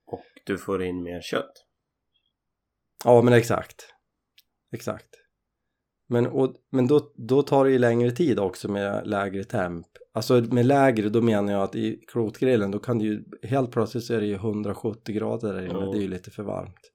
Och 0.05 0.25
du 0.45 0.57
får 0.57 0.83
in 0.83 1.03
mer 1.03 1.21
kött. 1.21 1.65
Ja 3.05 3.21
men 3.21 3.33
exakt. 3.33 3.93
Exakt. 4.71 5.09
Men, 6.07 6.27
och, 6.27 6.55
men 6.69 6.87
då, 6.87 7.13
då 7.15 7.43
tar 7.43 7.65
det 7.65 7.71
ju 7.71 7.79
längre 7.79 8.11
tid 8.11 8.39
också 8.39 8.71
med 8.71 9.07
lägre 9.07 9.43
temp. 9.43 9.87
Alltså 10.13 10.33
med 10.41 10.65
lägre 10.65 11.09
då 11.09 11.21
menar 11.21 11.53
jag 11.53 11.63
att 11.63 11.75
i 11.75 12.05
klotgrillen 12.07 12.71
då 12.71 12.79
kan 12.79 12.99
det 12.99 13.05
ju 13.05 13.23
helt 13.43 13.71
plötsligt 13.71 14.03
så 14.03 14.13
är 14.13 14.19
det 14.19 14.27
ju 14.27 14.35
170 14.35 15.15
grader 15.15 15.53
där 15.53 15.61
inne. 15.61 15.73
Ja. 15.73 15.91
Det 15.91 15.97
är 15.97 16.01
ju 16.01 16.07
lite 16.07 16.31
för 16.31 16.43
varmt. 16.43 16.91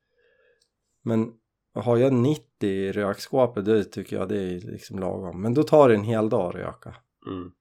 Men 1.04 1.32
har 1.74 1.96
jag 1.96 2.12
90 2.12 2.68
i 2.68 2.92
rökskåpet 2.92 3.64
då 3.64 3.84
tycker 3.84 4.16
jag 4.16 4.28
det 4.28 4.38
är 4.38 4.60
liksom 4.60 4.98
lagom. 4.98 5.42
Men 5.42 5.54
då 5.54 5.62
tar 5.62 5.88
det 5.88 5.94
en 5.94 6.04
hel 6.04 6.28
dag 6.28 6.48
att 6.48 6.54
röka. 6.54 6.96
Mm. 7.26 7.52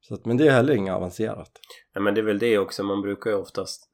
Så 0.00 0.14
att, 0.14 0.24
men 0.24 0.36
det 0.36 0.46
är 0.46 0.52
heller 0.52 0.74
inget 0.74 0.94
avancerat. 0.94 1.60
Ja, 1.92 2.00
men 2.00 2.14
det 2.14 2.20
är 2.20 2.24
väl 2.24 2.38
det 2.38 2.58
också, 2.58 2.82
man 2.82 3.02
brukar 3.02 3.30
ju 3.30 3.36
oftast 3.36 3.90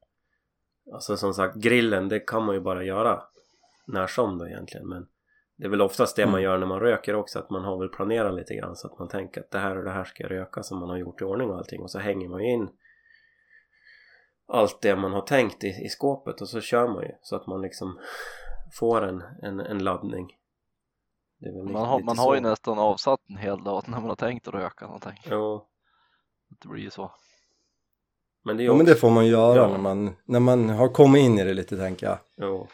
Alltså 0.93 1.17
som 1.17 1.35
sagt, 1.35 1.57
grillen 1.57 2.09
det 2.09 2.21
kan 2.21 2.45
man 2.45 2.55
ju 2.55 2.61
bara 2.61 2.85
göra 2.85 3.23
när 3.87 4.07
som 4.07 4.39
då 4.39 4.47
egentligen 4.47 4.89
men 4.89 5.07
Det 5.57 5.65
är 5.65 5.71
väl 5.71 5.81
oftast 5.81 6.17
det 6.17 6.27
man 6.27 6.35
Mm. 6.35 6.43
gör 6.45 6.59
när 6.59 6.67
man 6.67 6.81
röker 6.81 7.15
också 7.15 7.39
att 7.39 7.51
man 7.51 7.65
har 7.65 7.79
väl 7.79 7.89
planerat 7.89 8.35
lite 8.35 8.55
grann 8.55 8.77
så 8.77 8.87
att 8.87 8.99
man 8.99 9.09
tänker 9.09 9.41
att 9.41 9.51
det 9.51 9.59
här 9.59 9.79
och 9.79 9.85
det 9.85 9.91
här 9.91 10.05
ska 10.05 10.23
jag 10.23 10.31
röka 10.31 10.63
som 10.63 10.79
man 10.79 10.89
har 10.89 10.97
gjort 10.97 11.21
i 11.21 11.25
ordning 11.25 11.51
och 11.51 11.57
allting 11.57 11.83
och 11.83 11.91
så 11.91 11.99
hänger 11.99 12.29
man 12.29 12.45
ju 12.45 12.53
in 12.53 12.69
allt 14.51 14.81
det 14.83 14.97
man 14.97 15.13
har 15.13 15.21
tänkt 15.23 15.65
i, 15.65 15.69
i 15.69 15.89
skåpet 15.89 16.41
och 16.41 16.49
så 16.49 16.61
kör 16.61 16.89
man 16.89 17.03
ju 17.03 17.13
så 17.23 17.37
att 17.37 17.47
man 17.47 17.61
liksom 17.63 17.99
får 18.73 19.03
en, 19.09 19.23
en, 19.43 19.61
en 19.61 19.79
laddning 19.85 20.37
det 21.39 21.47
är 21.49 21.53
väl 21.53 21.63
Man 21.63 21.67
lite- 21.73 21.79
har, 21.79 21.97
lite 21.99 22.07
man 22.07 22.19
har 22.19 22.35
ju 22.35 22.41
nästan 22.41 22.79
avsatt 22.79 23.21
en 23.29 23.37
hel 23.37 23.65
dag 23.65 23.85
när 23.89 24.01
man 24.01 24.09
har 24.09 24.17
tänkt 24.17 24.49
att 24.49 24.55
röka 24.55 24.85
någonting. 24.87 25.21
Jo, 25.31 25.67
Det 26.63 26.69
blir 26.69 26.83
ju 26.83 26.91
så. 26.91 27.11
men 28.45 28.57
det 28.57 28.63
Ja 28.63 28.75
men 28.75 28.87
det 28.87 28.95
får 28.95 29.11
man 29.11 29.27
göra 29.27 29.57
Ja. 29.57 29.69
när, 29.69 29.79
man, 29.79 30.17
när 30.25 30.41
man 30.41 30.69
har 30.69 30.89
kommit 30.89 31.21
in 31.21 31.39
i 31.39 31.45
det 31.45 31.55
lite 31.55 31.77
tänker 31.77 32.07
jag. 32.07 32.19
Jo. 32.37 32.69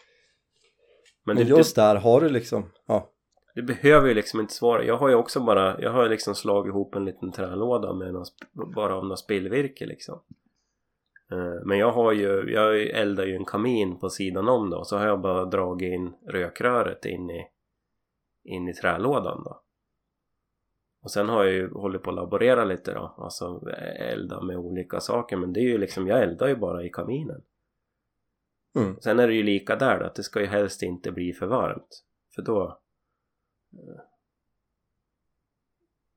Men, 1.24 1.36
Men, 1.36 1.46
det, 1.46 1.50
just 1.50 1.76
där 1.76 1.96
har 1.96 2.20
du 2.20 2.28
liksom, 2.28 2.70
ja. 2.86 3.10
Det 3.54 3.62
behöver 3.62 4.08
ju 4.08 4.14
liksom 4.14 4.40
inte 4.40 4.54
svara. 4.54 4.84
Jag 4.84 4.96
har 4.96 5.08
ju 5.08 5.14
också 5.14 5.40
bara, 5.40 5.80
jag 5.80 5.92
har 5.92 6.08
liksom 6.08 6.34
slagit 6.34 6.70
ihop 6.70 6.94
en 6.94 7.04
liten 7.04 7.32
trälåda 7.32 7.92
med 7.92 8.12
någon, 8.12 8.24
bara 8.74 8.96
av 8.96 9.06
något 9.06 9.18
spillvirke 9.18 9.86
liksom. 9.86 10.20
Eh, 11.32 11.60
Men 11.64 11.78
jag 11.78 11.92
har 11.92 12.12
ju, 12.12 12.50
jag 12.52 12.82
eldar 12.86 13.24
ju 13.26 13.34
en 13.36 13.44
kamin 13.44 13.98
på 13.98 14.10
sidan 14.10 14.48
om 14.48 14.70
då. 14.70 14.84
Så 14.84 14.96
har 14.96 15.06
jag 15.06 15.20
bara 15.20 15.44
dragit 15.44 15.92
in 15.92 16.14
rökröret 16.26 17.04
in 17.04 17.30
i, 17.30 17.46
in 18.44 18.68
i 18.68 18.74
trälådan 18.74 19.42
då. 19.44 19.62
Och 21.02 21.10
sen 21.10 21.28
har 21.28 21.44
jag 21.44 21.52
ju 21.52 21.70
hållit 21.72 22.02
på 22.02 22.10
att 22.10 22.16
laborera 22.16 22.64
lite 22.64 22.92
då. 22.94 23.14
Alltså 23.18 23.68
elda 23.98 24.40
med 24.42 24.56
olika 24.56 25.00
saker. 25.00 25.36
Men 25.36 25.52
det 25.52 25.60
är 25.60 25.68
ju 25.68 25.78
liksom, 25.78 26.06
jag 26.06 26.22
eldar 26.22 26.48
ju 26.48 26.56
bara 26.56 26.84
i 26.84 26.90
kaminen. 26.90 27.42
Mm. 28.78 28.96
Sen 29.00 29.18
är 29.20 29.28
det 29.28 29.34
ju 29.34 29.42
lika 29.42 29.76
där 29.76 29.98
då, 30.00 30.06
att 30.06 30.14
det 30.14 30.22
ska 30.22 30.40
ju 30.40 30.46
helst 30.46 30.82
inte 30.82 31.12
bli 31.12 31.32
för 31.32 31.46
varmt. 31.46 32.04
För 32.34 32.42
då... 32.42 32.78
eh, 33.72 34.00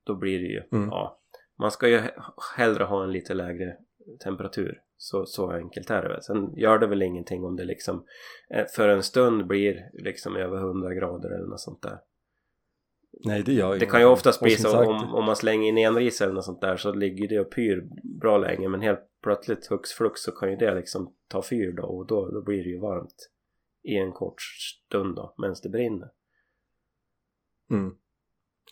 Då 0.04 0.14
blir 0.14 0.38
det 0.38 0.46
ju, 0.46 0.62
Mm. 0.72 0.88
ja. 0.88 1.20
Man 1.56 1.70
ska 1.70 1.88
ju 1.88 1.98
he- 1.98 2.32
hellre 2.56 2.84
ha 2.84 3.02
en 3.04 3.12
lite 3.12 3.34
lägre 3.34 3.76
temperatur. 4.24 4.82
Så, 5.02 5.26
så 5.26 5.50
enkelt 5.50 5.90
är 5.90 6.02
det 6.02 6.08
väl. 6.08 6.22
Sen 6.22 6.56
gör 6.56 6.78
det 6.78 6.86
väl 6.86 7.02
ingenting 7.02 7.44
om 7.44 7.56
det 7.56 7.64
liksom 7.64 8.04
eh, 8.54 8.66
för 8.76 8.88
en 8.88 9.02
stund 9.02 9.46
blir 9.46 9.90
liksom 9.92 10.36
över 10.36 10.56
100 10.56 10.94
grader 10.94 11.30
eller 11.30 11.46
något 11.46 11.60
sånt 11.60 11.82
där. 11.82 11.98
Nej 13.24 13.42
det 13.42 13.52
gör 13.52 13.62
Det 13.62 13.68
ingenting. 13.68 13.90
kan 13.90 14.00
ju 14.00 14.06
oftast 14.06 14.40
bli 14.40 14.56
så 14.56 14.84
om, 14.84 15.14
om 15.14 15.24
man 15.24 15.36
slänger 15.36 15.68
in 15.68 15.78
enris 15.78 16.20
eller 16.20 16.32
något 16.32 16.44
sånt 16.44 16.60
där 16.60 16.76
så 16.76 16.92
ligger 16.92 17.28
det 17.28 17.40
och 17.40 17.52
pyr 17.52 17.88
bra 18.20 18.38
länge 18.38 18.68
men 18.68 18.80
helt 18.80 19.00
plötsligt 19.22 19.66
hux 19.66 19.92
flux 19.92 20.22
så 20.22 20.32
kan 20.32 20.50
ju 20.50 20.56
det 20.56 20.74
liksom 20.74 21.14
ta 21.28 21.42
fyr 21.42 21.72
då 21.72 21.82
och 21.82 22.06
då, 22.06 22.30
då 22.30 22.42
blir 22.42 22.64
det 22.64 22.70
ju 22.70 22.80
varmt 22.80 23.30
i 23.82 23.96
en 23.96 24.12
kort 24.12 24.42
stund 24.42 25.16
då 25.16 25.34
medan 25.38 25.56
det 25.62 25.68
brinner. 25.68 26.08
Mm. 27.70 27.94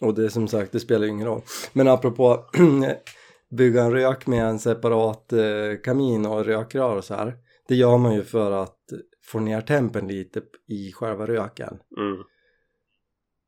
Och 0.01 0.15
det 0.15 0.25
är 0.25 0.29
som 0.29 0.49
sagt, 0.49 0.73
det 0.73 0.81
spelar 0.81 1.07
ju 1.07 1.13
ingen 1.13 1.27
roll. 1.27 1.43
Men 1.73 1.89
apropå 1.89 2.45
bygga 3.51 3.83
en 3.83 3.93
rök 3.93 4.27
med 4.27 4.45
en 4.45 4.59
separat 4.59 5.33
eh, 5.33 5.81
kamin 5.85 6.27
och 6.27 6.45
rökrör 6.45 6.97
och 6.97 7.05
så 7.05 7.15
här. 7.15 7.37
Det 7.69 7.75
gör 7.75 7.99
man 7.99 8.15
ju 8.15 8.23
för 8.23 8.53
att 8.53 8.79
få 9.25 9.41
ner 9.41 9.61
tempen 9.61 10.09
lite 10.09 10.43
i 10.69 10.93
själva 10.93 11.27
röken. 11.27 11.79
Mm. 11.97 12.23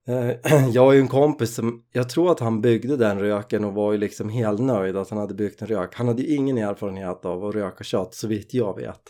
Eh, 0.08 0.68
Jag 0.72 0.82
har 0.82 0.92
ju 0.92 1.00
en 1.00 1.08
kompis 1.08 1.54
som, 1.54 1.84
jag 1.92 2.08
tror 2.08 2.32
att 2.32 2.40
han 2.40 2.60
byggde 2.60 2.96
den 2.96 3.18
röken 3.18 3.64
och 3.64 3.74
var 3.74 3.92
ju 3.92 3.98
liksom 3.98 4.28
helt 4.28 4.60
nöjd 4.60 4.96
att 4.96 5.10
han 5.10 5.18
hade 5.18 5.34
byggt 5.34 5.62
en 5.62 5.68
rök. 5.68 5.94
Han 5.94 6.08
hade 6.08 6.22
ju 6.22 6.34
ingen 6.34 6.58
erfarenhet 6.58 7.24
av 7.24 7.44
att 7.44 7.54
röka 7.54 7.84
kött 7.84 8.14
så 8.14 8.28
vitt 8.28 8.54
jag 8.54 8.76
vet. 8.76 9.02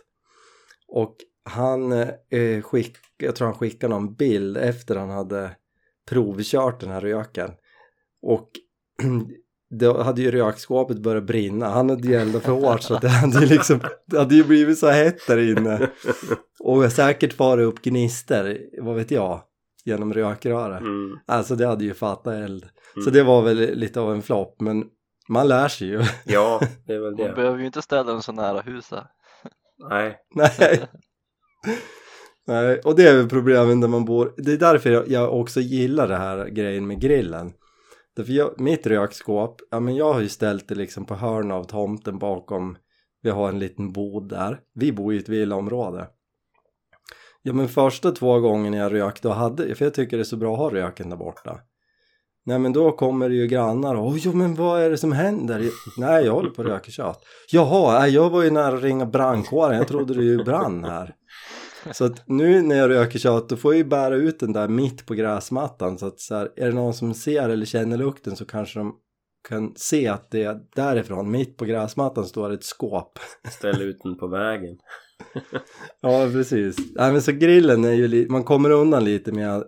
Och 0.89 1.17
han 1.45 1.93
eh, 1.93 2.63
skick, 2.63 2.97
jag 3.17 3.37
tror 3.37 3.47
han 3.47 3.57
skickade 3.57 3.95
någon 3.95 4.15
bild 4.15 4.57
efter 4.57 4.97
han 4.97 5.11
hade 5.11 5.51
provkört 6.09 6.81
den 6.81 6.91
här 6.91 7.01
röken. 7.01 7.51
Och 8.23 8.51
då 9.71 10.03
hade 10.03 10.23
ju 10.23 10.31
rökskåpet 10.31 10.99
börjat 10.99 11.25
brinna. 11.25 11.69
Han 11.69 11.91
hade 11.91 12.09
ju 12.09 12.15
eldat 12.15 12.43
för 12.43 12.53
hårt 12.53 12.83
så 12.83 12.99
det 12.99 13.09
hade 13.09 13.41
ju 13.41 13.47
liksom, 13.47 13.81
det 14.07 14.19
hade 14.19 14.35
ju 14.35 14.45
blivit 14.45 14.79
så 14.79 14.89
hett 14.89 15.27
där 15.27 15.39
inne. 15.39 15.89
Och 16.61 16.93
säkert 16.93 17.33
farit 17.33 17.67
upp 17.67 17.83
gnister, 17.83 18.59
vad 18.83 18.97
vet 18.97 19.11
jag, 19.11 19.43
genom 19.85 20.13
rökröret. 20.15 20.81
Mm. 20.81 21.19
Alltså 21.27 21.55
det 21.57 21.67
hade 21.67 21.85
ju 21.85 21.95
fattat 21.95 22.35
eld. 22.35 22.67
Så 22.95 23.01
Mm. 23.01 23.13
det 23.13 23.23
var 23.23 23.43
väl 23.43 23.57
lite 23.57 24.01
av 24.01 24.13
en 24.13 24.23
flopp 24.23 24.61
men 24.61 24.85
man 25.29 25.49
lär 25.49 25.69
sig 25.69 25.89
ju. 25.89 26.03
Ja, 26.25 26.61
det 26.87 26.93
är 26.93 26.99
väl 27.01 27.11
Man 27.17 27.27
det. 27.27 27.33
behöver 27.33 27.59
ju 27.59 27.67
inte 27.67 27.83
ställa 27.83 28.13
den 28.13 28.23
så 28.23 28.33
nära 28.33 28.61
huset. 28.61 29.05
Nej. 29.91 30.17
Nej. 30.35 30.81
Nej, 32.47 32.81
och 32.85 32.97
det 32.97 33.09
är 33.09 33.17
väl 33.17 33.29
problemet 33.29 33.77
när 33.77 33.89
man 33.89 34.05
bor. 34.05 34.35
Det 34.37 34.53
är 34.53 34.57
därför 34.57 34.91
jag, 34.91 35.09
jag 35.09 35.41
också 35.41 35.61
gillar 35.61 36.09
det 36.09 36.17
här 36.17 36.47
grejen 36.47 36.87
med 36.87 37.01
grillen. 37.01 37.53
Därför 38.21 38.33
jag, 38.33 38.61
mitt 38.61 38.87
rökskåp, 38.87 39.61
ja 39.71 39.81
men 39.81 39.97
jag 39.97 40.13
har 40.13 40.21
ju 40.21 40.29
ställt 40.29 40.69
det 40.69 40.75
liksom 40.75 41.05
på 41.05 41.15
hörn 41.15 41.51
av 41.51 41.65
tomten 41.65 42.19
bakom. 42.19 42.77
Vi 43.23 43.31
har 43.31 43.49
en 43.49 43.59
liten 43.59 43.93
bod 43.93 44.29
där. 44.29 44.61
Vi 44.75 44.93
bor 44.93 45.15
i 45.15 45.19
ett 45.19 45.29
villaområde. 45.29 46.09
Ja 47.43 47.53
men 47.53 47.69
första 47.69 48.13
två 48.13 48.41
gångerna 48.41 48.77
jag 48.77 48.93
rökte 48.93 49.29
och 49.29 49.35
hade, 49.35 49.75
för 49.75 49.85
jag 49.85 49.95
tycker 49.95 50.17
det 50.17 50.23
är 50.23 50.25
så 50.25 50.37
bra 50.37 50.53
att 50.53 50.59
ha 50.59 50.71
röken 50.71 51.11
där 51.11 51.17
borta. 51.17 51.61
Nej 52.45 52.59
men 52.59 52.73
då 52.73 52.93
kommer 52.93 53.29
det 53.29 53.35
ju 53.35 53.47
grannar 53.47 53.95
och 53.95 54.19
jo 54.19 54.33
men 54.33 54.55
vad 54.55 54.81
är 54.81 54.91
det 54.91 54.99
som 54.99 55.13
händer? 55.13 55.71
Nej 55.99 56.25
jag 56.25 56.33
håller 56.33 56.51
på 56.51 56.63
att 56.63 56.69
röka 56.69 56.91
kött. 56.91 57.25
Jaha, 57.53 58.09
jag 58.09 58.31
var 58.31 58.43
ju 58.43 58.51
nära 58.51 58.77
att 58.77 58.83
ringa 58.83 59.07
brandkåren, 59.07 59.77
jag 59.77 59.89
trodde 59.89 60.15
det 60.15 60.25
ju 60.25 60.45
brann 60.45 60.85
här. 60.85 61.15
Så 61.93 62.05
att 62.05 62.29
nu 62.29 62.63
när 62.63 62.77
jag 62.77 62.91
röker 62.91 63.19
kött 63.19 63.49
då 63.49 63.57
får 63.57 63.73
jag 63.75 63.79
ju 63.79 63.85
bära 63.85 64.15
ut 64.17 64.41
den 64.41 64.53
där 64.53 64.69
mitt 64.69 65.07
på 65.07 65.15
gräsmattan 65.15 65.99
så 65.99 66.07
att 66.07 66.21
så 66.21 66.35
här, 66.35 66.53
är 66.57 66.67
det 66.67 66.73
någon 66.75 66.95
som 66.95 67.15
ser 67.15 67.49
eller 67.49 67.67
känner 67.67 67.97
lukten 67.97 68.37
så 68.37 68.45
kanske 68.45 68.79
de 68.79 68.97
kan 69.49 69.73
se 69.77 70.09
att 70.09 70.31
det 70.31 70.43
är 70.43 70.61
därifrån, 70.77 71.31
mitt 71.31 71.57
på 71.57 71.65
gräsmattan 71.65 72.25
står 72.27 72.51
ett 72.51 72.65
skåp. 72.65 73.19
Ställ 73.51 73.83
ut 73.83 73.97
den 74.03 74.19
på 74.19 74.27
vägen. 74.27 74.79
Ja 76.01 76.29
precis. 76.33 76.77
Nej 76.95 77.13
men 77.13 77.23
så 77.23 77.33
grillen 77.33 77.85
är 77.85 77.93
ju 77.93 78.09
li- 78.09 78.29
man 78.29 78.45
kommer 78.45 78.71
undan 78.71 79.05
lite 79.05 79.33
med 79.33 79.65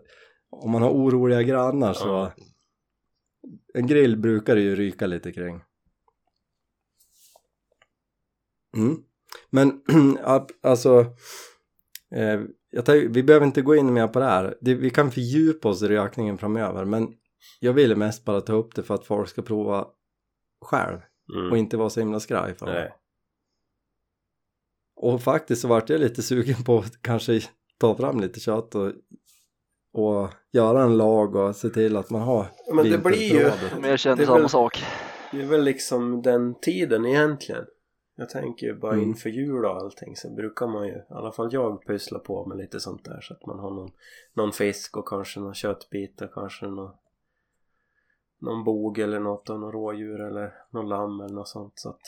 om 0.51 0.71
man 0.71 0.83
har 0.83 0.91
oroliga 0.91 1.43
grannar 1.43 1.93
så 1.93 2.07
Ja. 2.09 2.33
en 3.75 3.87
grill 3.87 4.17
brukar 4.17 4.55
det 4.55 4.61
ju 4.63 4.77
ryka 4.77 5.07
lite 5.07 5.33
kring. 5.33 5.61
Mm. 8.77 8.97
Men 9.51 9.81
alltså 10.63 11.07
eh, 12.15 12.41
jag 12.71 12.85
tar, 12.87 12.95
vi 12.95 13.23
behöver 13.23 13.47
inte 13.47 13.63
gå 13.63 13.77
in 13.77 13.93
mer 13.95 14.09
på 14.09 14.19
det 14.19 14.25
här. 14.25 14.55
Det, 14.61 14.75
vi 14.75 14.91
kan 14.91 15.11
fördjupa 15.11 15.69
oss 15.69 15.83
i 15.83 15.89
rökningen 15.89 16.39
framöver 16.39 16.85
men 16.85 17.15
jag 17.61 17.73
ville 17.73 17.97
mest 17.97 18.25
bara 18.25 18.41
ta 18.41 18.53
upp 18.53 18.75
det 18.75 18.83
för 18.83 18.95
att 18.95 19.05
folk 19.05 19.29
ska 19.29 19.43
prova 19.43 19.87
själv 20.65 20.99
och 21.29 21.35
Mm. 21.47 21.57
inte 21.57 21.77
vara 21.77 21.91
så 21.91 22.01
himla 22.01 22.21
skraj 22.21 22.55
för 22.55 22.67
det. 22.67 22.73
Nej. 22.73 22.93
Och 24.97 25.23
faktiskt 25.23 25.63
så 25.63 25.69
vart 25.69 25.91
jag 25.91 26.01
lite 26.01 26.23
sugen 26.23 26.65
på 26.65 26.79
att 26.79 27.03
kanske 27.03 27.41
ta 27.79 27.95
fram 27.97 28.21
lite 28.21 28.41
kött 28.41 28.75
och, 28.75 28.93
och 29.93 30.29
göra 30.53 30.83
en 30.83 30.97
lag 30.97 31.37
och 31.37 31.57
se 31.57 31.69
till 31.69 31.97
att 31.97 32.11
man 32.11 32.21
har 32.23 32.47
Men 32.75 32.91
det 32.91 32.99
blir 32.99 33.35
ju-. 33.35 33.51
Om 33.77 33.85
jag 33.85 33.99
känner 33.99 34.17
Det 34.17 34.23
är 34.23 34.27
samma 34.27 34.39
väl- 34.39 34.49
sak. 34.49 34.85
Det 35.33 35.43
är 35.43 35.47
väl 35.47 35.65
liksom 35.65 36.23
den 36.23 36.55
tiden 36.61 37.07
egentligen. 37.07 37.65
Jag 38.15 38.29
tänker 38.29 38.67
ju 38.67 38.75
bara 38.75 38.93
Mm. 38.93 39.09
inför 39.09 39.31
jul 39.31 39.65
och 39.65 39.77
allting 39.77 40.17
så 40.17 40.31
brukar 40.35 40.67
man 40.67 40.87
ju, 40.87 40.95
i 40.95 41.03
alla 41.11 41.33
fall 41.33 41.49
jag 41.53 41.87
pyssla 41.87 42.19
på 42.19 42.47
med 42.47 42.59
lite 42.59 42.81
sånt 42.81 43.05
där 43.05 43.21
så 43.21 43.35
att 43.35 43.47
man 43.47 43.59
har 43.59 43.71
någon, 43.71 43.91
någon 44.35 44.53
fisk 44.53 44.97
och 44.97 45.09
kanske 45.09 45.41
någon 45.41 45.55
köttbit 45.55 46.21
och 46.23 46.33
kanske 46.35 46.67
någon, 46.67 46.95
någon 48.41 48.65
bog 48.65 48.99
eller 48.99 49.21
något 49.21 49.51
och 49.51 49.61
någon 49.61 49.73
rådjur 49.73 50.21
eller 50.21 50.55
någon 50.71 50.89
lamm 50.89 51.21
eller 51.21 51.35
något 51.35 51.49
sånt 51.49 51.73
så 51.77 51.89
att 51.91 52.01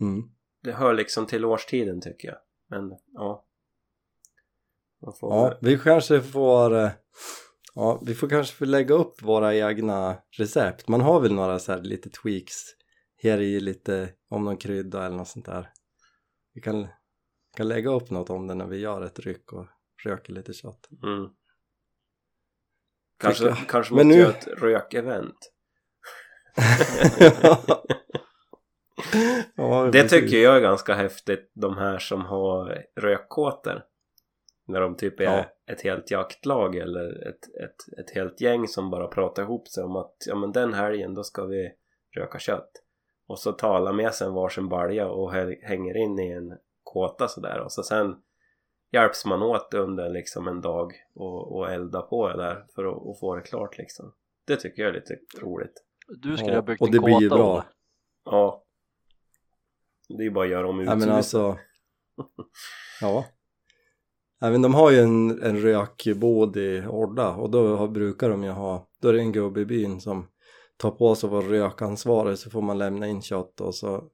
Mm. 0.00 0.22
det 0.62 0.72
hör 0.72 0.94
liksom 0.94 1.26
till 1.26 1.44
årstiden 1.44 2.00
tycker 2.00 2.28
jag. 2.28 2.38
Men 2.68 2.96
ja. 3.12 3.44
Ja, 5.20 5.58
vi 5.60 5.78
kanske 5.78 6.20
får 6.20 6.76
eh, 6.76 6.90
Ja, 7.74 8.00
vi 8.06 8.14
får 8.14 8.28
kanske 8.28 8.54
få 8.56 8.64
lägga 8.64 8.94
upp 8.94 9.22
våra 9.22 9.54
egna 9.54 10.16
recept. 10.30 10.88
Man 10.88 11.00
har 11.00 11.20
väl 11.20 11.34
några 11.34 11.58
så 11.58 11.72
här 11.72 11.82
lite 11.82 12.10
tweaks 12.10 12.54
här 13.28 13.40
i 13.40 13.60
lite 13.60 14.12
om 14.28 14.44
någon 14.44 14.56
krydda 14.56 15.06
eller 15.06 15.16
något 15.16 15.28
sånt 15.28 15.46
där. 15.46 15.70
Vi 16.54 16.60
kan, 16.60 16.88
kan 17.56 17.68
lägga 17.68 17.90
upp 17.90 18.10
något 18.10 18.30
om 18.30 18.46
det 18.46 18.54
när 18.54 18.66
vi 18.66 18.78
gör 18.78 19.02
ett 19.02 19.18
ryck 19.18 19.52
och 19.52 19.66
röker 20.04 20.32
lite 20.32 20.52
kött. 20.52 20.88
Mm. 21.02 21.28
Kanske, 23.18 23.44
jag. 23.44 23.56
kanske 23.68 23.94
måste 23.94 24.06
nu- 24.06 24.14
göra 24.14 24.30
ett 24.30 24.46
rökevent. 24.46 25.52
ja, 29.56 29.84
Det 29.84 29.92
precis. 29.92 30.10
tycker 30.10 30.36
jag 30.36 30.56
är 30.56 30.60
ganska 30.60 30.94
häftigt, 30.94 31.50
de 31.54 31.76
här 31.78 31.98
som 31.98 32.20
har 32.24 32.84
rökkåtor. 33.00 33.82
När 34.66 34.80
de 34.80 34.96
typ 34.96 35.20
är 35.20 35.24
Ja. 35.24 35.44
ett 35.72 35.80
helt 35.82 36.10
jaktlag 36.10 36.76
eller 36.76 37.28
ett, 37.28 37.44
ett, 37.64 37.98
ett 37.98 38.14
helt 38.14 38.40
gäng 38.40 38.68
som 38.68 38.90
bara 38.90 39.08
pratar 39.08 39.42
ihop 39.42 39.68
sig 39.68 39.84
om 39.84 39.96
att 39.96 40.14
ja 40.26 40.34
men 40.36 40.52
den 40.52 40.74
helgen 40.74 41.14
då 41.14 41.24
ska 41.24 41.44
vi 41.44 41.72
röka 42.16 42.38
kött. 42.38 42.70
Och 43.30 43.38
så 43.38 43.52
talar 43.52 43.92
med 43.92 44.14
sig 44.14 44.26
en 44.26 44.34
varsin 44.34 44.68
balja 44.68 45.08
och 45.08 45.32
hä- 45.32 45.58
hänger 45.62 45.96
in 45.96 46.18
i 46.18 46.30
en 46.32 46.58
kåta 46.82 47.28
sådär 47.28 47.60
och 47.60 47.72
så 47.72 47.82
sen 47.82 48.16
hjälps 48.92 49.24
man 49.26 49.42
åt 49.42 49.74
under 49.74 50.10
liksom 50.10 50.48
en 50.48 50.60
dag 50.60 50.92
och, 51.14 51.56
och 51.56 51.70
elda 51.72 52.02
på 52.02 52.28
det 52.28 52.36
där 52.36 52.66
för 52.74 52.84
att, 52.84 53.06
att 53.08 53.20
få 53.20 53.34
det 53.36 53.42
klart 53.42 53.78
liksom. 53.78 54.12
Det 54.46 54.56
tycker 54.56 54.82
jag 54.82 54.88
är 54.88 54.94
lite 54.94 55.14
roligt. 55.40 55.72
Du 56.08 56.36
skulle 56.36 56.52
Ja, 56.52 56.56
ha 56.56 56.62
byggt 56.62 56.80
och 56.80 56.86
en 56.88 56.92
det 56.92 57.00
blir 57.00 57.20
ju 57.22 57.28
bra. 57.28 57.64
Ja. 58.24 58.64
Det 60.08 60.14
är 60.22 60.24
ju 60.24 60.30
bara 60.30 60.44
att 60.44 60.50
göra 60.50 60.68
om 60.68 60.76
Ja 60.76 60.82
uthuset. 60.82 61.08
men 61.08 61.16
alltså 61.16 61.58
Ja 63.00 63.24
Ja 64.40 64.50
men 64.50 64.62
de 64.62 64.74
har 64.74 64.90
ju 64.90 64.98
en, 64.98 65.42
en 65.42 65.56
rökbod 65.60 66.56
i 66.56 66.84
Orda 66.88 67.34
och 67.34 67.50
då 67.50 67.76
har, 67.76 67.88
brukar 67.88 68.28
de 68.30 68.44
ju 68.44 68.50
ha 68.50 68.88
Då 69.00 69.08
är 69.08 69.12
det 69.12 69.20
en 69.20 69.32
gubbe 69.32 69.60
i 69.60 69.64
byn 69.64 70.00
som 70.00 70.28
tar 70.80 70.90
på 70.90 71.14
sig 71.14 71.26
att 71.26 71.32
vara 71.32 71.44
rökansvarig 71.46 72.38
så 72.38 72.50
får 72.50 72.62
man 72.62 72.78
lämna 72.78 73.06
in 73.06 73.22
kött 73.22 73.60
och 73.60 73.74
så 73.74 74.04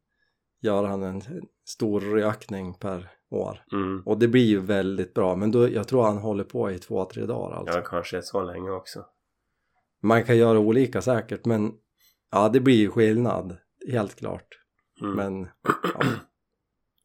gör 0.63 0.85
han 0.85 1.03
en 1.03 1.23
stor 1.65 2.01
rökning 2.01 2.75
per 2.75 3.09
år 3.31 3.65
Mm. 3.73 4.03
och 4.07 4.19
det 4.19 4.29
blir 4.29 4.45
ju 4.45 4.61
väldigt 4.61 5.15
bra 5.15 5.37
men 5.37 5.51
då, 5.51 5.69
jag 5.69 5.89
tror 5.89 6.03
han 6.03 6.19
håller 6.19 6.45
på 6.45 6.71
i 6.71 6.79
två, 6.79 7.05
tre 7.05 7.27
dagar 7.27 7.57
alltså 7.57 7.79
Ja, 7.79 7.85
kanske 7.85 8.23
så 8.23 8.43
länge 8.43 8.71
också. 8.71 9.05
Man 10.03 10.25
kan 10.25 10.37
göra 10.37 10.59
olika 10.59 11.03
säkert 11.03 11.45
men 11.45 11.73
ja 12.33 12.49
det 12.49 12.61
blir 12.61 12.77
ju 12.77 12.91
skillnad 12.91 13.57
helt 13.93 14.15
klart 14.17 14.49
Mm. 15.03 15.15
men 15.17 15.49
ja, 15.95 16.01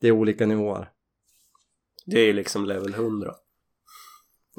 det 0.01 0.07
är 0.07 0.11
olika 0.11 0.45
nivåer 0.45 0.91
Det 2.05 2.19
är 2.19 2.33
liksom 2.33 2.65
level 2.65 2.93
100. 2.93 3.31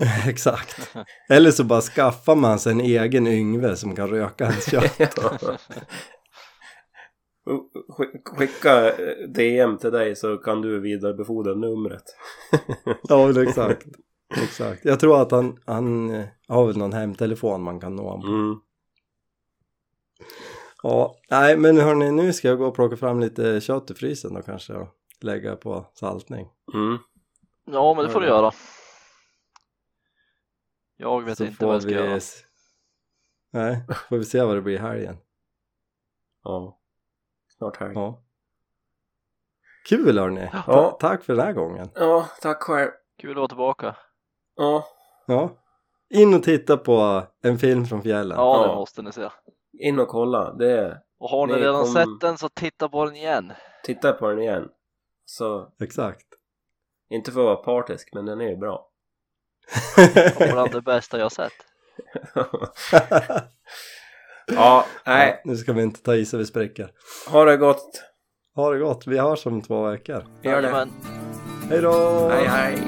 Exakt. 0.28 0.94
Eller 1.28 1.50
så 1.50 1.64
bara 1.64 1.80
skaffar 1.80 2.34
man 2.36 2.58
sig 2.58 2.72
en 2.72 2.80
egen 2.80 3.26
yngve 3.26 3.76
som 3.76 3.96
kan 3.96 4.08
röka 4.08 4.44
ens 4.44 4.66
kött. 4.70 4.98
Sk- 7.48 8.36
Skicka 8.36 8.88
eh, 8.88 9.28
DM 9.28 9.78
till 9.78 9.92
dig 9.92 10.16
så 10.16 10.36
kan 10.36 10.60
du 10.62 10.80
vidarebefordra 10.80 11.54
numret. 11.54 12.02
Ja, 13.08 13.42
exakt. 13.42 13.86
Exakt. 14.42 14.84
Jag 14.84 15.00
tror 15.00 15.22
att 15.22 15.30
han, 15.30 15.58
han 15.66 16.10
eh, 16.10 16.24
har 16.48 16.66
väl 16.66 16.76
någon 16.76 16.92
hemtelefon 16.92 17.62
man 17.62 17.80
kan 17.80 17.96
nå 17.96 18.02
honom 18.10 18.20
på. 18.22 18.28
Mm. 18.32 18.56
Ja, 20.82 21.14
nej 21.30 21.56
men 21.56 21.78
hörni, 21.78 22.10
nu 22.10 22.32
ska 22.32 22.48
jag 22.48 22.58
gå 22.58 22.66
och 22.66 22.74
plocka 22.74 22.96
fram 22.96 23.20
lite 23.20 23.60
kött 23.60 23.90
i 23.90 23.94
frysen 23.94 24.34
då 24.34 24.42
kanske 24.42 24.72
och 24.74 24.88
lägga 25.20 25.56
på 25.56 25.86
saltning. 25.94 26.46
Mm. 26.74 26.98
Ja 27.70 27.94
men 27.94 28.04
det 28.04 28.10
får 28.10 28.20
du 28.20 28.26
göra. 28.26 28.50
Jag 31.02 31.22
vet 31.24 31.38
Så 31.38 31.44
inte 31.44 31.66
vad 31.66 31.74
jag 31.74 31.82
ska 31.82 31.90
vi... 31.90 31.94
göra. 31.96 32.20
Nej, 33.50 33.84
får 34.08 34.16
vi 34.16 34.24
se 34.24 34.42
vad 34.42 34.54
det 34.56 34.62
blir 34.62 34.74
i 34.74 34.78
helgen. 34.78 35.16
Ja. 36.44 36.80
Snart 37.58 37.76
helg. 37.76 37.92
Ja. 37.94 38.00
Ja. 38.00 38.22
Kul 39.88 40.18
hörni! 40.18 40.48
Ja. 40.52 40.62
Ta- 40.66 40.90
tack 40.90 41.24
för 41.24 41.32
den 41.34 41.46
här 41.46 41.52
gången. 41.52 41.88
tack 42.40 42.62
själv. 42.62 42.90
Kul 43.18 43.30
att 43.30 43.36
vara 43.36 43.48
tillbaka. 43.48 43.96
Ja. 44.56 44.84
Ja. 45.26 45.58
In 46.14 46.34
och 46.34 46.42
titta 46.42 46.76
på 46.76 47.22
en 47.42 47.58
film 47.58 47.86
från 47.86 48.02
fjällen. 48.02 48.38
Ja 48.38 48.58
det 48.62 48.68
Ja. 48.68 48.74
måste 48.74 49.02
ni 49.02 49.12
se. 49.12 49.28
In 49.78 49.98
och 50.00 50.08
kolla. 50.08 50.52
Det 50.52 50.70
är... 50.78 51.00
Och 51.18 51.28
har 51.28 51.46
ni 51.46 51.52
Det 51.52 51.60
redan 51.60 51.82
kom- 51.82 51.92
sett 51.92 52.20
den 52.20 52.38
så 52.38 52.48
titta 52.48 52.88
på 52.88 53.04
den 53.04 53.16
igen. 53.16 53.52
Titta 53.84 54.12
på 54.12 54.28
den 54.28 54.38
igen. 54.38 54.68
Så, 55.24 55.72
Exakt. 55.82 56.26
inte 57.10 57.32
för 57.32 57.40
att 57.40 57.46
vara 57.46 57.56
partisk 57.56 58.08
men 58.14 58.24
den 58.26 58.40
är 58.40 58.48
ju 58.48 58.56
bra. 58.56 58.88
Bland 60.38 60.72
det 60.72 60.82
bästa 60.82 61.18
jag 61.18 61.32
sett. 61.32 61.52
ja, 64.46 64.86
nej. 65.06 65.40
Nu 65.44 65.56
ska 65.56 65.72
vi 65.72 65.82
inte 65.82 66.02
ta 66.02 66.14
i 66.14 66.26
så 66.26 66.36
vi 66.36 66.46
spräcker. 66.46 66.90
Ha 67.28 67.44
det 67.44 67.56
gott. 67.56 68.02
Ha 68.54 68.70
det 68.70 68.78
gott, 68.78 69.06
vi 69.06 69.18
hörs 69.18 69.46
om 69.46 69.62
två 69.62 69.82
veckor. 69.90 70.24
Gör 70.42 70.62
det. 70.62 70.88
Hej 71.70 71.80
då! 71.80 72.28
Hej 72.28 72.46
hej. 72.46 72.78